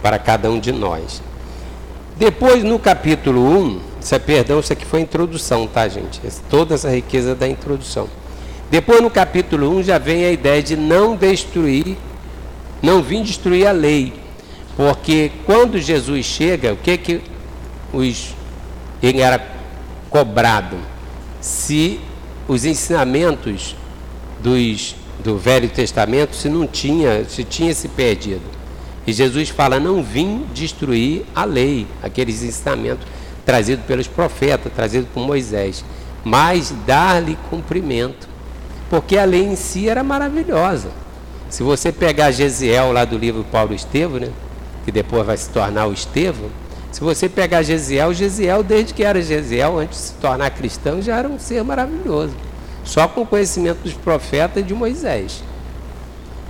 para 0.00 0.18
cada 0.18 0.50
um 0.50 0.60
de 0.60 0.70
nós. 0.70 1.20
Depois, 2.16 2.62
no 2.62 2.78
capítulo 2.78 3.40
1, 3.58 3.80
isso 4.00 4.14
é, 4.14 4.18
perdão, 4.18 4.60
isso 4.60 4.72
aqui 4.72 4.84
foi 4.84 5.00
introdução, 5.00 5.66
tá, 5.66 5.88
gente? 5.88 6.20
Toda 6.48 6.74
essa 6.74 6.90
riqueza 6.90 7.34
da 7.34 7.48
introdução. 7.48 8.08
Depois, 8.70 9.00
no 9.00 9.10
capítulo 9.10 9.78
1, 9.78 9.82
já 9.84 9.98
vem 9.98 10.24
a 10.24 10.30
ideia 10.30 10.62
de 10.62 10.76
não 10.76 11.16
destruir, 11.16 11.96
não 12.82 13.02
vir 13.02 13.22
destruir 13.22 13.66
a 13.66 13.72
lei. 13.72 14.12
Porque 14.76 15.32
quando 15.44 15.78
Jesus 15.78 16.24
chega, 16.24 16.72
o 16.72 16.76
que 16.76 16.96
que 16.96 17.20
os, 17.92 18.34
ele 19.02 19.20
era 19.20 19.44
cobrado? 20.08 20.76
Se 21.40 21.98
os 22.46 22.64
ensinamentos 22.64 23.74
dos, 24.40 24.94
do 25.24 25.36
Velho 25.36 25.68
Testamento 25.68 26.36
se 26.36 26.48
não 26.48 26.66
tinha, 26.66 27.24
se 27.24 27.42
tinha 27.42 27.74
se 27.74 27.88
perdido. 27.88 28.42
E 29.06 29.12
Jesus 29.12 29.48
fala: 29.48 29.80
não 29.80 30.02
vim 30.02 30.44
destruir 30.54 31.24
a 31.34 31.44
lei, 31.44 31.86
aqueles 32.02 32.42
ensinamentos 32.42 33.06
trazidos 33.48 33.86
pelos 33.86 34.06
profetas, 34.06 34.70
trazidos 34.70 35.08
por 35.08 35.20
Moisés, 35.20 35.82
mas 36.22 36.70
dar-lhe 36.86 37.34
cumprimento. 37.48 38.28
Porque 38.90 39.16
a 39.16 39.24
lei 39.24 39.42
em 39.42 39.56
si 39.56 39.88
era 39.88 40.04
maravilhosa. 40.04 40.90
Se 41.48 41.62
você 41.62 41.90
pegar 41.90 42.30
Gesiel 42.30 42.92
lá 42.92 43.06
do 43.06 43.16
livro 43.16 43.46
Paulo 43.50 43.72
Estevo, 43.72 44.18
né, 44.18 44.28
que 44.84 44.92
depois 44.92 45.24
vai 45.24 45.38
se 45.38 45.48
tornar 45.48 45.86
o 45.86 45.94
Estevo, 45.94 46.50
se 46.92 47.00
você 47.00 47.26
pegar 47.26 47.62
Gesiel, 47.62 48.12
Gesiel, 48.12 48.62
desde 48.62 48.92
que 48.92 49.02
era 49.02 49.22
Gesiel, 49.22 49.78
antes 49.78 49.98
de 49.98 50.04
se 50.08 50.12
tornar 50.20 50.50
cristão, 50.50 51.00
já 51.00 51.16
era 51.16 51.26
um 51.26 51.38
ser 51.38 51.64
maravilhoso. 51.64 52.34
Só 52.84 53.08
com 53.08 53.22
o 53.22 53.26
conhecimento 53.26 53.78
dos 53.78 53.94
profetas 53.94 54.62
e 54.62 54.66
de 54.66 54.74
Moisés. 54.74 55.42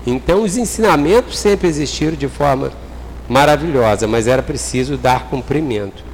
Então, 0.05 0.43
os 0.43 0.57
ensinamentos 0.57 1.39
sempre 1.39 1.69
existiram 1.69 2.17
de 2.17 2.27
forma 2.27 2.73
maravilhosa, 3.29 4.09
mas 4.09 4.27
era 4.27 4.43
preciso 4.43 4.97
dar 4.97 5.29
cumprimento. 5.29 6.08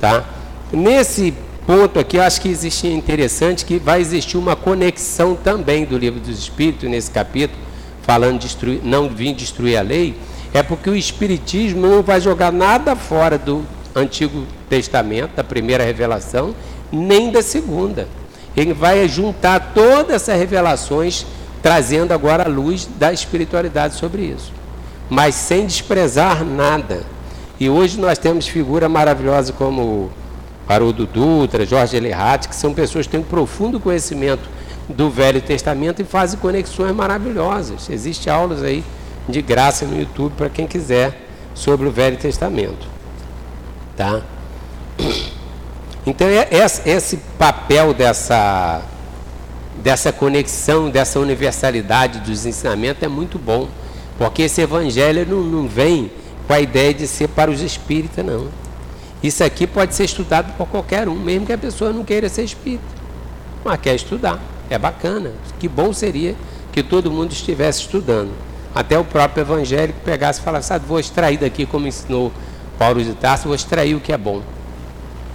Tá? 0.00 0.24
Nesse 0.72 1.34
ponto 1.66 1.98
aqui, 1.98 2.18
acho 2.18 2.40
que 2.40 2.48
existe 2.48 2.86
interessante 2.86 3.64
que 3.64 3.78
vai 3.78 4.00
existir 4.00 4.36
uma 4.36 4.54
conexão 4.54 5.34
também 5.34 5.84
do 5.84 5.96
livro 5.96 6.20
dos 6.20 6.38
Espíritos 6.38 6.88
nesse 6.88 7.10
capítulo, 7.10 7.58
falando 8.02 8.38
de 8.38 8.46
destruir, 8.46 8.80
não 8.82 9.08
vir 9.08 9.34
destruir 9.34 9.76
a 9.76 9.82
lei, 9.82 10.14
é 10.52 10.62
porque 10.62 10.90
o 10.90 10.96
Espiritismo 10.96 11.86
não 11.86 12.02
vai 12.02 12.20
jogar 12.20 12.52
nada 12.52 12.94
fora 12.94 13.38
do 13.38 13.64
Antigo 13.94 14.44
Testamento, 14.68 15.36
da 15.36 15.44
primeira 15.44 15.84
revelação, 15.84 16.54
nem 16.92 17.30
da 17.30 17.42
segunda. 17.42 18.08
Ele 18.56 18.72
vai 18.72 19.08
juntar 19.08 19.72
todas 19.74 20.14
essas 20.22 20.38
revelações, 20.38 21.26
trazendo 21.62 22.12
agora 22.12 22.44
a 22.44 22.48
luz 22.48 22.88
da 22.98 23.12
espiritualidade 23.12 23.94
sobre 23.96 24.22
isso, 24.22 24.52
mas 25.08 25.34
sem 25.34 25.66
desprezar 25.66 26.44
nada. 26.44 27.13
E 27.58 27.70
hoje 27.70 28.00
nós 28.00 28.18
temos 28.18 28.48
figuras 28.48 28.90
maravilhosas 28.90 29.54
como 29.54 30.10
Haroldo 30.68 31.06
Dutra, 31.06 31.64
Jorge 31.64 31.96
Elirati, 31.96 32.48
que 32.48 32.56
são 32.56 32.74
pessoas 32.74 33.06
que 33.06 33.12
têm 33.12 33.20
um 33.20 33.24
profundo 33.24 33.78
conhecimento 33.78 34.48
do 34.88 35.08
Velho 35.08 35.40
Testamento 35.40 36.02
e 36.02 36.04
fazem 36.04 36.38
conexões 36.38 36.94
maravilhosas. 36.94 37.88
Existem 37.88 38.32
aulas 38.32 38.62
aí 38.62 38.84
de 39.28 39.40
graça 39.40 39.86
no 39.86 39.98
YouTube 39.98 40.34
para 40.36 40.48
quem 40.48 40.66
quiser 40.66 41.26
sobre 41.54 41.86
o 41.86 41.90
Velho 41.90 42.16
Testamento. 42.16 42.86
Tá? 43.96 44.20
Então 46.06 46.26
é, 46.26 46.48
esse 46.84 47.16
papel 47.38 47.94
dessa, 47.94 48.82
dessa 49.82 50.12
conexão, 50.12 50.90
dessa 50.90 51.20
universalidade 51.20 52.18
dos 52.20 52.44
ensinamentos 52.44 53.02
é 53.02 53.08
muito 53.08 53.38
bom, 53.38 53.68
porque 54.18 54.42
esse 54.42 54.60
evangelho 54.60 55.24
não, 55.26 55.42
não 55.42 55.68
vem 55.68 56.10
com 56.46 56.52
a 56.52 56.60
ideia 56.60 56.92
de 56.92 57.06
ser 57.06 57.28
para 57.28 57.50
os 57.50 57.60
espíritas, 57.60 58.24
não. 58.24 58.48
Isso 59.22 59.42
aqui 59.42 59.66
pode 59.66 59.94
ser 59.94 60.04
estudado 60.04 60.54
por 60.56 60.66
qualquer 60.66 61.08
um, 61.08 61.14
mesmo 61.14 61.46
que 61.46 61.52
a 61.52 61.58
pessoa 61.58 61.92
não 61.92 62.04
queira 62.04 62.28
ser 62.28 62.44
espírita, 62.44 62.84
mas 63.64 63.80
quer 63.80 63.94
estudar. 63.94 64.38
É 64.68 64.78
bacana. 64.78 65.32
Que 65.58 65.68
bom 65.68 65.92
seria 65.92 66.34
que 66.72 66.82
todo 66.82 67.10
mundo 67.10 67.32
estivesse 67.32 67.80
estudando. 67.80 68.32
Até 68.74 68.98
o 68.98 69.04
próprio 69.04 69.42
evangélico 69.42 70.00
pegasse 70.04 70.40
e 70.40 70.42
falasse, 70.42 70.72
ah, 70.72 70.78
vou 70.78 70.98
extrair 70.98 71.38
daqui, 71.38 71.64
como 71.64 71.86
ensinou 71.86 72.32
Paulo 72.78 73.02
de 73.02 73.14
Tarso, 73.14 73.44
vou 73.44 73.54
extrair 73.54 73.94
o 73.94 74.00
que 74.00 74.12
é 74.12 74.18
bom. 74.18 74.42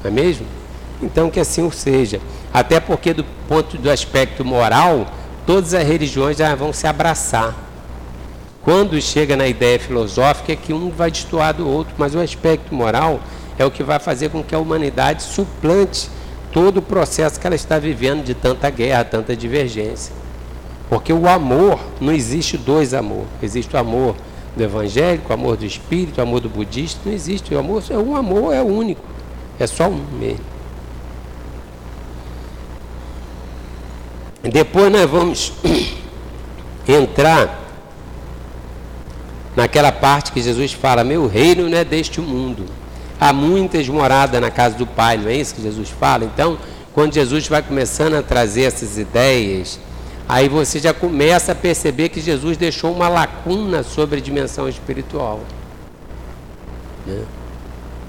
Não 0.03 0.09
é 0.09 0.09
mesmo? 0.11 0.45
Então 1.01 1.29
que 1.29 1.39
assim 1.39 1.65
o 1.65 1.71
seja. 1.71 2.19
Até 2.53 2.79
porque 2.79 3.13
do 3.13 3.23
ponto 3.47 3.77
do 3.77 3.89
aspecto 3.89 4.43
moral, 4.43 5.07
todas 5.45 5.73
as 5.73 5.87
religiões 5.87 6.37
já 6.37 6.53
vão 6.53 6.73
se 6.73 6.85
abraçar. 6.85 7.55
Quando 8.61 9.01
chega 9.01 9.35
na 9.35 9.47
ideia 9.47 9.79
filosófica 9.79 10.51
é 10.51 10.55
que 10.55 10.73
um 10.73 10.89
vai 10.89 11.09
destoar 11.09 11.53
do 11.53 11.67
outro, 11.67 11.93
mas 11.97 12.13
o 12.13 12.19
aspecto 12.19 12.73
moral 12.75 13.19
é 13.57 13.65
o 13.65 13.71
que 13.71 13.83
vai 13.83 13.99
fazer 13.99 14.29
com 14.29 14.43
que 14.43 14.53
a 14.53 14.59
humanidade 14.59 15.23
suplante 15.23 16.09
todo 16.51 16.77
o 16.77 16.81
processo 16.81 17.39
que 17.39 17.47
ela 17.47 17.55
está 17.55 17.79
vivendo 17.79 18.23
de 18.23 18.33
tanta 18.33 18.69
guerra, 18.69 19.03
tanta 19.03 19.35
divergência. 19.35 20.13
Porque 20.89 21.13
o 21.13 21.27
amor, 21.27 21.79
não 22.01 22.11
existe 22.11 22.57
dois 22.57 22.93
amor. 22.93 23.25
Existe 23.41 23.75
o 23.75 23.79
amor 23.79 24.15
do 24.57 24.63
evangélico, 24.63 25.29
o 25.29 25.33
amor 25.33 25.55
do 25.55 25.65
espírito, 25.65 26.17
o 26.17 26.21
amor 26.21 26.39
do 26.39 26.49
budista, 26.49 26.99
não 27.05 27.13
existe. 27.13 27.53
O 27.53 27.59
amor, 27.59 27.83
o 27.91 28.15
amor 28.15 28.53
é 28.53 28.61
único. 28.61 29.03
É 29.59 29.67
só 29.67 29.87
um 29.87 30.03
mesmo. 30.19 30.43
Depois 34.41 34.91
nós 34.91 35.09
vamos 35.09 35.53
entrar 36.87 37.68
naquela 39.59 39.91
parte 39.91 40.31
que 40.31 40.41
Jesus 40.41 40.71
fala: 40.73 41.03
Meu 41.03 41.27
reino 41.27 41.69
não 41.69 41.77
é 41.77 41.83
deste 41.83 42.21
mundo. 42.21 42.65
Há 43.19 43.33
muitas 43.33 43.87
moradas 43.89 44.39
na 44.39 44.49
casa 44.49 44.77
do 44.77 44.87
Pai, 44.87 45.17
não 45.17 45.27
é 45.27 45.35
isso 45.35 45.53
que 45.53 45.61
Jesus 45.61 45.89
fala? 45.89 46.23
Então, 46.23 46.57
quando 46.93 47.13
Jesus 47.13 47.47
vai 47.47 47.61
começando 47.61 48.15
a 48.15 48.23
trazer 48.23 48.63
essas 48.63 48.97
ideias, 48.97 49.77
aí 50.27 50.47
você 50.47 50.79
já 50.79 50.93
começa 50.93 51.51
a 51.51 51.55
perceber 51.55 52.09
que 52.09 52.21
Jesus 52.21 52.55
deixou 52.55 52.93
uma 52.93 53.09
lacuna 53.09 53.83
sobre 53.83 54.19
a 54.19 54.21
dimensão 54.21 54.69
espiritual. 54.69 55.41
Né? 57.05 57.23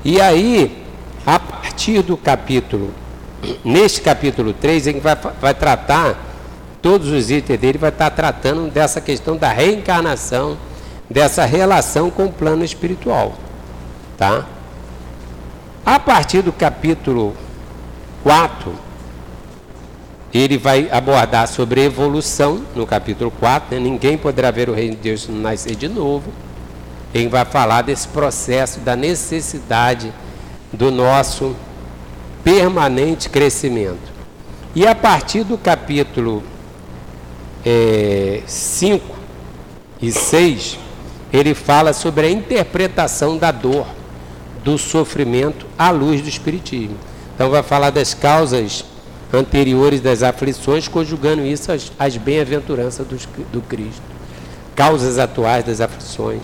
E 0.05 0.21
aí, 0.21 0.85
a 1.27 1.41
partir 1.41 2.03
do 2.03 2.17
capítulo, 2.17 2.95
neste 3.65 4.01
capítulo 4.01 4.53
3, 4.53 4.87
ele 4.87 5.01
vai, 5.01 5.17
vai 5.41 5.55
tratar, 5.55 6.17
todos 6.81 7.09
os 7.09 7.33
itens 7.33 7.59
dele 7.59 7.79
vai 7.79 7.91
estar 7.91 8.11
tratando 8.11 8.71
dessa 8.71 9.01
questão 9.01 9.37
da 9.37 9.51
reencarnação, 9.51 10.57
dessa 11.11 11.45
relação 11.45 12.09
com 12.11 12.27
o 12.27 12.33
plano 12.33 12.65
espiritual. 12.65 13.35
Tá? 14.17 14.47
A 15.85 15.99
partir 15.99 16.43
do 16.43 16.53
capítulo 16.53 17.35
4, 18.23 18.73
ele 20.33 20.57
vai 20.57 20.89
abordar 20.91 21.49
sobre 21.49 21.83
evolução, 21.83 22.63
no 22.77 22.87
capítulo 22.87 23.33
4, 23.33 23.75
né? 23.75 23.81
ninguém 23.81 24.17
poderá 24.17 24.53
ver 24.53 24.71
o 24.71 24.75
reino 24.75 24.95
de 24.95 25.03
Deus 25.03 25.29
nascer 25.29 25.75
de 25.75 25.89
novo. 25.89 26.31
Ele 27.13 27.29
vai 27.29 27.45
falar 27.45 27.83
desse 27.83 28.07
processo, 28.07 28.79
da 28.81 28.95
necessidade 28.95 30.13
do 30.73 30.93
nosso 30.93 31.57
permanente 32.45 33.29
crescimento. 33.29 34.11
E 34.75 34.87
a 34.87 34.95
partir 34.95 35.43
do 35.43 35.59
capítulo 35.59 36.45
5 38.47 39.05
é, 39.05 39.17
e 40.01 40.13
6, 40.13 40.79
ele 41.33 41.55
fala 41.55 41.93
sobre 41.93 42.27
a 42.27 42.31
interpretação 42.31 43.37
da 43.37 43.51
dor 43.51 43.87
do 44.65 44.77
sofrimento 44.77 45.67
à 45.79 45.91
luz 45.91 46.21
do 46.21 46.29
Espiritismo. 46.29 46.97
Então, 47.35 47.51
vai 47.51 47.63
falar 47.63 47.91
das 47.91 48.13
causas 48.13 48.85
anteriores 49.33 50.01
das 50.01 50.23
aflições, 50.23 50.89
conjugando 50.89 51.43
isso 51.43 51.71
às, 51.73 51.91
às 51.99 52.17
bem-aventuranças 52.17 53.07
do, 53.07 53.17
do 53.51 53.63
Cristo. 53.63 54.03
Causas 54.75 55.19
atuais 55.19 55.65
das 55.65 55.81
aflições. 55.81 56.43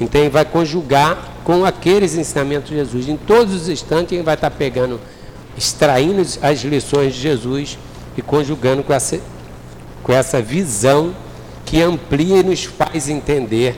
Então, 0.00 0.20
ele 0.20 0.30
vai 0.30 0.44
conjugar 0.44 1.32
com 1.44 1.64
aqueles 1.64 2.14
ensinamentos 2.14 2.70
de 2.70 2.76
Jesus. 2.76 3.08
Em 3.08 3.16
todos 3.16 3.54
os 3.54 3.68
instantes, 3.68 4.12
ele 4.12 4.22
vai 4.22 4.34
estar 4.34 4.50
pegando, 4.50 5.00
extraindo 5.58 6.22
as 6.40 6.62
lições 6.62 7.14
de 7.14 7.20
Jesus 7.20 7.78
e 8.16 8.22
conjugando 8.22 8.82
com 8.82 8.92
essa, 8.92 9.20
com 10.02 10.12
essa 10.12 10.40
visão 10.40 11.14
que 11.64 11.82
amplia 11.82 12.38
e 12.38 12.42
nos 12.42 12.64
faz 12.64 13.08
entender 13.08 13.76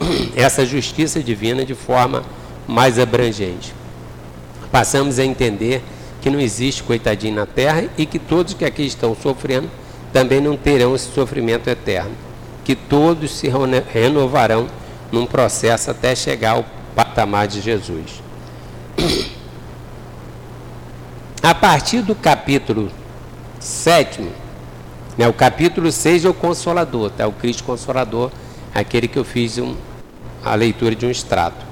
essa 0.36 0.64
justiça 0.64 1.22
divina 1.22 1.64
de 1.64 1.74
forma 1.74 2.22
mais 2.66 2.98
abrangente. 2.98 3.74
Passamos 4.70 5.18
a 5.18 5.24
entender 5.24 5.82
que 6.20 6.30
não 6.30 6.40
existe 6.40 6.82
coitadinho 6.82 7.34
na 7.34 7.46
terra 7.46 7.84
e 7.98 8.06
que 8.06 8.18
todos 8.18 8.54
que 8.54 8.64
aqui 8.64 8.82
estão 8.82 9.14
sofrendo 9.14 9.70
também 10.12 10.40
não 10.40 10.56
terão 10.56 10.94
esse 10.94 11.12
sofrimento 11.12 11.68
eterno. 11.68 12.12
Que 12.64 12.74
todos 12.74 13.32
se 13.32 13.50
renovarão 13.92 14.68
num 15.12 15.26
processo 15.26 15.90
até 15.90 16.14
chegar 16.14 16.52
ao 16.52 16.64
patamar 16.94 17.46
de 17.46 17.60
Jesus. 17.60 18.22
A 21.42 21.54
partir 21.54 22.00
do 22.00 22.14
capítulo 22.14 22.90
7, 23.60 24.22
né, 25.18 25.28
o 25.28 25.32
capítulo 25.32 25.92
6 25.92 26.24
é 26.24 26.28
o 26.28 26.32
Consolador, 26.32 27.10
tá? 27.10 27.26
o 27.26 27.32
Cristo 27.32 27.64
Consolador, 27.64 28.30
aquele 28.74 29.06
que 29.06 29.18
eu 29.18 29.24
fiz 29.24 29.58
um, 29.58 29.74
a 30.44 30.54
leitura 30.54 30.94
de 30.94 31.06
um 31.06 31.10
extrato. 31.10 31.64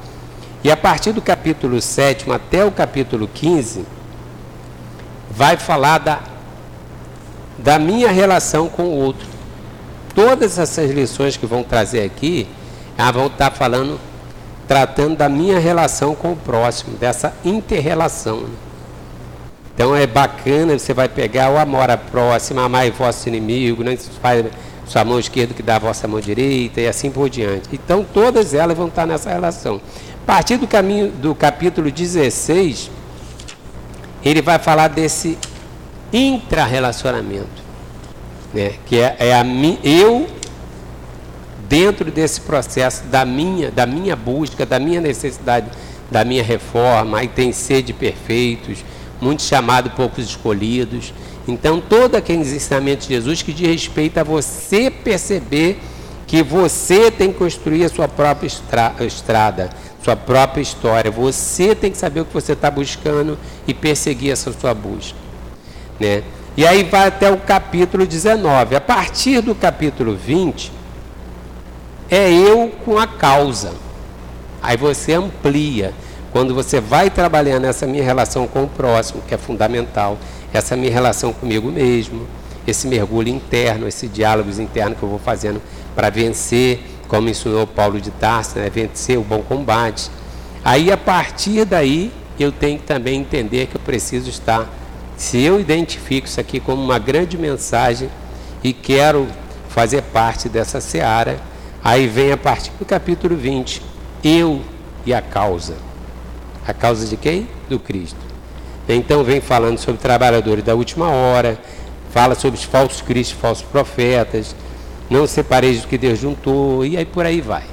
E 0.65 0.71
a 0.71 0.77
partir 0.77 1.13
do 1.13 1.21
capítulo 1.21 1.81
7 1.81 2.31
até 2.31 2.65
o 2.65 2.71
capítulo 2.71 3.29
15, 3.33 3.85
vai 5.31 5.57
falar 5.57 5.99
da, 5.99 6.21
da 7.59 7.79
minha 7.79 8.11
relação 8.11 8.69
com 8.69 8.85
o 8.85 8.97
outro. 8.97 9.27
Todas 10.15 10.59
essas 10.59 10.91
lições 10.91 11.37
que 11.37 11.47
vão 11.47 11.65
trazer 11.65 12.05
aqui, 12.05 12.47
elas 12.97 13.13
vão 13.13 13.27
estar 13.27 13.51
falando, 13.51 13.99
tratando 14.69 15.17
da 15.17 15.29
minha 15.29 15.59
relação 15.59 16.15
com 16.15 16.33
o 16.33 16.37
próximo, 16.37 16.97
dessa 16.97 17.35
interrelação. 17.45 18.45
Então 19.75 19.97
é 19.97 20.07
bacana, 20.07 20.79
você 20.79 20.93
vai 20.93 21.09
pegar 21.09 21.51
o 21.51 21.59
amor 21.59 21.91
à 21.91 21.97
próxima, 21.97 22.63
amar 22.63 22.89
vosso 22.91 23.27
inimigo, 23.27 23.83
não 23.83 23.97
faz 23.97 24.45
sua 24.93 25.07
mão 25.07 25.19
esquerda 25.19 25.55
que 25.55 25.63
dá 25.63 25.77
a 25.77 25.79
vossa 25.79 26.07
mão 26.07 26.21
direita 26.21 26.79
e 26.79 26.87
assim 26.87 27.11
por 27.11 27.31
diante. 27.31 27.67
Então 27.73 28.05
todas 28.05 28.53
elas 28.53 28.77
vão 28.77 28.89
estar 28.89 29.07
nessa 29.07 29.31
relação. 29.31 29.81
A 30.23 30.27
partir 30.27 30.59
do 30.59 30.69
caminho 30.69 31.11
do 31.11 31.35
capítulo 31.35 31.91
16, 31.91 32.91
ele 34.23 34.43
vai 34.43 34.59
falar 34.59 34.89
desse 34.89 35.39
intrarrelacionamento, 36.13 37.63
né? 38.53 38.75
que 38.85 38.99
é, 38.99 39.17
é 39.19 39.35
a 39.35 39.43
eu 39.83 40.27
dentro 41.67 42.11
desse 42.11 42.43
processo 42.43 43.05
da 43.05 43.25
minha, 43.25 43.71
da 43.71 43.87
minha 43.87 44.15
busca, 44.15 44.67
da 44.67 44.79
minha 44.79 45.01
necessidade, 45.01 45.71
da 46.11 46.23
minha 46.23 46.43
reforma, 46.43 47.21
aí 47.21 47.29
tem 47.29 47.51
sede 47.51 47.95
perfeitos, 47.95 48.85
muitos 49.19 49.47
chamados, 49.47 49.91
poucos 49.95 50.27
escolhidos. 50.27 51.15
Então, 51.47 51.81
todo 51.81 52.15
aquele 52.15 52.41
ensinamento 52.41 53.03
de 53.03 53.15
Jesus 53.15 53.43
que 53.43 53.53
diz 53.53 53.69
respeito 53.69 54.19
a 54.19 54.23
você 54.23 54.91
perceber 54.91 55.81
que 56.27 56.43
você 56.43 57.11
tem 57.11 57.33
que 57.33 57.39
construir 57.39 57.85
a 57.85 57.89
sua 57.89 58.09
própria 58.09 58.47
estrada, 59.07 59.71
sua 60.03 60.17
própria 60.17 60.63
história. 60.63 61.11
Você 61.11 61.75
tem 61.75 61.91
que 61.91 61.99
saber 61.99 62.21
o 62.21 62.25
que 62.25 62.33
você 62.33 62.53
está 62.53 62.71
buscando 62.71 63.39
e 63.67 63.75
perseguir 63.75 64.33
essa 64.33 64.53
sua 64.53 64.73
busca. 64.73 65.19
Né? 66.01 66.23
E 66.57 66.67
aí 66.67 66.85
vai 66.85 67.09
até 67.09 67.31
o 67.31 67.39
capítulo 67.39 68.07
19. 68.07 68.77
A 68.77 68.81
partir 68.81 69.41
do 69.41 69.55
capítulo 69.55 70.15
20, 70.17 70.73
é 72.11 72.31
eu 72.31 72.73
com 72.85 72.99
a 72.99 73.07
causa. 73.07 73.73
Aí 74.63 74.77
você 74.77 75.15
amplia. 75.15 75.93
Quando 76.31 76.55
você 76.55 76.81
vai 76.81 77.11
trabalhando 77.11 77.67
essa 77.67 77.87
minha 77.87 78.03
relação 78.03 78.47
com 78.47 78.65
o 78.65 78.69
próximo, 78.69 79.23
que 79.29 79.35
é 79.35 79.39
fundamental, 79.39 80.17
essa 80.53 80.77
minha 80.77 80.93
relação 80.93 81.33
comigo 81.33 81.71
mesmo, 81.71 82.27
esse 82.67 82.87
mergulho 82.87 83.29
interno, 83.29 83.89
esse 83.89 84.07
diálogo 84.07 84.51
interno 84.61 84.95
que 84.95 85.03
eu 85.03 85.09
vou 85.09 85.19
fazendo 85.19 85.61
para 85.95 86.11
vencer, 86.11 86.81
como 87.09 87.29
ensinou 87.29 87.67
Paulo 87.67 88.01
de 88.01 88.11
Tarso, 88.11 88.59
né? 88.59 88.71
vencer 88.71 89.19
o 89.19 89.23
bom 89.23 89.43
combate. 89.43 90.11
Aí, 90.65 90.93
a 90.93 90.97
partir 90.97 91.65
daí, 91.65 92.13
eu 92.39 92.53
tenho 92.53 92.79
que 92.79 92.85
também 92.85 93.21
entender 93.21 93.67
que 93.67 93.77
eu 93.77 93.81
preciso 93.81 94.31
estar. 94.31 94.69
Se 95.17 95.41
eu 95.41 95.61
identifico 95.61 96.27
isso 96.27 96.41
aqui 96.41 96.61
como 96.61 96.83
uma 96.83 96.99
grande 96.99 97.37
mensagem 97.37 98.09
e 98.63 98.73
quero 98.73 99.27
fazer 99.69 100.03
parte 100.03 100.49
dessa 100.49 100.81
seara, 100.81 101.41
aí 101.83 102.07
vem 102.07 102.33
a 102.33 102.37
partir 102.37 102.71
do 102.79 102.85
capítulo 102.85 103.37
20, 103.37 103.83
eu 104.23 104.61
e 105.05 105.13
a 105.13 105.21
causa. 105.21 105.77
A 106.67 106.73
causa 106.73 107.07
de 107.07 107.17
quem? 107.17 107.49
Do 107.69 107.79
Cristo. 107.79 108.32
Então 108.95 109.25
vem 109.25 109.41
falando 109.41 109.79
sobre 109.79 110.01
trabalhadores 110.01 110.65
da 110.65 110.75
última 110.75 111.09
hora, 111.09 111.59
fala 112.11 112.35
sobre 112.35 112.59
os 112.59 112.65
falsos 112.65 113.01
cristos, 113.01 113.39
falsos 113.39 113.65
profetas, 113.65 114.55
não 115.09 115.27
separeis 115.27 115.83
do 115.83 115.89
que 115.89 115.99
Deus 115.99 116.19
juntou, 116.19 116.85
e 116.85 116.97
aí 116.97 117.05
por 117.05 117.27
aí 117.27 117.41
vai. 117.41 117.65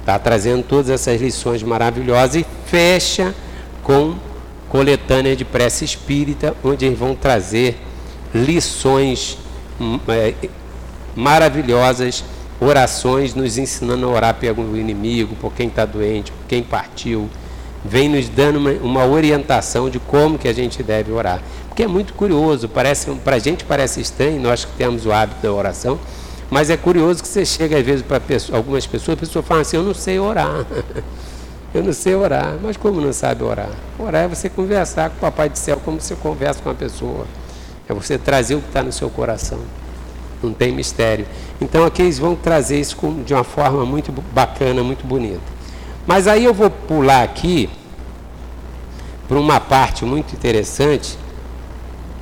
Está 0.00 0.18
trazendo 0.18 0.62
todas 0.62 0.90
essas 0.90 1.20
lições 1.20 1.62
maravilhosas 1.62 2.36
e 2.36 2.46
fecha 2.66 3.34
com 3.82 4.16
coletânea 4.68 5.36
de 5.36 5.44
prece 5.44 5.84
espírita, 5.84 6.54
onde 6.64 6.86
eles 6.86 6.98
vão 6.98 7.14
trazer 7.14 7.76
lições 8.34 9.36
hum, 9.80 9.98
é, 10.08 10.34
maravilhosas, 11.14 12.24
orações 12.60 13.34
nos 13.34 13.58
ensinando 13.58 14.06
a 14.06 14.10
orar 14.10 14.34
pelo 14.34 14.76
inimigo, 14.76 15.34
por 15.36 15.52
quem 15.52 15.68
está 15.68 15.84
doente, 15.84 16.30
por 16.32 16.46
quem 16.46 16.62
partiu. 16.62 17.28
Vem 17.84 18.08
nos 18.08 18.28
dando 18.28 18.58
uma, 18.58 18.70
uma 18.72 19.06
orientação 19.06 19.88
de 19.88 19.98
como 19.98 20.38
que 20.38 20.48
a 20.48 20.52
gente 20.52 20.82
deve 20.82 21.12
orar 21.12 21.40
que 21.80 21.84
é 21.84 21.88
muito 21.88 22.12
curioso, 22.12 22.68
parece 22.68 23.10
para 23.24 23.36
a 23.36 23.38
gente 23.38 23.64
parece 23.64 24.02
estranho, 24.02 24.38
nós 24.38 24.66
que 24.66 24.72
temos 24.72 25.06
o 25.06 25.12
hábito 25.12 25.40
da 25.40 25.50
oração, 25.50 25.98
mas 26.50 26.68
é 26.68 26.76
curioso 26.76 27.22
que 27.22 27.28
você 27.28 27.42
chega 27.42 27.78
às 27.78 27.82
vezes 27.82 28.02
para 28.02 28.20
pessoa, 28.20 28.58
algumas 28.58 28.86
pessoas, 28.86 29.16
a 29.16 29.20
pessoa 29.20 29.42
fala 29.42 29.62
assim, 29.62 29.78
eu 29.78 29.82
não 29.82 29.94
sei 29.94 30.18
orar. 30.18 30.66
eu 31.72 31.82
não 31.82 31.94
sei 31.94 32.14
orar. 32.14 32.58
Mas 32.60 32.76
como 32.76 33.00
não 33.00 33.14
sabe 33.14 33.42
orar? 33.44 33.70
Orar 33.98 34.24
é 34.24 34.28
você 34.28 34.50
conversar 34.50 35.08
com 35.08 35.16
o 35.16 35.20
Papai 35.20 35.48
do 35.48 35.56
Céu 35.56 35.80
como 35.82 35.98
você 35.98 36.14
conversa 36.16 36.60
com 36.60 36.68
a 36.68 36.74
pessoa. 36.74 37.24
É 37.88 37.94
você 37.94 38.18
trazer 38.18 38.56
o 38.56 38.60
que 38.60 38.68
está 38.68 38.82
no 38.82 38.92
seu 38.92 39.08
coração. 39.08 39.60
Não 40.42 40.52
tem 40.52 40.72
mistério. 40.72 41.24
Então 41.62 41.86
aqui 41.86 42.02
eles 42.02 42.18
vão 42.18 42.36
trazer 42.36 42.78
isso 42.78 42.96
de 43.24 43.32
uma 43.32 43.44
forma 43.44 43.86
muito 43.86 44.12
bacana, 44.34 44.82
muito 44.82 45.06
bonita. 45.06 45.59
Mas 46.06 46.26
aí 46.26 46.44
eu 46.44 46.54
vou 46.54 46.70
pular 46.70 47.22
aqui 47.22 47.68
para 49.28 49.38
uma 49.38 49.60
parte 49.60 50.04
muito 50.04 50.34
interessante 50.34 51.16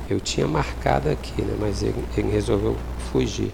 eu 0.09 0.19
tinha 0.19 0.47
marcado 0.47 1.09
aqui, 1.09 1.41
né, 1.41 1.55
mas 1.59 1.83
ele, 1.83 2.03
ele 2.17 2.31
resolveu 2.31 2.75
fugir. 3.11 3.51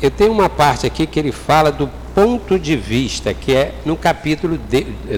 Eu 0.00 0.10
tenho 0.10 0.30
uma 0.30 0.48
parte 0.48 0.86
aqui 0.86 1.06
que 1.06 1.18
ele 1.18 1.32
fala 1.32 1.72
do 1.72 1.90
ponto 2.14 2.58
de 2.58 2.76
vista, 2.76 3.34
que 3.34 3.52
é 3.52 3.74
no 3.84 3.96
capítulo 3.96 4.58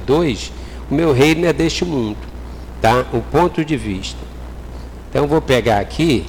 2, 0.07 0.53
o 0.91 0.95
meu 0.95 1.12
reino 1.12 1.47
é 1.47 1.53
deste 1.53 1.84
mundo, 1.84 2.16
tá? 2.80 3.05
O 3.12 3.20
ponto 3.20 3.64
de 3.64 3.76
vista. 3.76 4.18
Então 5.11 5.26
vou 5.26 5.43
pegar 5.43 5.80
aqui, 5.80 6.24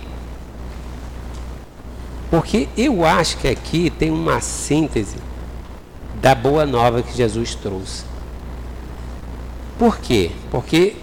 porque 2.29 2.67
eu 2.75 3.05
acho 3.05 3.37
que 3.37 3.47
aqui 3.47 3.89
tem 3.89 4.11
uma 4.11 4.41
síntese 4.41 5.15
da 6.21 6.35
boa 6.35 6.65
nova 6.65 7.01
que 7.01 7.15
Jesus 7.15 7.55
trouxe. 7.55 8.03
Por 9.77 9.97
quê? 9.97 10.31
Porque 10.51 10.95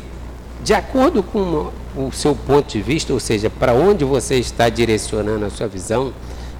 de 0.62 0.74
acordo 0.74 1.22
com 1.22 1.70
o 1.96 2.10
seu 2.12 2.34
ponto 2.34 2.68
de 2.68 2.82
vista, 2.82 3.12
ou 3.12 3.20
seja, 3.20 3.48
para 3.48 3.72
onde 3.72 4.04
você 4.04 4.36
está 4.36 4.68
direcionando 4.68 5.44
a 5.44 5.50
sua 5.50 5.66
visão, 5.66 6.12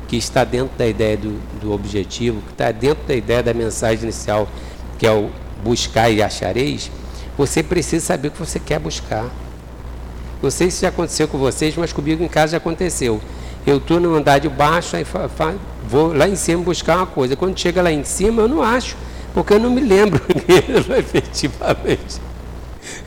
que 0.08 0.16
está 0.16 0.44
dentro 0.44 0.78
da 0.78 0.86
ideia 0.86 1.16
do, 1.16 1.38
do 1.60 1.72
objetivo, 1.72 2.40
que 2.42 2.52
está 2.52 2.70
dentro 2.70 3.04
da 3.06 3.14
ideia 3.14 3.42
da 3.42 3.52
mensagem 3.52 4.04
inicial, 4.04 4.48
que 4.98 5.06
é 5.06 5.12
o 5.12 5.30
buscar 5.62 6.08
e 6.10 6.22
achareis, 6.22 6.90
você 7.36 7.62
precisa 7.62 8.04
saber 8.04 8.28
o 8.28 8.30
que 8.30 8.38
você 8.38 8.58
quer 8.58 8.78
buscar. 8.78 9.28
Não 10.42 10.50
sei 10.50 10.70
se 10.70 10.82
já 10.82 10.88
aconteceu 10.88 11.26
com 11.26 11.38
vocês, 11.38 11.76
mas 11.76 11.92
comigo 11.92 12.22
em 12.22 12.28
casa 12.28 12.52
já 12.52 12.58
aconteceu. 12.58 13.20
Eu 13.66 13.78
estou 13.78 13.98
no 13.98 14.14
andar 14.14 14.38
de 14.38 14.48
baixo, 14.48 14.96
aí 14.96 15.04
vou 15.88 16.16
lá 16.16 16.28
em 16.28 16.36
cima 16.36 16.62
buscar 16.62 16.98
uma 16.98 17.06
coisa. 17.06 17.34
Quando 17.34 17.58
chega 17.58 17.82
lá 17.82 17.90
em 17.90 18.04
cima, 18.04 18.42
eu 18.42 18.48
não 18.48 18.62
acho, 18.62 18.96
porque 19.34 19.54
eu 19.54 19.58
não 19.58 19.70
me 19.70 19.80
lembro 19.80 20.22
efetivamente. 20.96 22.20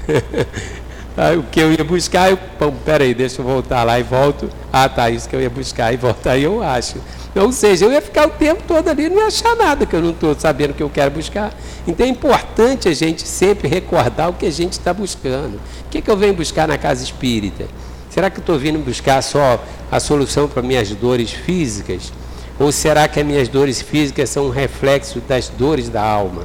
Aí, 1.20 1.38
o 1.38 1.44
que 1.44 1.60
eu 1.60 1.74
ia 1.74 1.84
buscar, 1.84 2.30
eu, 2.30 2.38
pô, 2.38 2.72
peraí, 2.72 3.14
deixa 3.14 3.42
eu 3.42 3.46
voltar 3.46 3.84
lá 3.84 4.00
e 4.00 4.04
volto. 4.04 4.50
Ah, 4.72 4.88
tá, 4.88 5.10
isso 5.10 5.28
que 5.28 5.36
eu 5.36 5.42
ia 5.42 5.50
buscar 5.50 5.94
e 5.94 5.98
volto 5.98 6.26
aí 6.28 6.46
eu 6.46 6.64
acho. 6.64 6.96
Ou 7.36 7.52
seja, 7.52 7.84
eu 7.84 7.92
ia 7.92 8.02
ficar 8.02 8.26
o 8.26 8.30
tempo 8.30 8.64
todo 8.66 8.88
ali 8.88 9.06
e 9.06 9.10
não 9.10 9.18
ia 9.18 9.26
achar 9.26 9.54
nada, 9.58 9.86
que 9.86 9.94
eu 9.94 10.02
não 10.02 10.12
estou 10.12 10.34
sabendo 10.40 10.72
o 10.72 10.74
que 10.74 10.82
eu 10.82 10.90
quero 10.90 11.12
buscar. 11.12 11.54
Então 11.86 12.06
é 12.06 12.10
importante 12.10 12.88
a 12.88 12.94
gente 12.94 13.28
sempre 13.28 13.68
recordar 13.68 14.30
o 14.30 14.34
que 14.34 14.46
a 14.46 14.52
gente 14.52 14.74
está 14.74 14.94
buscando. 14.94 15.56
O 15.56 15.90
que, 15.92 16.02
que 16.02 16.10
eu 16.10 16.16
venho 16.16 16.34
buscar 16.34 16.70
na 16.70 16.78
casa 16.78 17.04
espírita? 17.04 17.66
Será 18.10 18.30
que 18.30 18.40
estou 18.40 18.58
vindo 18.58 18.80
buscar 18.80 19.22
só 19.22 19.64
a 19.92 20.00
solução 20.00 20.48
para 20.48 20.62
minhas 20.62 20.90
dores 20.92 21.32
físicas? 21.32 22.12
Ou 22.60 22.72
será 22.72 23.08
que 23.08 23.20
as 23.20 23.26
minhas 23.26 23.48
dores 23.48 23.82
físicas 23.82 24.30
são 24.30 24.48
um 24.48 24.50
reflexo 24.50 25.22
das 25.22 25.48
dores 25.48 25.90
da 25.90 26.04
alma? 26.04 26.44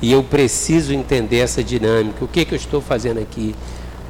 E 0.00 0.12
eu 0.12 0.22
preciso 0.22 0.92
entender 0.92 1.38
essa 1.38 1.64
dinâmica. 1.64 2.24
O 2.24 2.28
que, 2.28 2.44
que 2.44 2.54
eu 2.54 2.56
estou 2.56 2.80
fazendo 2.80 3.18
aqui? 3.18 3.54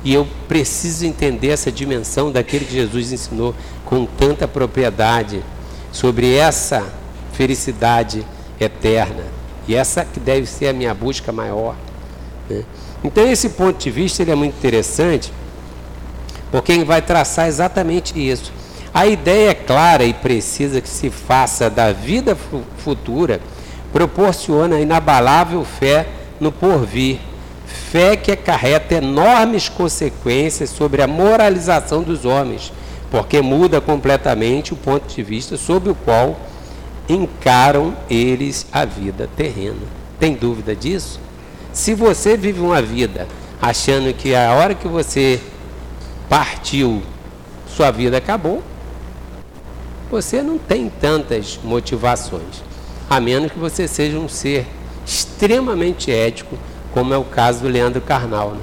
E 0.05 0.13
eu 0.13 0.27
preciso 0.47 1.07
entender 1.07 1.49
essa 1.49 1.71
dimensão 1.71 2.31
daquele 2.31 2.65
que 2.65 2.75
Jesus 2.75 3.13
ensinou 3.13 3.55
com 3.85 4.05
tanta 4.05 4.47
propriedade 4.47 5.43
sobre 5.93 6.35
essa 6.35 6.85
felicidade 7.33 8.27
eterna. 8.61 9.25
E 9.69 9.75
essa 9.75 10.05
que 10.05 10.21
deve 10.21 10.47
ser 10.47 10.69
a 10.69 10.73
minha 10.73 10.93
busca 10.93 11.33
maior. 11.33 11.77
Né? 12.49 12.65
Então 13.03 13.27
esse 13.27 13.51
ponto 13.51 13.79
de 13.79 13.91
vista 13.91 14.23
ele 14.23 14.31
é 14.31 14.35
muito 14.35 14.57
interessante, 14.57 15.33
porque 16.51 16.73
ele 16.73 16.85
vai 16.85 17.03
traçar 17.03 17.49
exatamente 17.49 18.19
isso. 18.19 18.53
A 18.93 19.07
ideia 19.07 19.51
é 19.51 19.55
clara 19.55 20.05
e 20.05 20.15
precisa 20.15 20.81
que 20.81 20.89
se 20.89 21.11
faça 21.11 21.69
da 21.69 21.93
vida 21.93 22.37
futura 22.79 23.41
proporciona 23.93 24.81
inabalável 24.81 25.65
fé 25.65 26.07
no 26.41 26.51
porvir 26.51 27.19
fé 27.67 28.17
que 28.17 28.33
acarreta 28.33 28.97
enormes 28.97 29.69
consequências 29.69 30.71
sobre 30.71 31.03
a 31.03 31.07
moralização 31.07 32.03
dos 32.03 32.25
homens, 32.25 32.73
porque 33.11 33.41
muda 33.41 33.81
completamente 33.81 34.73
o 34.73 34.77
ponto 34.77 35.07
de 35.15 35.23
vista 35.23 35.57
sob 35.57 35.91
o 35.91 35.95
qual 35.95 36.39
encaram 37.09 37.97
eles 38.11 38.67
a 38.73 38.85
vida 38.85 39.29
terrena. 39.37 39.77
Tem 40.19 40.35
dúvida 40.35 40.75
disso? 40.75 41.21
Se 41.73 41.95
você 41.95 42.37
vive 42.37 42.61
uma 42.61 42.83
vida 42.83 43.27
achando 43.61 44.13
que 44.13 44.35
a 44.35 44.53
hora 44.55 44.75
que 44.75 44.89
você 44.89 45.41
partiu, 46.29 47.03
sua 47.67 47.91
vida 47.91 48.17
acabou, 48.17 48.63
você 50.11 50.43
não 50.43 50.59
tem 50.59 50.89
tantas 50.89 51.59
motivações, 51.63 52.63
a 53.09 53.21
menos 53.21 53.53
que 53.53 53.59
você 53.59 53.89
seja 53.89 54.19
um 54.19 54.29
ser 54.29 54.67
extremamente 55.05 56.11
ético 56.11 56.57
como 56.93 57.13
é 57.13 57.19
o 57.19 57.25
caso 57.25 57.61
do 57.61 57.69
Leandro 57.69 58.01
Carnal, 58.01 58.53
né? 58.53 58.61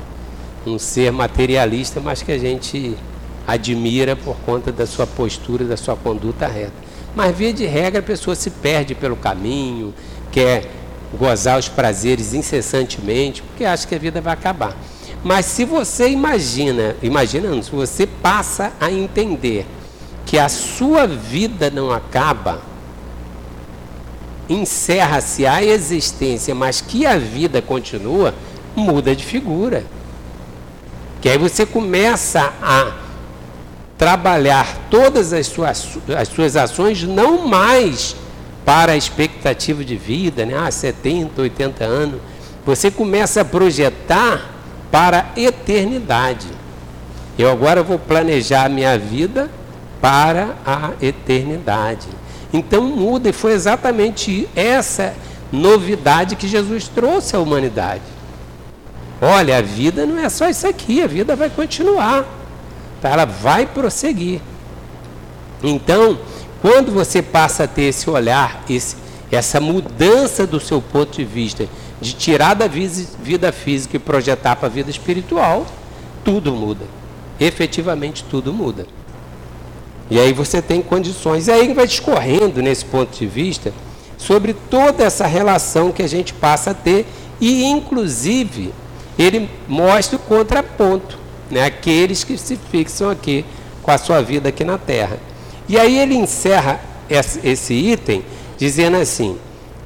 um 0.65 0.79
ser 0.79 1.11
materialista, 1.11 1.99
mas 1.99 2.23
que 2.23 2.31
a 2.31 2.37
gente 2.37 2.97
admira 3.45 4.15
por 4.15 4.35
conta 4.37 4.71
da 4.71 4.87
sua 4.87 5.05
postura, 5.05 5.65
da 5.65 5.77
sua 5.77 5.95
conduta 5.95 6.47
reta. 6.47 6.73
Mas, 7.15 7.35
via 7.35 7.53
de 7.53 7.65
regra, 7.65 7.99
a 7.99 8.03
pessoa 8.03 8.35
se 8.35 8.49
perde 8.49 8.95
pelo 8.95 9.15
caminho, 9.15 9.93
quer 10.31 10.67
gozar 11.17 11.59
os 11.59 11.69
prazeres 11.69 12.33
incessantemente, 12.33 13.43
porque 13.43 13.65
acha 13.65 13.85
que 13.85 13.93
a 13.93 13.99
vida 13.99 14.19
vai 14.19 14.33
acabar. 14.33 14.75
Mas 15.23 15.45
se 15.45 15.63
você 15.63 16.09
imagina, 16.09 16.95
imagina, 17.01 17.61
se 17.63 17.71
você 17.71 18.05
passa 18.05 18.73
a 18.79 18.91
entender 18.91 19.65
que 20.25 20.37
a 20.37 20.49
sua 20.49 21.07
vida 21.07 21.69
não 21.69 21.91
acaba, 21.91 22.59
encerra-se 24.49 25.45
a 25.45 25.63
existência, 25.63 26.53
mas 26.53 26.81
que 26.81 27.05
a 27.05 27.17
vida 27.17 27.61
continua, 27.61 28.33
muda 28.75 29.15
de 29.15 29.23
figura. 29.23 29.85
Que 31.21 31.29
aí 31.29 31.37
você 31.37 31.65
começa 31.65 32.53
a 32.61 32.91
trabalhar 33.97 34.77
todas 34.89 35.31
as 35.31 35.47
suas, 35.47 35.87
as 36.17 36.27
suas 36.27 36.57
ações 36.57 37.03
não 37.03 37.47
mais 37.47 38.13
para 38.65 38.91
a 38.91 38.97
expectativa 38.97 39.85
de 39.85 39.95
vida, 39.95 40.45
né? 40.45 40.55
ah, 40.57 40.69
70, 40.69 41.41
80 41.41 41.83
anos, 41.85 42.21
você 42.65 42.91
começa 42.91 43.41
a 43.41 43.45
projetar 43.45 44.52
para 44.93 45.25
a 45.35 45.39
eternidade. 45.39 46.45
Eu 47.35 47.49
agora 47.49 47.81
vou 47.81 47.97
planejar 47.97 48.65
a 48.65 48.69
minha 48.69 48.95
vida 48.95 49.49
para 49.99 50.53
a 50.63 50.91
eternidade. 51.01 52.07
Então 52.53 52.83
muda, 52.83 53.29
e 53.29 53.33
foi 53.33 53.53
exatamente 53.53 54.47
essa 54.55 55.15
novidade 55.51 56.35
que 56.35 56.47
Jesus 56.47 56.87
trouxe 56.87 57.35
à 57.35 57.39
humanidade. 57.39 58.03
Olha, 59.19 59.57
a 59.57 59.61
vida 59.63 60.05
não 60.05 60.19
é 60.19 60.29
só 60.29 60.47
isso 60.47 60.67
aqui, 60.67 61.01
a 61.01 61.07
vida 61.07 61.35
vai 61.35 61.49
continuar, 61.49 62.23
tá? 63.01 63.09
ela 63.09 63.25
vai 63.25 63.65
prosseguir. 63.65 64.41
Então, 65.63 66.19
quando 66.61 66.91
você 66.91 67.19
passa 67.19 67.63
a 67.63 67.67
ter 67.67 67.85
esse 67.85 68.07
olhar, 68.07 68.63
esse, 68.69 68.95
essa 69.31 69.59
mudança 69.59 70.45
do 70.45 70.59
seu 70.59 70.79
ponto 70.79 71.13
de 71.13 71.25
vista, 71.25 71.67
de 72.03 72.13
tirar 72.13 72.53
da 72.53 72.67
vida 72.67 73.51
física 73.51 73.95
e 73.95 73.99
projetar 73.99 74.57
para 74.57 74.67
a 74.67 74.71
vida 74.71 74.89
espiritual, 74.89 75.65
tudo 76.23 76.53
muda. 76.53 76.85
Efetivamente 77.39 78.23
tudo 78.29 78.53
muda. 78.53 78.85
E 80.11 80.19
aí 80.19 80.33
você 80.33 80.61
tem 80.61 80.81
condições. 80.81 81.47
E 81.47 81.51
aí 81.51 81.73
vai 81.73 81.87
discorrendo 81.87 82.61
nesse 82.61 82.85
ponto 82.85 83.17
de 83.17 83.25
vista 83.25 83.73
sobre 84.17 84.53
toda 84.53 85.03
essa 85.03 85.25
relação 85.25 85.91
que 85.91 86.03
a 86.03 86.07
gente 86.07 86.33
passa 86.33 86.71
a 86.71 86.73
ter 86.73 87.05
e 87.41 87.65
inclusive 87.65 88.73
ele 89.17 89.49
mostra 89.67 90.17
o 90.17 90.19
contraponto, 90.19 91.17
né? 91.49 91.65
aqueles 91.65 92.23
que 92.23 92.37
se 92.37 92.57
fixam 92.71 93.09
aqui 93.09 93.45
com 93.81 93.91
a 93.91 93.97
sua 93.97 94.21
vida 94.21 94.49
aqui 94.49 94.63
na 94.63 94.77
Terra. 94.77 95.17
E 95.67 95.79
aí 95.79 95.97
ele 95.97 96.15
encerra 96.15 96.79
esse 97.09 97.73
item 97.73 98.23
dizendo 98.57 98.97
assim: 98.97 99.37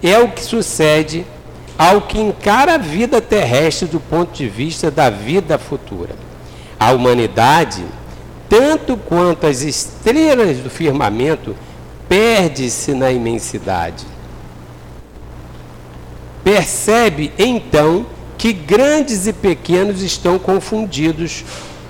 é 0.01 0.20
o 0.20 0.32
que 0.32 0.43
sucede 0.43 1.26
ao 1.78 2.01
que 2.01 2.19
encara 2.19 2.75
a 2.75 2.78
vida 2.78 3.21
terrestre 3.21 3.88
do 3.88 3.99
ponto 3.99 4.34
de 4.34 4.49
vista 4.49 4.89
da 4.89 5.09
vida 5.09 5.59
futura. 5.59 6.15
A 6.80 6.91
humanidade, 6.91 7.86
tanto 8.49 8.97
quanto 8.97 9.45
as 9.45 9.61
estrelas 9.61 10.57
do 10.57 10.69
firmamento, 10.69 11.55
perde-se 12.09 12.93
na 12.93 13.11
imensidade. 13.11 14.05
Percebe 16.43 17.32
então 17.38 18.05
que 18.38 18.53
grandes 18.53 19.28
e 19.28 19.34
pequenos 19.34 20.01
estão 20.01 20.39
confundidos 20.39 21.43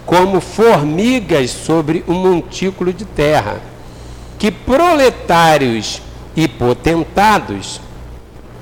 como 0.05 0.41
formigas 0.41 1.51
sobre 1.51 2.03
um 2.07 2.13
montículo 2.13 2.91
de 2.91 3.05
terra, 3.05 3.61
que 4.39 4.49
proletários 4.49 6.01
e 6.35 6.47
potentados 6.47 7.81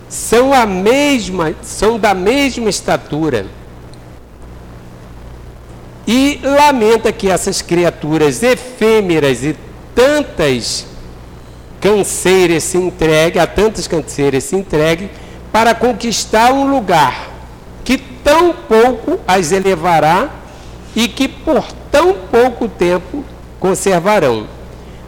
são 0.10 0.54
a 0.54 0.66
mesma, 0.66 1.54
são 1.62 1.98
da 2.00 2.14
mesma 2.14 2.70
estatura. 2.70 3.46
E 6.08 6.40
lamenta 6.44 7.12
que 7.12 7.30
essas 7.30 7.62
criaturas 7.62 8.44
efêmeras 8.44 9.44
e 9.44 9.56
tantas 9.96 10.86
canseiras 11.82 12.64
se 12.64 12.78
entreguem, 12.78 13.42
a 13.42 13.48
tantas 13.48 13.88
canseiras 13.88 14.44
se 14.44 14.56
entreguem 14.56 15.10
para 15.52 15.74
conquistar 15.74 16.54
um 16.54 16.70
lugar 16.70 17.30
que 17.84 17.98
tão 17.98 18.54
pouco 18.54 19.20
as 19.28 19.52
elevará 19.52 20.30
e 20.96 21.08
que 21.08 21.28
por 21.28 21.66
tão 21.92 22.14
pouco 22.14 22.68
tempo 22.68 23.24
conservarão. 23.60 24.48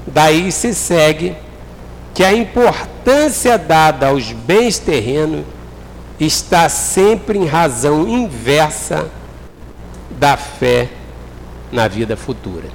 Daí 0.06 0.52
se 0.52 0.74
segue 0.74 1.36
que 2.14 2.24
a 2.24 2.34
importância 2.34 2.97
dada 3.58 4.08
aos 4.08 4.32
bens 4.32 4.80
terrenos 4.80 5.46
está 6.20 6.68
sempre 6.68 7.38
em 7.38 7.46
razão 7.46 8.08
inversa 8.08 9.10
da 10.20 10.36
fé 10.36 10.90
na 11.72 11.88
vida 11.88 12.18
futura. 12.18 12.70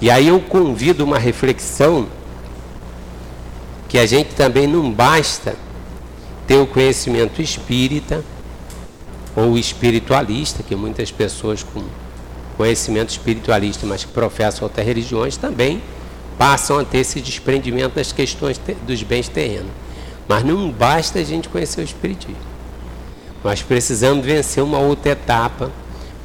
E 0.00 0.10
aí 0.10 0.28
eu 0.28 0.40
convido 0.40 1.04
uma 1.04 1.18
reflexão 1.18 2.08
que 3.88 3.98
a 3.98 4.06
gente 4.06 4.34
também 4.34 4.66
não 4.66 4.90
basta 4.90 5.54
ter 6.46 6.56
o 6.56 6.66
conhecimento 6.66 7.42
espírita 7.42 8.24
ou 9.36 9.58
espiritualista, 9.58 10.62
que 10.62 10.74
muitas 10.74 11.10
pessoas 11.10 11.62
com 11.62 11.82
conhecimento 12.56 13.10
espiritualista, 13.10 13.86
mas 13.86 14.04
que 14.04 14.12
professam 14.12 14.64
outras 14.64 14.86
religiões, 14.86 15.36
também 15.36 15.82
passam 16.38 16.78
a 16.78 16.84
ter 16.84 16.98
esse 16.98 17.20
desprendimento 17.20 17.94
das 17.94 18.12
questões 18.12 18.60
dos 18.86 19.02
bens 19.02 19.28
terrenos. 19.28 19.70
Mas 20.28 20.44
não 20.44 20.70
basta 20.70 21.18
a 21.18 21.24
gente 21.24 21.48
conhecer 21.48 21.80
o 21.80 21.84
Espiritismo. 21.84 22.36
Nós 23.42 23.62
precisamos 23.62 24.24
vencer 24.24 24.62
uma 24.62 24.78
outra 24.78 25.12
etapa, 25.12 25.70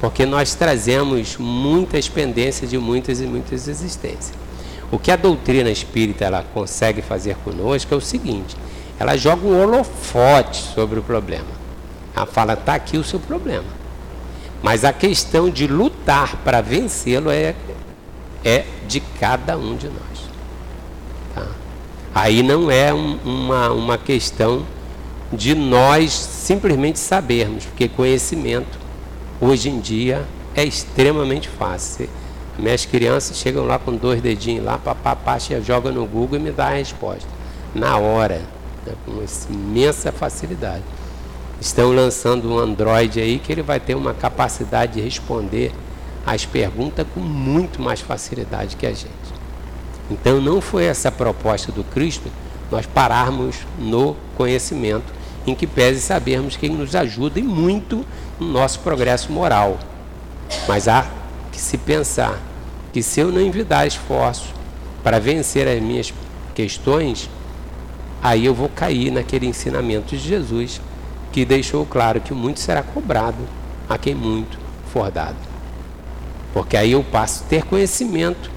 porque 0.00 0.24
nós 0.24 0.54
trazemos 0.54 1.36
muitas 1.36 2.08
pendências 2.08 2.70
de 2.70 2.78
muitas 2.78 3.20
e 3.20 3.26
muitas 3.26 3.66
existências. 3.66 4.32
O 4.90 4.98
que 4.98 5.10
a 5.10 5.16
doutrina 5.16 5.70
espírita 5.70 6.24
ela 6.24 6.44
consegue 6.54 7.02
fazer 7.02 7.36
conosco 7.36 7.92
é 7.92 7.96
o 7.96 8.00
seguinte: 8.00 8.56
ela 8.98 9.16
joga 9.16 9.46
um 9.46 9.60
holofote 9.60 10.62
sobre 10.74 10.98
o 10.98 11.02
problema. 11.02 11.58
Ela 12.14 12.26
fala, 12.26 12.54
está 12.54 12.74
aqui 12.74 12.96
o 12.96 13.04
seu 13.04 13.20
problema. 13.20 13.66
Mas 14.62 14.84
a 14.84 14.92
questão 14.92 15.50
de 15.50 15.66
lutar 15.66 16.36
para 16.38 16.60
vencê-lo 16.60 17.30
é, 17.30 17.54
é 18.44 18.64
de 18.88 19.00
cada 19.00 19.56
um 19.56 19.76
de 19.76 19.86
nós. 19.86 20.28
Tá? 21.34 21.46
Aí 22.14 22.42
não 22.42 22.70
é 22.70 22.92
um, 22.92 23.18
uma, 23.24 23.70
uma 23.70 23.98
questão 23.98 24.64
de 25.32 25.54
nós 25.54 26.12
simplesmente 26.12 26.98
sabermos, 26.98 27.66
porque 27.66 27.86
conhecimento 27.86 28.78
hoje 29.40 29.68
em 29.68 29.78
dia 29.78 30.26
é 30.56 30.64
extremamente 30.64 31.48
fácil. 31.48 32.08
Minhas 32.58 32.84
crianças 32.84 33.36
chegam 33.36 33.66
lá 33.66 33.78
com 33.78 33.94
dois 33.94 34.20
dedinhos 34.20 34.64
lá, 34.64 34.78
papapá, 34.78 35.38
joga 35.64 35.92
no 35.92 36.04
Google 36.06 36.38
e 36.38 36.42
me 36.42 36.50
dá 36.50 36.68
a 36.68 36.74
resposta. 36.74 37.28
Na 37.72 37.98
hora 37.98 38.42
né, 38.84 38.94
com 39.04 39.52
imensa 39.52 40.10
facilidade. 40.10 40.82
Estão 41.60 41.92
lançando 41.92 42.50
um 42.50 42.58
Android 42.58 43.20
aí 43.20 43.38
que 43.38 43.52
ele 43.52 43.62
vai 43.62 43.78
ter 43.78 43.94
uma 43.94 44.14
capacidade 44.14 44.94
de 44.94 45.00
responder 45.00 45.72
as 46.34 46.44
perguntas 46.44 47.06
com 47.14 47.20
muito 47.20 47.80
mais 47.80 48.00
facilidade 48.00 48.76
que 48.76 48.86
a 48.86 48.92
gente. 48.92 49.08
Então 50.10 50.40
não 50.40 50.60
foi 50.60 50.84
essa 50.84 51.08
a 51.08 51.12
proposta 51.12 51.72
do 51.72 51.82
Cristo 51.82 52.30
nós 52.70 52.84
pararmos 52.84 53.56
no 53.78 54.14
conhecimento, 54.36 55.10
em 55.46 55.54
que 55.54 55.66
pese 55.66 56.02
sabermos 56.02 56.54
que 56.54 56.68
nos 56.68 56.94
ajuda 56.94 57.40
e 57.40 57.42
muito 57.42 58.04
no 58.38 58.46
nosso 58.46 58.80
progresso 58.80 59.32
moral. 59.32 59.78
Mas 60.66 60.86
há 60.86 61.06
que 61.50 61.58
se 61.58 61.78
pensar 61.78 62.38
que 62.92 63.02
se 63.02 63.20
eu 63.20 63.32
não 63.32 63.40
envidar 63.40 63.86
esforço 63.86 64.52
para 65.02 65.18
vencer 65.18 65.66
as 65.66 65.80
minhas 65.80 66.12
questões, 66.54 67.30
aí 68.22 68.44
eu 68.44 68.54
vou 68.54 68.68
cair 68.68 69.10
naquele 69.10 69.46
ensinamento 69.46 70.14
de 70.14 70.18
Jesus 70.18 70.78
que 71.32 71.46
deixou 71.46 71.86
claro 71.86 72.20
que 72.20 72.34
muito 72.34 72.60
será 72.60 72.82
cobrado 72.82 73.48
a 73.88 73.96
quem 73.96 74.14
muito 74.14 74.58
for 74.92 75.10
dado. 75.10 75.47
Porque 76.52 76.76
aí 76.76 76.92
eu 76.92 77.04
passo 77.04 77.44
a 77.44 77.48
ter 77.48 77.64
conhecimento 77.64 78.50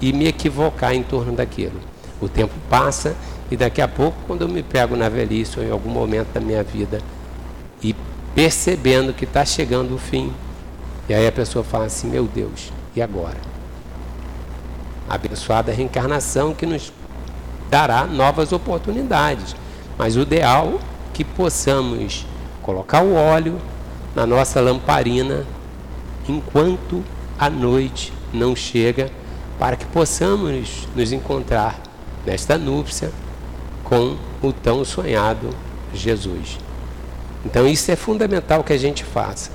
e 0.00 0.12
me 0.12 0.26
equivocar 0.26 0.94
em 0.94 1.02
torno 1.02 1.32
daquilo. 1.32 1.80
O 2.20 2.28
tempo 2.28 2.54
passa 2.68 3.14
e 3.50 3.56
daqui 3.56 3.82
a 3.82 3.88
pouco, 3.88 4.16
quando 4.26 4.42
eu 4.42 4.48
me 4.48 4.62
pego 4.62 4.96
na 4.96 5.08
velhice 5.08 5.58
ou 5.58 5.66
em 5.66 5.70
algum 5.70 5.90
momento 5.90 6.28
da 6.32 6.40
minha 6.40 6.62
vida 6.62 7.00
e 7.82 7.94
percebendo 8.34 9.12
que 9.12 9.24
está 9.24 9.44
chegando 9.44 9.94
o 9.94 9.98
fim, 9.98 10.32
e 11.08 11.14
aí 11.14 11.26
a 11.26 11.32
pessoa 11.32 11.64
fala 11.64 11.86
assim: 11.86 12.08
Meu 12.08 12.24
Deus, 12.26 12.72
e 12.94 13.02
agora? 13.02 13.36
Abençoada 15.08 15.72
reencarnação 15.72 16.54
que 16.54 16.64
nos 16.64 16.92
dará 17.68 18.04
novas 18.04 18.52
oportunidades. 18.52 19.56
Mas 19.98 20.16
o 20.16 20.20
ideal 20.20 20.74
é 20.76 20.90
que 21.12 21.24
possamos 21.24 22.24
colocar 22.62 23.02
o 23.02 23.14
óleo 23.14 23.60
na 24.14 24.24
nossa 24.24 24.60
lamparina 24.60 25.44
enquanto 26.28 27.04
a 27.38 27.48
noite 27.48 28.12
não 28.32 28.54
chega, 28.54 29.10
para 29.58 29.76
que 29.76 29.84
possamos 29.86 30.88
nos 30.94 31.12
encontrar 31.12 31.80
nesta 32.24 32.56
núpcia 32.56 33.10
com 33.84 34.16
o 34.42 34.52
tão 34.52 34.84
sonhado 34.84 35.50
Jesus. 35.92 36.58
Então 37.44 37.66
isso 37.66 37.90
é 37.90 37.96
fundamental 37.96 38.62
que 38.62 38.72
a 38.72 38.78
gente 38.78 39.04
faça. 39.04 39.50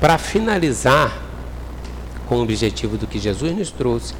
Para 0.00 0.18
finalizar 0.18 1.22
com 2.28 2.36
o 2.38 2.42
objetivo 2.42 2.96
do 2.96 3.06
que 3.06 3.18
Jesus 3.18 3.56
nos 3.56 3.70
trouxe 3.70 4.14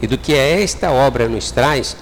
e 0.00 0.06
do 0.06 0.16
que 0.16 0.34
esta 0.34 0.90
obra 0.90 1.28
nos 1.28 1.50
traz, 1.50 1.96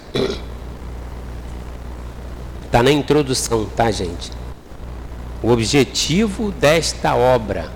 Está 2.69 2.83
na 2.83 2.93
introdução, 2.93 3.65
tá, 3.65 3.91
gente? 3.91 4.31
O 5.43 5.51
objetivo 5.51 6.53
desta 6.53 7.15
obra 7.15 7.73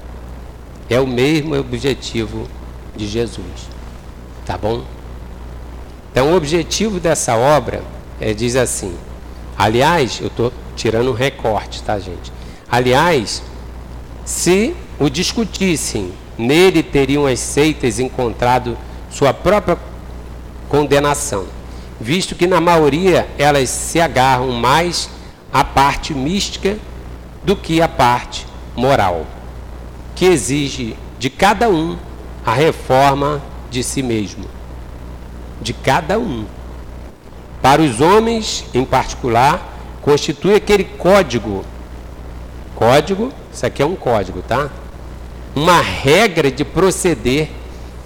é 0.93 1.01
o 1.01 1.07
mesmo 1.07 1.57
objetivo 1.57 2.49
de 2.97 3.07
Jesus. 3.07 3.69
Tá 4.45 4.59
bom? 4.59 4.83
Então, 6.11 6.33
o 6.33 6.37
objetivo 6.37 7.01
dessa 7.01 7.37
obra 7.37 7.83
é, 8.21 8.35
diz 8.35 8.57
assim: 8.57 8.95
aliás, 9.57 10.21
eu 10.21 10.27
estou 10.27 10.53
tirando 10.77 11.11
um 11.11 11.15
recorte, 11.15 11.83
tá, 11.83 11.99
gente? 11.99 12.33
Aliás, 12.71 13.43
se 14.25 14.75
o 14.99 15.09
discutissem, 15.09 16.13
nele 16.37 16.83
teriam 16.83 17.27
as 17.27 17.41
seitas 17.41 17.99
encontrado 17.99 18.77
sua 19.11 19.33
própria 19.33 19.79
condenação, 20.69 21.47
visto 22.01 22.35
que 22.35 22.47
na 22.47 22.61
maioria 22.61 23.29
elas 23.39 23.69
se 23.69 24.01
agarram 24.01 24.51
mais 24.53 25.09
à 25.53 25.63
parte 25.63 26.15
mística 26.15 26.79
do 27.45 27.55
que 27.57 27.83
à 27.83 27.89
parte 27.89 28.47
moral, 28.75 29.27
que 30.15 30.27
exige 30.27 30.97
de 31.19 31.31
cada 31.31 31.69
um 31.69 31.97
a 32.45 32.53
reforma 32.53 33.43
de 33.71 33.83
si 33.83 34.03
mesmo. 34.03 34.45
De 35.61 35.73
cada 35.73 36.19
um. 36.19 36.45
Para 37.61 37.81
os 37.81 38.01
homens, 38.01 38.65
em 38.75 38.85
particular, 38.85 39.73
constitui 40.03 40.55
aquele 40.55 40.85
código. 40.85 41.65
Código, 42.75 43.33
isso 43.53 43.65
aqui 43.65 43.83
é 43.83 43.87
um 43.87 43.95
código, 43.95 44.43
tá? 44.43 44.69
Uma 45.55 45.81
regra 45.81 46.51
de 46.51 46.65
proceder 46.65 47.51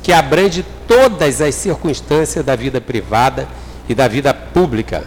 que 0.02 0.12
abrange 0.12 0.64
todas 0.86 1.40
as 1.40 1.54
circunstâncias 1.54 2.44
da 2.44 2.54
vida 2.54 2.80
privada 2.80 3.48
e 3.88 3.94
da 3.94 4.06
vida 4.06 4.32
pública. 4.34 5.04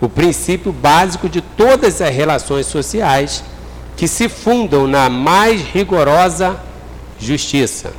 O 0.00 0.08
princípio 0.08 0.72
básico 0.72 1.28
de 1.28 1.40
todas 1.40 2.00
as 2.00 2.14
relações 2.14 2.66
sociais 2.66 3.44
que 3.96 4.08
se 4.08 4.28
fundam 4.28 4.86
na 4.86 5.08
mais 5.08 5.60
rigorosa 5.62 6.60
justiça. 7.18 7.92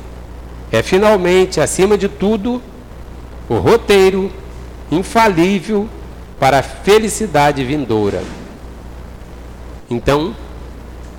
É 0.70 0.82
finalmente, 0.82 1.60
acima 1.60 1.96
de 1.96 2.08
tudo, 2.08 2.62
o 3.48 3.56
roteiro 3.56 4.30
infalível 4.90 5.88
para 6.38 6.58
a 6.58 6.62
felicidade 6.62 7.64
vindoura. 7.64 8.22
Então, 9.88 10.34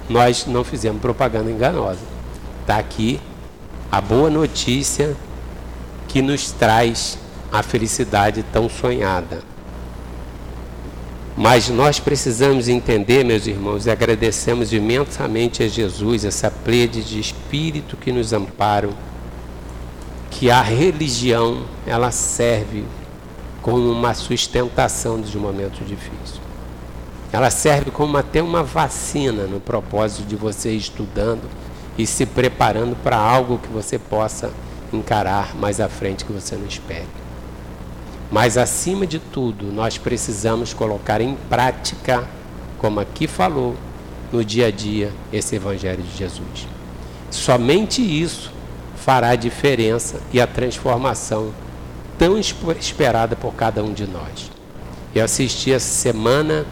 nós 0.09 0.45
não 0.45 0.63
fizemos 0.63 1.01
propaganda 1.01 1.49
enganosa. 1.49 1.99
Está 2.61 2.78
aqui 2.78 3.19
a 3.91 4.01
boa 4.01 4.30
notícia 4.30 5.15
que 6.07 6.21
nos 6.21 6.51
traz 6.51 7.17
a 7.51 7.63
felicidade 7.63 8.43
tão 8.51 8.69
sonhada. 8.69 9.41
Mas 11.38 11.69
nós 11.69 11.99
precisamos 11.99 12.67
entender, 12.67 13.23
meus 13.23 13.45
irmãos, 13.45 13.85
e 13.85 13.91
agradecemos 13.91 14.73
imensamente 14.73 15.61
a 15.61 15.67
Jesus, 15.67 16.25
essa 16.25 16.49
plede 16.49 17.03
de 17.03 17.19
espírito 17.19 17.95
que 17.95 18.11
nos 18.11 18.33
amparam, 18.33 18.89
que 20.31 20.49
a 20.49 20.63
religião, 20.63 21.63
ela 21.85 22.09
serve 22.09 22.83
como 23.61 23.91
uma 23.91 24.15
sustentação 24.15 25.21
dos 25.21 25.35
momentos 25.35 25.88
difíceis. 25.88 26.41
Ela 27.31 27.51
serve 27.51 27.91
como 27.91 28.17
até 28.17 28.41
uma 28.41 28.63
vacina 28.63 29.43
no 29.43 29.59
propósito 29.59 30.25
de 30.27 30.35
você 30.35 30.71
estudando 30.71 31.43
e 31.99 32.07
se 32.07 32.25
preparando 32.25 32.95
para 33.03 33.15
algo 33.15 33.59
que 33.59 33.69
você 33.69 33.99
possa 33.99 34.51
encarar 34.91 35.55
mais 35.55 35.79
à 35.79 35.88
frente 35.88 36.25
que 36.25 36.33
você 36.33 36.55
não 36.55 36.65
espere. 36.65 37.26
Mas 38.32 38.57
acima 38.57 39.07
de 39.07 39.19
tudo, 39.19 39.71
nós 39.71 39.97
precisamos 39.97 40.73
colocar 40.73 41.21
em 41.21 41.36
prática, 41.49 42.28
como 42.78 42.99
aqui 42.99 43.25
falou, 43.28 43.75
no 44.32 44.43
dia 44.43 44.67
a 44.67 44.71
dia, 44.71 45.11
esse 45.32 45.55
Evangelho 45.55 46.03
de 46.03 46.17
Jesus. 46.17 46.67
Somente 47.32 48.01
isso 48.01 48.51
fará 48.95 49.30
a 49.30 49.36
diferença 49.36 50.19
e 50.34 50.41
a 50.41 50.47
transformação 50.47 51.53
tão 52.17 52.38
esperada 52.38 53.36
por 53.36 53.53
cada 53.53 53.84
um 53.84 53.93
de 53.93 54.05
nós. 54.05 54.51
Eu 55.15 55.23
assisti 55.23 55.71
essa 55.71 55.89
semana 55.89 56.65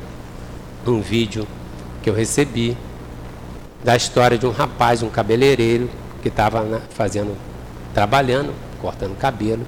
um 0.85 1.01
vídeo 1.01 1.47
que 2.03 2.09
eu 2.09 2.13
recebi 2.13 2.77
da 3.83 3.95
história 3.95 4.37
de 4.37 4.45
um 4.45 4.51
rapaz, 4.51 5.01
um 5.01 5.09
cabeleireiro, 5.09 5.89
que 6.21 6.27
estava 6.27 6.81
fazendo, 6.89 7.35
trabalhando, 7.93 8.53
cortando 8.81 9.17
cabelo, 9.17 9.65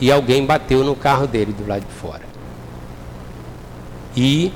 e 0.00 0.10
alguém 0.10 0.46
bateu 0.46 0.82
no 0.82 0.96
carro 0.96 1.26
dele 1.26 1.52
do 1.52 1.66
lado 1.66 1.84
de 1.84 1.92
fora. 1.92 2.22
E 4.16 4.52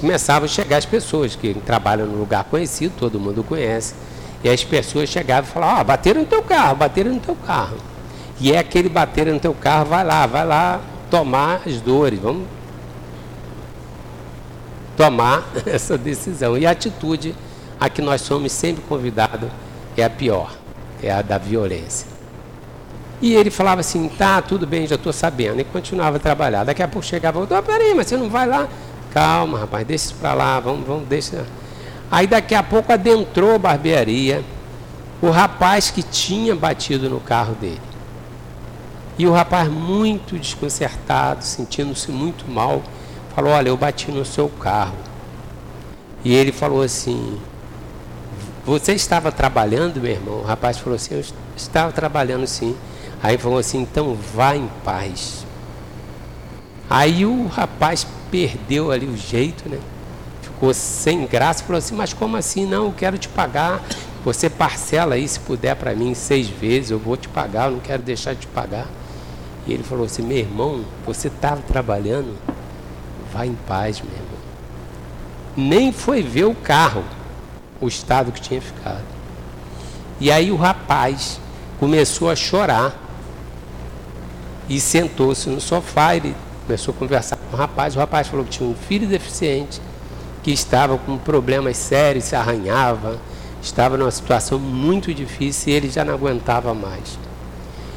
começavam 0.00 0.46
a 0.46 0.48
chegar 0.48 0.76
as 0.78 0.84
pessoas 0.84 1.36
que 1.36 1.54
trabalham 1.54 2.06
no 2.06 2.18
lugar 2.18 2.44
conhecido, 2.44 2.94
todo 2.98 3.20
mundo 3.20 3.44
conhece, 3.44 3.94
e 4.42 4.48
as 4.48 4.64
pessoas 4.64 5.08
chegavam 5.08 5.48
e 5.48 5.52
falavam, 5.52 5.80
ah, 5.80 5.84
bateram 5.84 6.20
no 6.20 6.26
teu 6.26 6.42
carro, 6.42 6.76
bateram 6.76 7.12
no 7.12 7.20
teu 7.20 7.36
carro. 7.36 7.76
E 8.40 8.52
é 8.52 8.58
aquele 8.58 8.88
bater 8.88 9.26
no 9.26 9.38
teu 9.38 9.54
carro, 9.54 9.86
vai 9.86 10.04
lá, 10.04 10.26
vai 10.26 10.44
lá 10.44 10.80
tomar 11.10 11.62
as 11.66 11.80
dores, 11.80 12.18
vamos 12.18 12.46
tomar 14.96 15.44
essa 15.64 15.96
decisão. 15.96 16.58
E 16.58 16.66
a 16.66 16.72
atitude 16.72 17.34
a 17.80 17.88
que 17.88 18.02
nós 18.02 18.20
somos 18.20 18.52
sempre 18.52 18.82
convidados 18.82 19.48
é 19.96 20.04
a 20.04 20.10
pior, 20.10 20.52
é 21.02 21.10
a 21.10 21.22
da 21.22 21.38
violência. 21.38 22.13
E 23.24 23.34
ele 23.34 23.50
falava 23.50 23.80
assim, 23.80 24.06
tá, 24.06 24.42
tudo 24.42 24.66
bem, 24.66 24.86
já 24.86 24.96
estou 24.96 25.10
sabendo. 25.10 25.58
E 25.58 25.64
continuava 25.64 26.18
a 26.18 26.20
trabalhar. 26.20 26.62
Daqui 26.62 26.82
a 26.82 26.86
pouco 26.86 27.06
chegava 27.06 27.38
outro, 27.38 27.56
oh, 27.56 27.62
peraí, 27.62 27.94
mas 27.94 28.06
você 28.06 28.18
não 28.18 28.28
vai 28.28 28.46
lá? 28.46 28.68
Calma, 29.14 29.60
rapaz, 29.60 29.86
deixa 29.86 30.04
isso 30.04 30.14
para 30.16 30.34
lá, 30.34 30.60
vamos, 30.60 30.86
vamos, 30.86 31.08
deixa. 31.08 31.46
Aí 32.10 32.26
daqui 32.26 32.54
a 32.54 32.62
pouco 32.62 32.92
adentrou 32.92 33.54
a 33.54 33.58
barbearia 33.58 34.44
o 35.22 35.30
rapaz 35.30 35.90
que 35.90 36.02
tinha 36.02 36.54
batido 36.54 37.08
no 37.08 37.18
carro 37.18 37.54
dele. 37.54 37.80
E 39.18 39.26
o 39.26 39.32
rapaz, 39.32 39.70
muito 39.70 40.38
desconcertado, 40.38 41.42
sentindo-se 41.42 42.10
muito 42.10 42.46
mal, 42.46 42.82
falou: 43.34 43.54
Olha, 43.54 43.70
eu 43.70 43.76
bati 43.78 44.10
no 44.10 44.26
seu 44.26 44.50
carro. 44.50 44.98
E 46.22 46.34
ele 46.34 46.52
falou 46.52 46.82
assim: 46.82 47.40
Você 48.66 48.92
estava 48.92 49.32
trabalhando, 49.32 49.98
meu 49.98 50.12
irmão? 50.12 50.40
O 50.40 50.44
rapaz 50.44 50.76
falou 50.76 50.96
assim: 50.96 51.14
Eu 51.14 51.24
estava 51.56 51.90
trabalhando 51.90 52.46
sim. 52.46 52.76
Aí 53.24 53.38
falou 53.38 53.58
assim: 53.58 53.80
Então 53.80 54.14
vá 54.34 54.54
em 54.54 54.68
paz. 54.84 55.46
Aí 56.90 57.24
o 57.24 57.46
rapaz 57.46 58.06
perdeu 58.30 58.90
ali 58.90 59.06
o 59.06 59.16
jeito, 59.16 59.66
né? 59.66 59.78
Ficou 60.42 60.74
sem 60.74 61.24
graça, 61.24 61.64
falou 61.64 61.78
assim: 61.78 61.94
Mas 61.94 62.12
como 62.12 62.36
assim? 62.36 62.66
Não, 62.66 62.84
eu 62.84 62.92
quero 62.92 63.16
te 63.16 63.30
pagar. 63.30 63.82
Você 64.26 64.50
parcela 64.50 65.14
aí, 65.14 65.26
se 65.26 65.40
puder, 65.40 65.74
para 65.74 65.94
mim, 65.94 66.12
seis 66.12 66.48
vezes, 66.48 66.90
eu 66.90 66.98
vou 66.98 67.16
te 67.16 67.26
pagar, 67.26 67.68
eu 67.68 67.72
não 67.72 67.80
quero 67.80 68.02
deixar 68.02 68.34
de 68.34 68.40
te 68.40 68.46
pagar. 68.48 68.88
E 69.66 69.72
ele 69.72 69.82
falou 69.82 70.04
assim: 70.04 70.20
Meu 70.20 70.36
irmão, 70.36 70.84
você 71.06 71.28
estava 71.28 71.62
trabalhando? 71.62 72.36
Vá 73.32 73.46
em 73.46 73.54
paz, 73.66 74.02
meu 74.02 74.12
irmão. 74.12 74.34
Nem 75.56 75.92
foi 75.92 76.20
ver 76.20 76.44
o 76.44 76.54
carro, 76.54 77.02
o 77.80 77.88
estado 77.88 78.30
que 78.32 78.40
tinha 78.42 78.60
ficado. 78.60 79.02
E 80.20 80.30
aí 80.30 80.52
o 80.52 80.56
rapaz 80.56 81.40
começou 81.80 82.28
a 82.28 82.36
chorar 82.36 83.03
e 84.68 84.80
sentou-se 84.80 85.48
no 85.48 85.60
sofá. 85.60 86.16
Ele 86.16 86.34
começou 86.66 86.94
a 86.94 86.98
conversar 86.98 87.36
com 87.36 87.56
o 87.56 87.58
rapaz. 87.58 87.96
O 87.96 87.98
rapaz 87.98 88.28
falou 88.28 88.44
que 88.44 88.52
tinha 88.52 88.68
um 88.68 88.74
filho 88.74 89.06
deficiente 89.06 89.80
que 90.42 90.50
estava 90.50 90.98
com 90.98 91.16
problemas 91.16 91.76
sérios, 91.76 92.24
se 92.24 92.36
arranhava, 92.36 93.18
estava 93.62 93.96
numa 93.96 94.10
situação 94.10 94.58
muito 94.58 95.14
difícil 95.14 95.72
e 95.72 95.76
ele 95.76 95.88
já 95.88 96.04
não 96.04 96.14
aguentava 96.14 96.74
mais. 96.74 97.18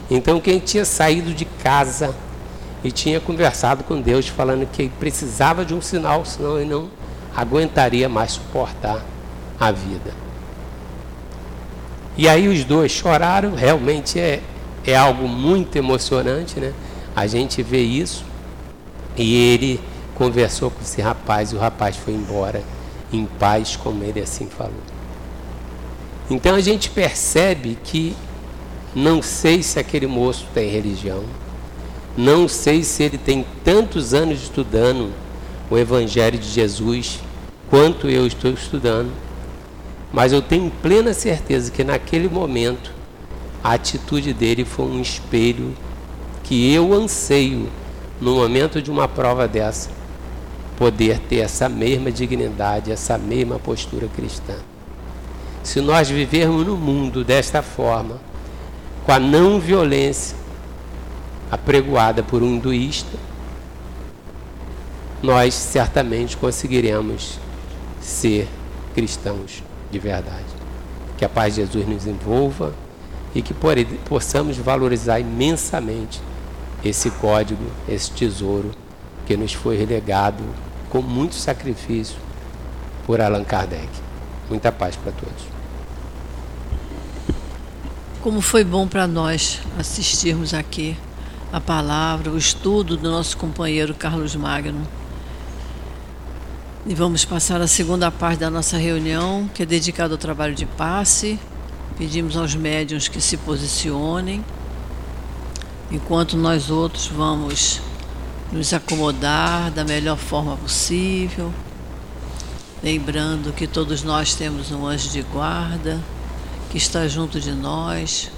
Então, 0.10 0.40
quem 0.40 0.60
tinha 0.60 0.86
saído 0.86 1.34
de 1.34 1.44
casa 1.44 2.16
e 2.84 2.92
tinha 2.92 3.20
conversado 3.20 3.84
com 3.84 4.00
Deus, 4.00 4.28
falando 4.28 4.66
que 4.72 4.88
precisava 4.88 5.66
de 5.66 5.74
um 5.74 5.82
sinal, 5.82 6.24
senão 6.24 6.58
ele 6.58 6.70
não 6.70 6.90
aguentaria 7.36 8.08
mais 8.08 8.32
suportar 8.32 9.04
a 9.60 9.72
vida. 9.72 10.14
E 12.16 12.30
aí 12.30 12.48
os 12.48 12.64
dois 12.64 12.92
choraram, 12.92 13.54
realmente 13.54 14.20
é, 14.20 14.42
é 14.88 14.96
algo 14.96 15.28
muito 15.28 15.76
emocionante, 15.76 16.60
né? 16.60 16.74
A 17.16 17.28
gente 17.28 17.62
vê 17.62 17.82
isso. 17.82 18.24
E 19.18 19.36
ele 19.36 19.80
conversou 20.16 20.72
com 20.72 20.82
esse 20.82 21.02
rapaz, 21.02 21.52
e 21.52 21.56
o 21.56 21.60
rapaz 21.60 21.98
foi 21.98 22.14
embora 22.14 22.64
em 23.12 23.26
paz, 23.26 23.76
como 23.76 24.04
ele 24.04 24.22
assim 24.22 24.48
falou. 24.48 24.82
Então 26.30 26.56
a 26.56 26.62
gente 26.62 26.90
percebe 26.90 27.78
que 27.84 28.16
não 28.96 29.22
sei 29.22 29.62
se 29.62 29.80
aquele 29.80 30.08
moço 30.08 30.46
tem 30.54 30.70
religião, 30.70 31.24
não 32.16 32.48
sei 32.48 32.84
se 32.84 33.04
ele 33.04 33.18
tem 33.18 33.46
tantos 33.64 34.14
anos 34.14 34.42
estudando 34.42 35.12
o 35.70 35.78
Evangelho 35.78 36.38
de 36.38 36.50
Jesus 36.50 37.20
quanto 37.70 38.10
eu 38.10 38.26
estou 38.26 38.52
estudando, 38.52 39.12
mas 40.12 40.34
eu 40.34 40.42
tenho 40.42 40.72
plena 40.82 41.14
certeza 41.14 41.72
que 41.72 41.84
naquele 41.84 42.28
momento 42.28 42.97
a 43.68 43.74
atitude 43.74 44.34
dele 44.34 44.64
foi 44.64 44.86
um 44.86 45.02
espelho 45.02 45.76
que 46.42 46.74
eu 46.74 46.94
anseio, 46.94 47.68
no 48.22 48.36
momento 48.36 48.82
de 48.82 48.90
uma 48.90 49.10
prova 49.10 49.46
dessa, 49.46 49.90
poder 50.78 51.20
ter 51.20 51.40
essa 51.40 51.68
mesma 51.68 52.10
dignidade, 52.10 52.94
essa 52.94 53.18
mesma 53.18 53.60
postura 53.60 54.08
cristã. 54.08 54.56
Se 55.64 55.82
nós 55.82 56.08
vivermos 56.08 56.66
no 56.66 56.78
mundo 56.78 57.26
desta 57.26 57.62
forma, 57.62 58.22
com 59.06 59.12
a 59.12 59.20
não 59.20 59.60
violência, 59.60 60.38
apregoada 61.52 62.24
por 62.24 62.42
um 62.42 62.56
hinduísta, 62.56 63.18
nós 65.22 65.54
certamente 65.54 66.38
conseguiremos 66.38 67.38
ser 68.00 68.48
cristãos 68.96 69.62
de 69.92 70.00
verdade. 70.00 70.56
Que 71.18 71.26
a 71.26 71.30
paz 71.30 71.56
de 71.56 71.64
Jesus 71.64 71.86
nos 71.86 72.08
envolva 72.08 72.87
e 73.38 73.42
que 73.44 73.54
possamos 74.10 74.58
valorizar 74.58 75.20
imensamente 75.20 76.20
esse 76.84 77.12
código, 77.12 77.64
esse 77.88 78.10
tesouro 78.10 78.72
que 79.28 79.38
nos 79.38 79.54
foi 79.54 79.78
relegado 79.78 80.44
com 80.90 81.04
muito 81.04 81.36
sacrifício 81.36 82.18
por 83.06 83.22
Allan 83.22 83.44
Kardec. 83.44 83.90
Muita 84.50 84.72
paz 84.72 84.96
para 84.96 85.12
todos. 85.12 85.44
Como 88.24 88.42
foi 88.42 88.64
bom 88.64 88.88
para 88.88 89.06
nós 89.06 89.62
assistirmos 89.78 90.56
aqui 90.56 90.98
a 91.54 91.62
palavra, 91.62 92.32
o 92.32 92.40
estudo 92.40 92.98
do 92.98 93.12
nosso 93.12 93.38
companheiro 93.38 93.94
Carlos 93.94 94.36
Magno. 94.36 94.82
E 96.88 96.96
vamos 96.96 97.24
passar 97.24 97.62
a 97.62 97.68
segunda 97.68 98.10
parte 98.10 98.40
da 98.40 98.50
nossa 98.50 98.78
reunião, 98.78 99.48
que 99.54 99.62
é 99.62 99.66
dedicada 99.66 100.16
ao 100.16 100.18
trabalho 100.18 100.56
de 100.56 100.66
passe. 100.66 101.40
Pedimos 101.98 102.38
aos 102.38 102.54
médiuns 102.54 103.08
que 103.08 103.20
se 103.20 103.38
posicionem, 103.38 104.46
enquanto 105.90 106.38
nós 106.38 106.70
outros 106.70 107.08
vamos 107.08 107.82
nos 108.52 108.72
acomodar 108.72 109.72
da 109.72 109.84
melhor 109.84 110.16
forma 110.16 110.56
possível, 110.58 111.52
lembrando 112.84 113.52
que 113.52 113.66
todos 113.66 114.04
nós 114.04 114.36
temos 114.36 114.72
um 114.72 114.86
anjo 114.86 115.10
de 115.10 115.24
guarda 115.24 116.00
que 116.70 116.78
está 116.78 117.08
junto 117.08 117.40
de 117.40 117.52
nós, 117.52 118.30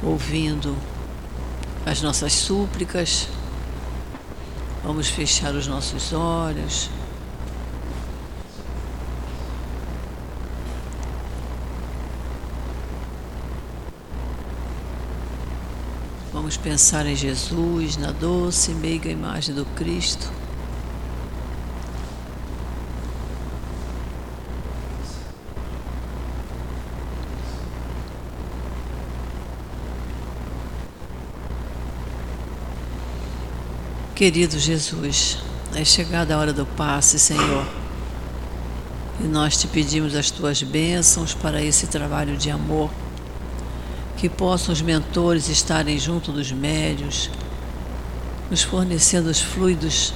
ouvindo 0.00 0.76
as 1.84 2.02
nossas 2.02 2.32
súplicas. 2.34 3.28
Vamos 4.84 5.08
fechar 5.08 5.54
os 5.56 5.66
nossos 5.66 6.12
olhos. 6.12 6.88
Vamos 16.48 16.56
pensar 16.62 17.04
em 17.04 17.14
Jesus, 17.14 17.98
na 17.98 18.10
doce 18.10 18.70
e 18.70 18.74
meiga 18.74 19.10
imagem 19.10 19.54
do 19.54 19.66
Cristo. 19.66 20.32
Querido 34.14 34.58
Jesus, 34.58 35.42
é 35.74 35.84
chegada 35.84 36.34
a 36.34 36.38
hora 36.38 36.54
do 36.54 36.64
passe, 36.64 37.18
Senhor. 37.18 37.66
E 39.20 39.24
nós 39.24 39.58
te 39.58 39.66
pedimos 39.66 40.14
as 40.14 40.30
tuas 40.30 40.62
bênçãos 40.62 41.34
para 41.34 41.62
esse 41.62 41.88
trabalho 41.88 42.38
de 42.38 42.50
amor 42.50 42.90
que 44.18 44.28
possam 44.28 44.72
os 44.72 44.82
mentores 44.82 45.48
estarem 45.48 45.96
junto 45.96 46.32
dos 46.32 46.50
médios, 46.50 47.30
nos 48.50 48.64
fornecendo 48.64 49.30
os 49.30 49.40
fluidos 49.40 50.12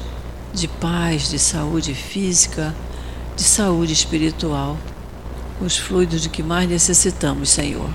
de 0.52 0.66
paz, 0.66 1.30
de 1.30 1.38
saúde 1.38 1.94
física, 1.94 2.74
de 3.36 3.44
saúde 3.44 3.92
espiritual, 3.92 4.76
os 5.60 5.78
fluidos 5.78 6.22
de 6.22 6.28
que 6.28 6.42
mais 6.42 6.68
necessitamos, 6.68 7.50
Senhor. 7.50 7.88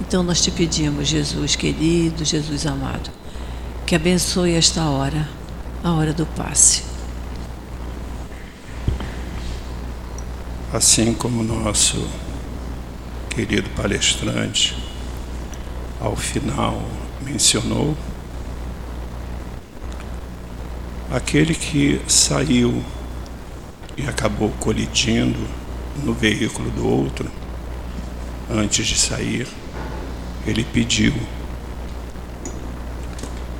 Então 0.00 0.24
nós 0.24 0.42
te 0.42 0.50
pedimos, 0.50 1.06
Jesus 1.06 1.54
querido, 1.54 2.24
Jesus 2.24 2.66
amado, 2.66 3.08
que 3.86 3.94
abençoe 3.94 4.54
esta 4.54 4.82
hora, 4.86 5.28
a 5.84 5.92
hora 5.92 6.12
do 6.12 6.26
passe. 6.26 6.82
Assim 10.72 11.14
como 11.14 11.44
nosso 11.44 12.04
querido 13.30 13.70
palestrante 13.70 14.89
ao 16.00 16.16
final 16.16 16.82
mencionou, 17.20 17.94
aquele 21.12 21.54
que 21.54 22.00
saiu 22.08 22.82
e 23.96 24.08
acabou 24.08 24.50
colidindo 24.58 25.38
no 26.02 26.14
veículo 26.14 26.70
do 26.70 26.88
outro, 26.88 27.30
antes 28.50 28.86
de 28.86 28.96
sair, 28.96 29.46
ele 30.46 30.64
pediu. 30.64 31.12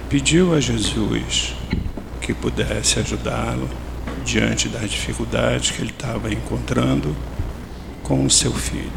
Pediu 0.08 0.54
a 0.54 0.60
Jesus 0.60 1.54
que 2.20 2.32
pudesse 2.32 2.98
ajudá-lo 2.98 3.68
diante 4.24 4.68
das 4.68 4.90
dificuldades 4.90 5.70
que 5.70 5.82
ele 5.82 5.90
estava 5.90 6.32
encontrando 6.32 7.14
com 8.02 8.24
o 8.24 8.30
seu 8.30 8.52
filho. 8.52 8.90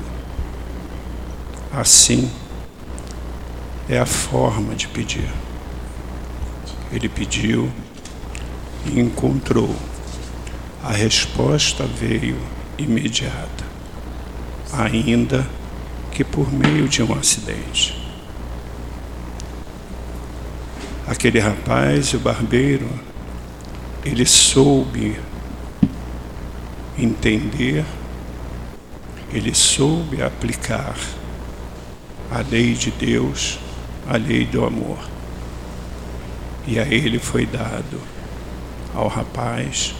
Assim, 1.72 2.32
é 3.90 4.00
a 4.00 4.06
forma 4.06 4.76
de 4.76 4.88
pedir. 4.88 5.30
Ele 6.92 7.10
pediu 7.10 7.72
e 8.86 9.00
encontrou. 9.00 9.76
A 10.84 10.92
resposta 10.92 11.86
veio 11.86 12.38
imediata, 12.78 13.64
ainda 14.72 15.48
que 16.12 16.24
por 16.24 16.52
meio 16.52 16.88
de 16.88 17.02
um 17.02 17.14
acidente. 17.14 18.02
Aquele 21.08 21.40
rapaz, 21.40 22.14
o 22.14 22.20
barbeiro, 22.20 22.90
ele 24.06 24.26
soube 24.26 25.18
entender, 26.98 27.86
ele 29.32 29.54
soube 29.54 30.22
aplicar 30.22 30.96
a 32.30 32.40
lei 32.40 32.74
de 32.74 32.92
Deus 32.92 33.60
a 34.08 34.18
lei 34.18 34.46
do 34.46 34.66
amor. 34.66 35.00
E 36.68 36.80
a 36.80 36.86
ele 36.86 37.20
foi 37.20 37.46
dado, 37.46 38.00
ao 38.94 39.08
rapaz, 39.08 39.94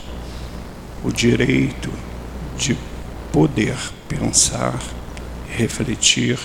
o 1.04 1.12
direito 1.12 1.92
de 2.58 2.78
poder 3.32 3.76
pensar, 4.08 4.80
refletir 5.50 6.40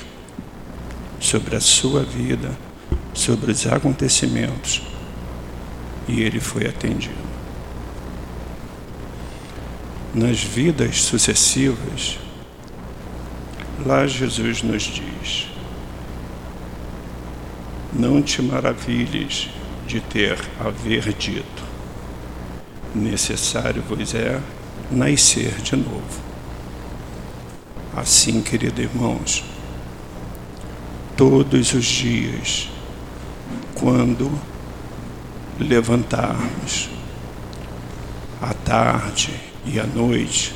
sobre 1.21 1.57
a 1.57 1.61
sua 1.61 2.03
vida, 2.03 2.57
sobre 3.15 3.53
os 3.53 3.67
acontecimentos, 3.67 4.83
e 6.09 6.23
ele 6.23 6.41
foi 6.41 6.67
atendido. 6.67 7.29
Nas 10.15 10.43
vidas 10.43 11.03
sucessivas, 11.03 12.19
lá 13.85 14.07
Jesus 14.07 14.63
nos 14.63 14.83
diz: 14.83 15.49
não 17.93 18.21
te 18.23 18.43
maravilhes 18.43 19.49
de 19.87 20.01
ter 20.01 20.39
haver 20.61 21.13
dito, 21.15 21.63
necessário 22.95 23.83
vos 23.83 24.15
é 24.15 24.41
nascer 24.91 25.55
de 25.63 25.77
novo. 25.77 26.29
Assim, 27.97 28.43
queridos 28.43 28.79
irmãos, 28.79 29.45
todos 31.17 31.73
os 31.73 31.85
dias, 31.85 32.69
quando 33.75 34.31
levantarmos, 35.59 36.91
à 38.41 38.55
tarde 38.55 39.33
e 39.65 39.81
à 39.81 39.85
noite, 39.85 40.55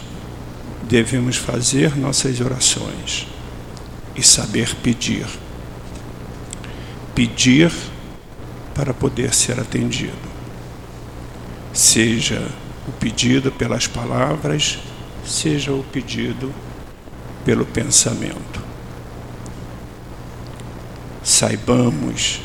devemos 0.89 1.37
fazer 1.37 1.97
nossas 1.97 2.41
orações 2.41 3.27
e 4.15 4.23
saber 4.23 4.75
pedir 4.77 5.27
pedir 7.15 7.73
para 8.75 8.95
poder 8.95 9.35
ser 9.35 9.61
atendido. 9.61 10.33
Seja 11.73 12.47
o 12.87 12.93
pedido 12.93 13.53
pelas 13.53 13.87
palavras, 13.87 14.79
seja 15.25 15.73
o 15.73 15.85
pedido 15.85 16.53
pelo 17.45 17.65
pensamento. 17.65 18.61
Saibamos 21.23 22.41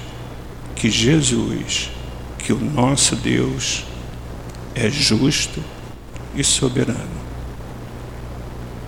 que 0.75 0.89
Jesus, 0.89 1.89
que 2.37 2.53
o 2.53 2.59
nosso 2.59 3.15
Deus, 3.15 3.85
é 4.75 4.89
justo 4.89 5.63
e 6.35 6.43
soberano. 6.43 7.27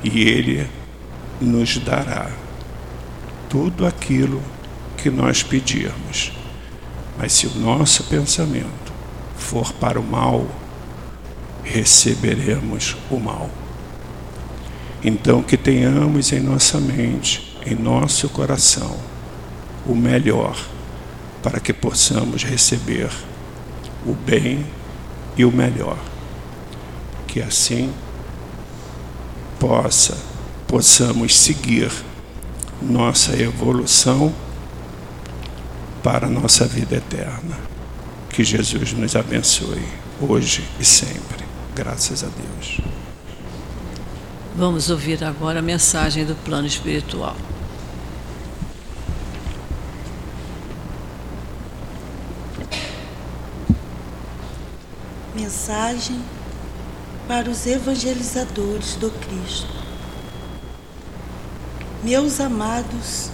E 0.04 0.22
Ele 0.22 0.70
nos 1.42 1.78
dará 1.78 2.32
tudo 3.50 3.88
aquilo 3.88 4.40
que 4.40 4.59
que 5.00 5.10
nós 5.10 5.43
pedirmos. 5.43 6.32
Mas 7.18 7.34
se 7.34 7.47
o 7.47 7.56
nosso 7.56 8.04
pensamento 8.06 8.93
for 9.38 9.74
para 9.74 10.00
o 10.00 10.04
mal, 10.04 10.47
receberemos 11.64 12.95
o 13.10 13.20
mal. 13.20 13.50
Então, 15.04 15.41
que 15.41 15.58
tenhamos 15.58 16.32
em 16.32 16.39
nossa 16.39 16.80
mente, 16.80 17.58
em 17.66 17.76
nosso 17.76 18.30
coração, 18.30 18.97
o 19.86 19.95
melhor, 19.95 20.58
para 21.41 21.60
que 21.60 21.74
possamos 21.74 22.43
receber 22.43 23.10
o 24.06 24.14
bem 24.14 24.66
e 25.38 25.45
o 25.45 25.52
melhor. 25.52 25.97
Que 27.28 27.41
assim 27.41 27.93
possa 29.58 30.30
possamos 30.70 31.36
seguir 31.36 31.91
nossa 32.80 33.36
evolução 33.36 34.32
para 36.04 36.28
a 36.28 36.30
nossa 36.30 36.66
vida 36.66 36.95
eterna. 36.95 37.58
Que 38.30 38.43
Jesus 38.43 38.93
nos 38.93 39.16
abençoe 39.16 39.84
hoje 40.22 40.64
e 40.80 40.86
sempre. 40.86 41.45
Graças 41.76 42.24
a 42.24 42.28
Deus. 42.28 42.82
Vamos 44.56 44.89
ouvir 44.89 45.24
agora 45.24 45.60
a 45.60 45.62
mensagem 45.62 46.26
do 46.26 46.36
plano 46.36 46.68
espiritual. 46.68 47.36
Mensagem 55.36 56.20
para 57.28 57.50
os 57.50 57.66
evangelizadores 57.66 58.95
do 58.95 59.12
Cristo. 59.12 59.74
Meus 62.04 62.39
amados 62.39 63.30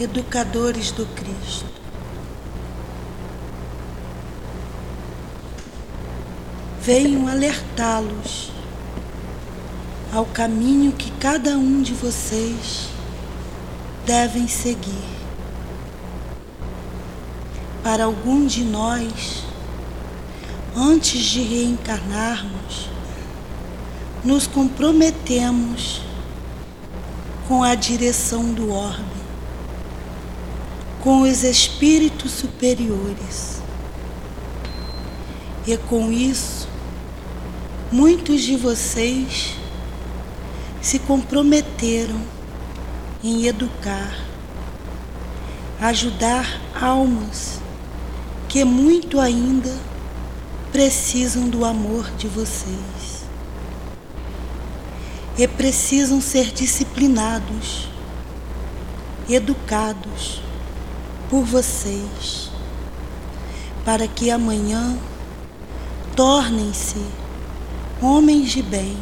educadores 0.00 0.90
do 0.90 1.06
Cristo, 1.06 1.66
venho 6.80 7.26
alertá-los 7.28 8.52
ao 10.12 10.24
caminho 10.24 10.92
que 10.92 11.10
cada 11.12 11.56
um 11.56 11.82
de 11.82 11.92
vocês 11.92 12.88
devem 14.06 14.46
seguir. 14.46 15.16
Para 17.82 18.04
algum 18.04 18.46
de 18.46 18.64
nós, 18.64 19.44
antes 20.76 21.20
de 21.22 21.42
reencarnarmos, 21.42 22.88
nos 24.24 24.46
comprometemos 24.46 26.02
com 27.48 27.62
a 27.62 27.74
direção 27.74 28.52
do 28.52 28.72
orbe, 28.72 29.25
com 31.06 31.20
os 31.20 31.44
espíritos 31.44 32.32
superiores. 32.32 33.62
E 35.64 35.76
com 35.76 36.10
isso, 36.10 36.66
muitos 37.92 38.42
de 38.42 38.56
vocês 38.56 39.54
se 40.82 40.98
comprometeram 40.98 42.20
em 43.22 43.46
educar, 43.46 44.18
ajudar 45.80 46.60
almas 46.74 47.60
que 48.48 48.64
muito 48.64 49.20
ainda 49.20 49.72
precisam 50.72 51.48
do 51.48 51.64
amor 51.64 52.10
de 52.18 52.26
vocês 52.26 53.24
e 55.38 55.46
precisam 55.46 56.20
ser 56.20 56.50
disciplinados, 56.50 57.88
educados 59.28 60.44
por 61.28 61.44
vocês, 61.44 62.50
para 63.84 64.06
que 64.06 64.30
amanhã 64.30 64.96
tornem-se 66.14 67.00
homens 68.00 68.50
de 68.50 68.62
bem, 68.62 68.96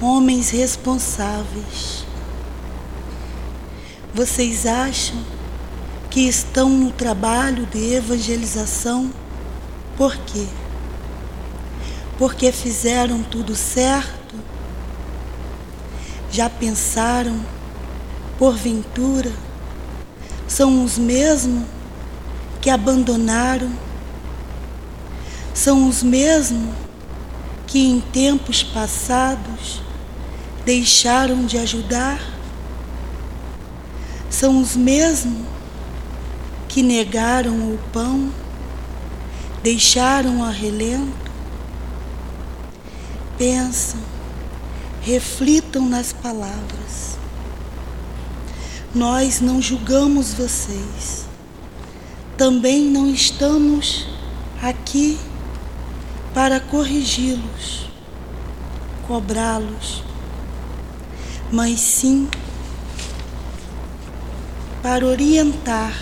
homens 0.00 0.50
responsáveis. 0.50 2.04
Vocês 4.14 4.66
acham 4.66 5.18
que 6.10 6.28
estão 6.28 6.68
no 6.68 6.90
trabalho 6.90 7.66
de 7.66 7.94
evangelização 7.94 9.12
por 9.96 10.16
quê? 10.16 10.46
Porque 12.18 12.50
fizeram 12.50 13.22
tudo 13.22 13.54
certo 13.54 14.20
já 16.30 16.48
pensaram, 16.48 17.40
porventura, 18.38 19.32
são 20.50 20.84
os 20.84 20.98
mesmos 20.98 21.62
que 22.60 22.68
abandonaram? 22.68 23.70
São 25.54 25.88
os 25.88 26.02
mesmos 26.02 26.74
que 27.68 27.78
em 27.78 28.00
tempos 28.00 28.60
passados 28.60 29.80
deixaram 30.64 31.46
de 31.46 31.56
ajudar? 31.56 32.20
São 34.28 34.60
os 34.60 34.74
mesmos 34.74 35.46
que 36.68 36.82
negaram 36.82 37.54
o 37.54 37.78
pão, 37.92 38.32
deixaram 39.62 40.42
a 40.42 40.50
relento? 40.50 41.30
Pensam 43.38 44.00
reflitam 45.00 45.88
nas 45.88 46.12
palavras. 46.12 47.19
Nós 48.94 49.40
não 49.40 49.60
julgamos 49.60 50.34
vocês. 50.34 51.26
Também 52.36 52.84
não 52.84 53.08
estamos 53.08 54.06
aqui 54.62 55.18
para 56.32 56.58
corrigi-los, 56.60 57.88
cobrá-los, 59.06 60.02
mas 61.52 61.80
sim 61.80 62.28
para 64.82 65.06
orientar 65.06 65.92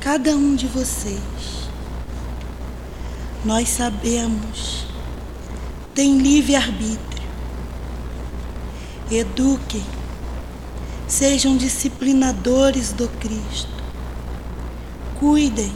cada 0.00 0.32
um 0.32 0.54
de 0.54 0.66
vocês. 0.66 1.20
Nós 3.44 3.68
sabemos, 3.68 4.86
tem 5.94 6.18
livre-arbítrio 6.18 7.14
eduquem, 9.10 9.84
sejam 11.06 11.56
disciplinadores 11.56 12.92
do 12.92 13.08
Cristo, 13.08 13.68
cuidem, 15.18 15.72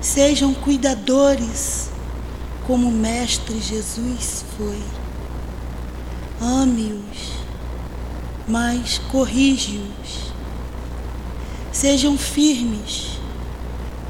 sejam 0.00 0.54
cuidadores 0.54 1.90
como 2.66 2.88
o 2.88 2.92
Mestre 2.92 3.60
Jesus 3.60 4.44
foi. 4.56 4.82
Ame-os, 6.40 7.32
mas 8.46 8.98
corrige-os. 9.10 10.32
Sejam 11.72 12.16
firmes 12.16 13.18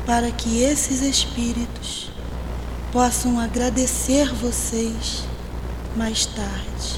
para 0.05 0.31
que 0.31 0.63
esses 0.63 1.03
espíritos 1.03 2.11
possam 2.93 3.41
agradecer 3.41 4.33
vocês 4.33 5.25
mais 5.97 6.27
tarde 6.27 6.96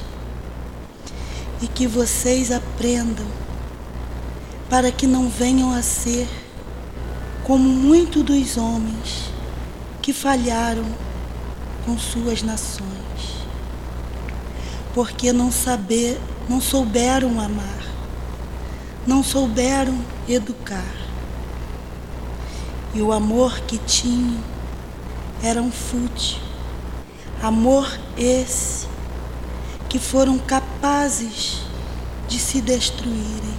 e 1.60 1.66
que 1.66 1.86
vocês 1.86 2.52
aprendam 2.52 3.26
para 4.68 4.92
que 4.92 5.06
não 5.06 5.28
venham 5.28 5.72
a 5.72 5.82
ser 5.82 6.28
como 7.44 7.68
muitos 7.68 8.22
dos 8.22 8.56
homens 8.56 9.30
que 10.02 10.12
falharam 10.12 10.84
com 11.84 11.98
suas 11.98 12.42
nações, 12.42 13.46
porque 14.94 15.32
não 15.32 15.50
saber, 15.50 16.20
não 16.48 16.60
souberam 16.60 17.40
amar, 17.40 17.82
não 19.06 19.22
souberam 19.22 19.98
educar. 20.28 20.94
E 22.94 23.00
o 23.00 23.12
amor 23.12 23.60
que 23.60 23.78
tinham 23.78 24.38
era 25.42 25.62
um 25.62 25.70
fútil, 25.70 26.38
amor 27.42 27.98
esse 28.16 28.86
que 29.88 29.98
foram 29.98 30.38
capazes 30.38 31.62
de 32.28 32.38
se 32.38 32.60
destruírem. 32.60 33.58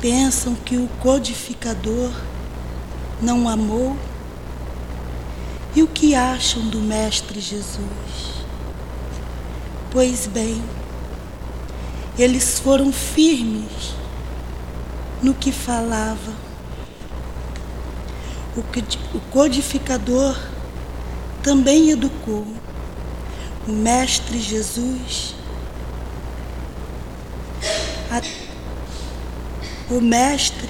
Pensam 0.00 0.54
que 0.54 0.76
o 0.76 0.88
codificador 1.00 2.10
não 3.22 3.48
amou? 3.48 3.96
E 5.74 5.82
o 5.82 5.86
que 5.86 6.14
acham 6.14 6.68
do 6.68 6.80
Mestre 6.80 7.40
Jesus? 7.40 8.44
Pois 9.90 10.26
bem, 10.26 10.62
eles 12.18 12.58
foram 12.58 12.92
firmes 12.92 13.94
no 15.22 15.34
que 15.34 15.52
falava. 15.52 16.32
O 19.14 19.20
codificador 19.30 20.36
também 21.42 21.90
educou 21.90 22.46
Mestre 23.72 24.40
Jesus, 24.40 25.34
a, 28.10 28.22
o 29.94 30.00
Mestre, 30.00 30.68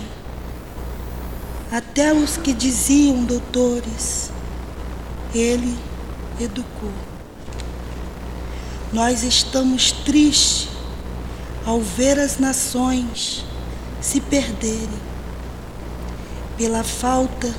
até 1.70 2.12
os 2.12 2.36
que 2.36 2.52
diziam 2.52 3.24
doutores, 3.24 4.30
ele 5.34 5.76
educou. 6.40 6.92
Nós 8.92 9.22
estamos 9.22 9.92
tristes 9.92 10.68
ao 11.66 11.80
ver 11.80 12.18
as 12.18 12.38
nações 12.38 13.44
se 14.00 14.20
perderem 14.20 15.06
pela 16.56 16.84
falta 16.84 17.52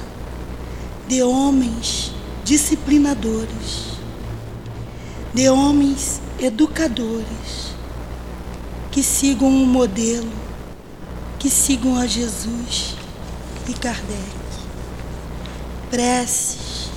de 1.08 1.22
homens 1.22 2.14
disciplinadores, 2.44 3.97
de 5.38 5.48
homens 5.52 6.20
educadores, 6.40 7.72
que 8.92 9.04
sigam 9.04 9.48
um 9.48 9.68
modelo, 9.68 10.32
que 11.38 11.48
sigam 11.48 11.96
a 11.96 12.08
Jesus 12.08 12.96
e 13.70 13.74
Kardec. 13.74 14.18
Preces, 15.92 16.90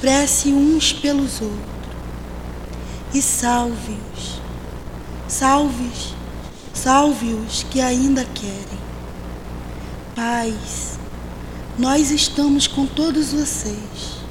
prece 0.00 0.52
uns 0.52 0.92
pelos 0.92 1.40
outros 1.40 1.58
e 3.12 3.20
salve-os, 3.20 4.40
salve-os, 5.26 6.14
salve-os 6.72 7.64
que 7.64 7.80
ainda 7.80 8.24
querem. 8.26 8.78
Paz, 10.14 11.00
nós 11.76 12.12
estamos 12.12 12.68
com 12.68 12.86
todos 12.86 13.32
vocês. 13.32 14.22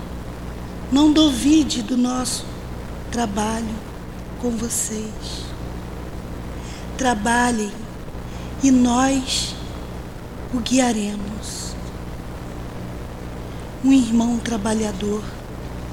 Não 0.90 1.12
duvide 1.12 1.82
do 1.82 1.98
nosso 1.98 2.53
trabalho 3.14 3.76
com 4.42 4.50
vocês. 4.50 5.46
Trabalhem 6.98 7.72
e 8.64 8.72
nós 8.72 9.56
o 10.52 10.60
guiaremos. 10.60 11.76
Um 13.86 13.94
irmão 13.94 14.40
trabalhador 14.40 15.24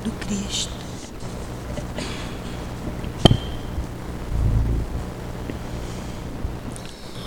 do 0.02 0.10
Cristo. 0.12 0.72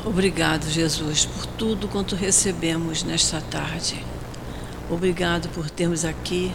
Obrigado, 0.03 0.67
Jesus, 0.69 1.25
por 1.25 1.45
tudo 1.45 1.87
quanto 1.87 2.15
recebemos 2.15 3.03
nesta 3.03 3.39
tarde. 3.41 4.03
Obrigado 4.89 5.49
por 5.49 5.69
termos 5.69 6.03
aqui 6.03 6.51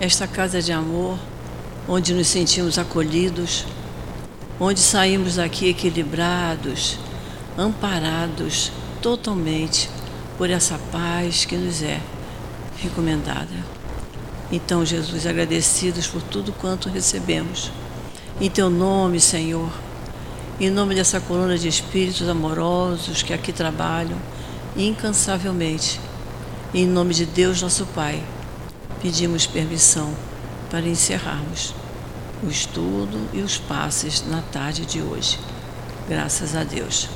esta 0.00 0.26
casa 0.26 0.62
de 0.62 0.72
amor, 0.72 1.18
onde 1.88 2.14
nos 2.14 2.28
sentimos 2.28 2.78
acolhidos, 2.78 3.66
onde 4.58 4.80
saímos 4.80 5.36
daqui 5.36 5.68
equilibrados, 5.68 6.98
amparados 7.58 8.72
totalmente 9.02 9.90
por 10.38 10.48
essa 10.50 10.78
paz 10.90 11.44
que 11.44 11.56
nos 11.56 11.82
é 11.82 12.00
recomendada. 12.78 13.74
Então, 14.50 14.84
Jesus, 14.84 15.26
agradecidos 15.26 16.06
por 16.06 16.22
tudo 16.22 16.52
quanto 16.52 16.88
recebemos. 16.88 17.70
Em 18.40 18.50
teu 18.50 18.70
nome, 18.70 19.20
Senhor, 19.20 19.70
em 20.60 20.70
nome 20.70 20.94
dessa 20.94 21.20
coluna 21.20 21.58
de 21.58 21.68
espíritos 21.68 22.28
amorosos 22.28 23.22
que 23.22 23.32
aqui 23.32 23.52
trabalham 23.52 24.18
incansavelmente, 24.76 26.00
em 26.72 26.86
nome 26.86 27.14
de 27.14 27.24
Deus, 27.26 27.62
nosso 27.62 27.86
Pai, 27.86 28.22
pedimos 29.00 29.46
permissão 29.46 30.12
para 30.74 30.88
encerrarmos 30.88 31.72
o 32.42 32.50
estudo 32.50 33.28
e 33.32 33.42
os 33.42 33.58
passes 33.58 34.26
na 34.26 34.42
tarde 34.42 34.84
de 34.84 35.00
hoje. 35.00 35.38
Graças 36.08 36.56
a 36.56 36.64
Deus. 36.64 37.08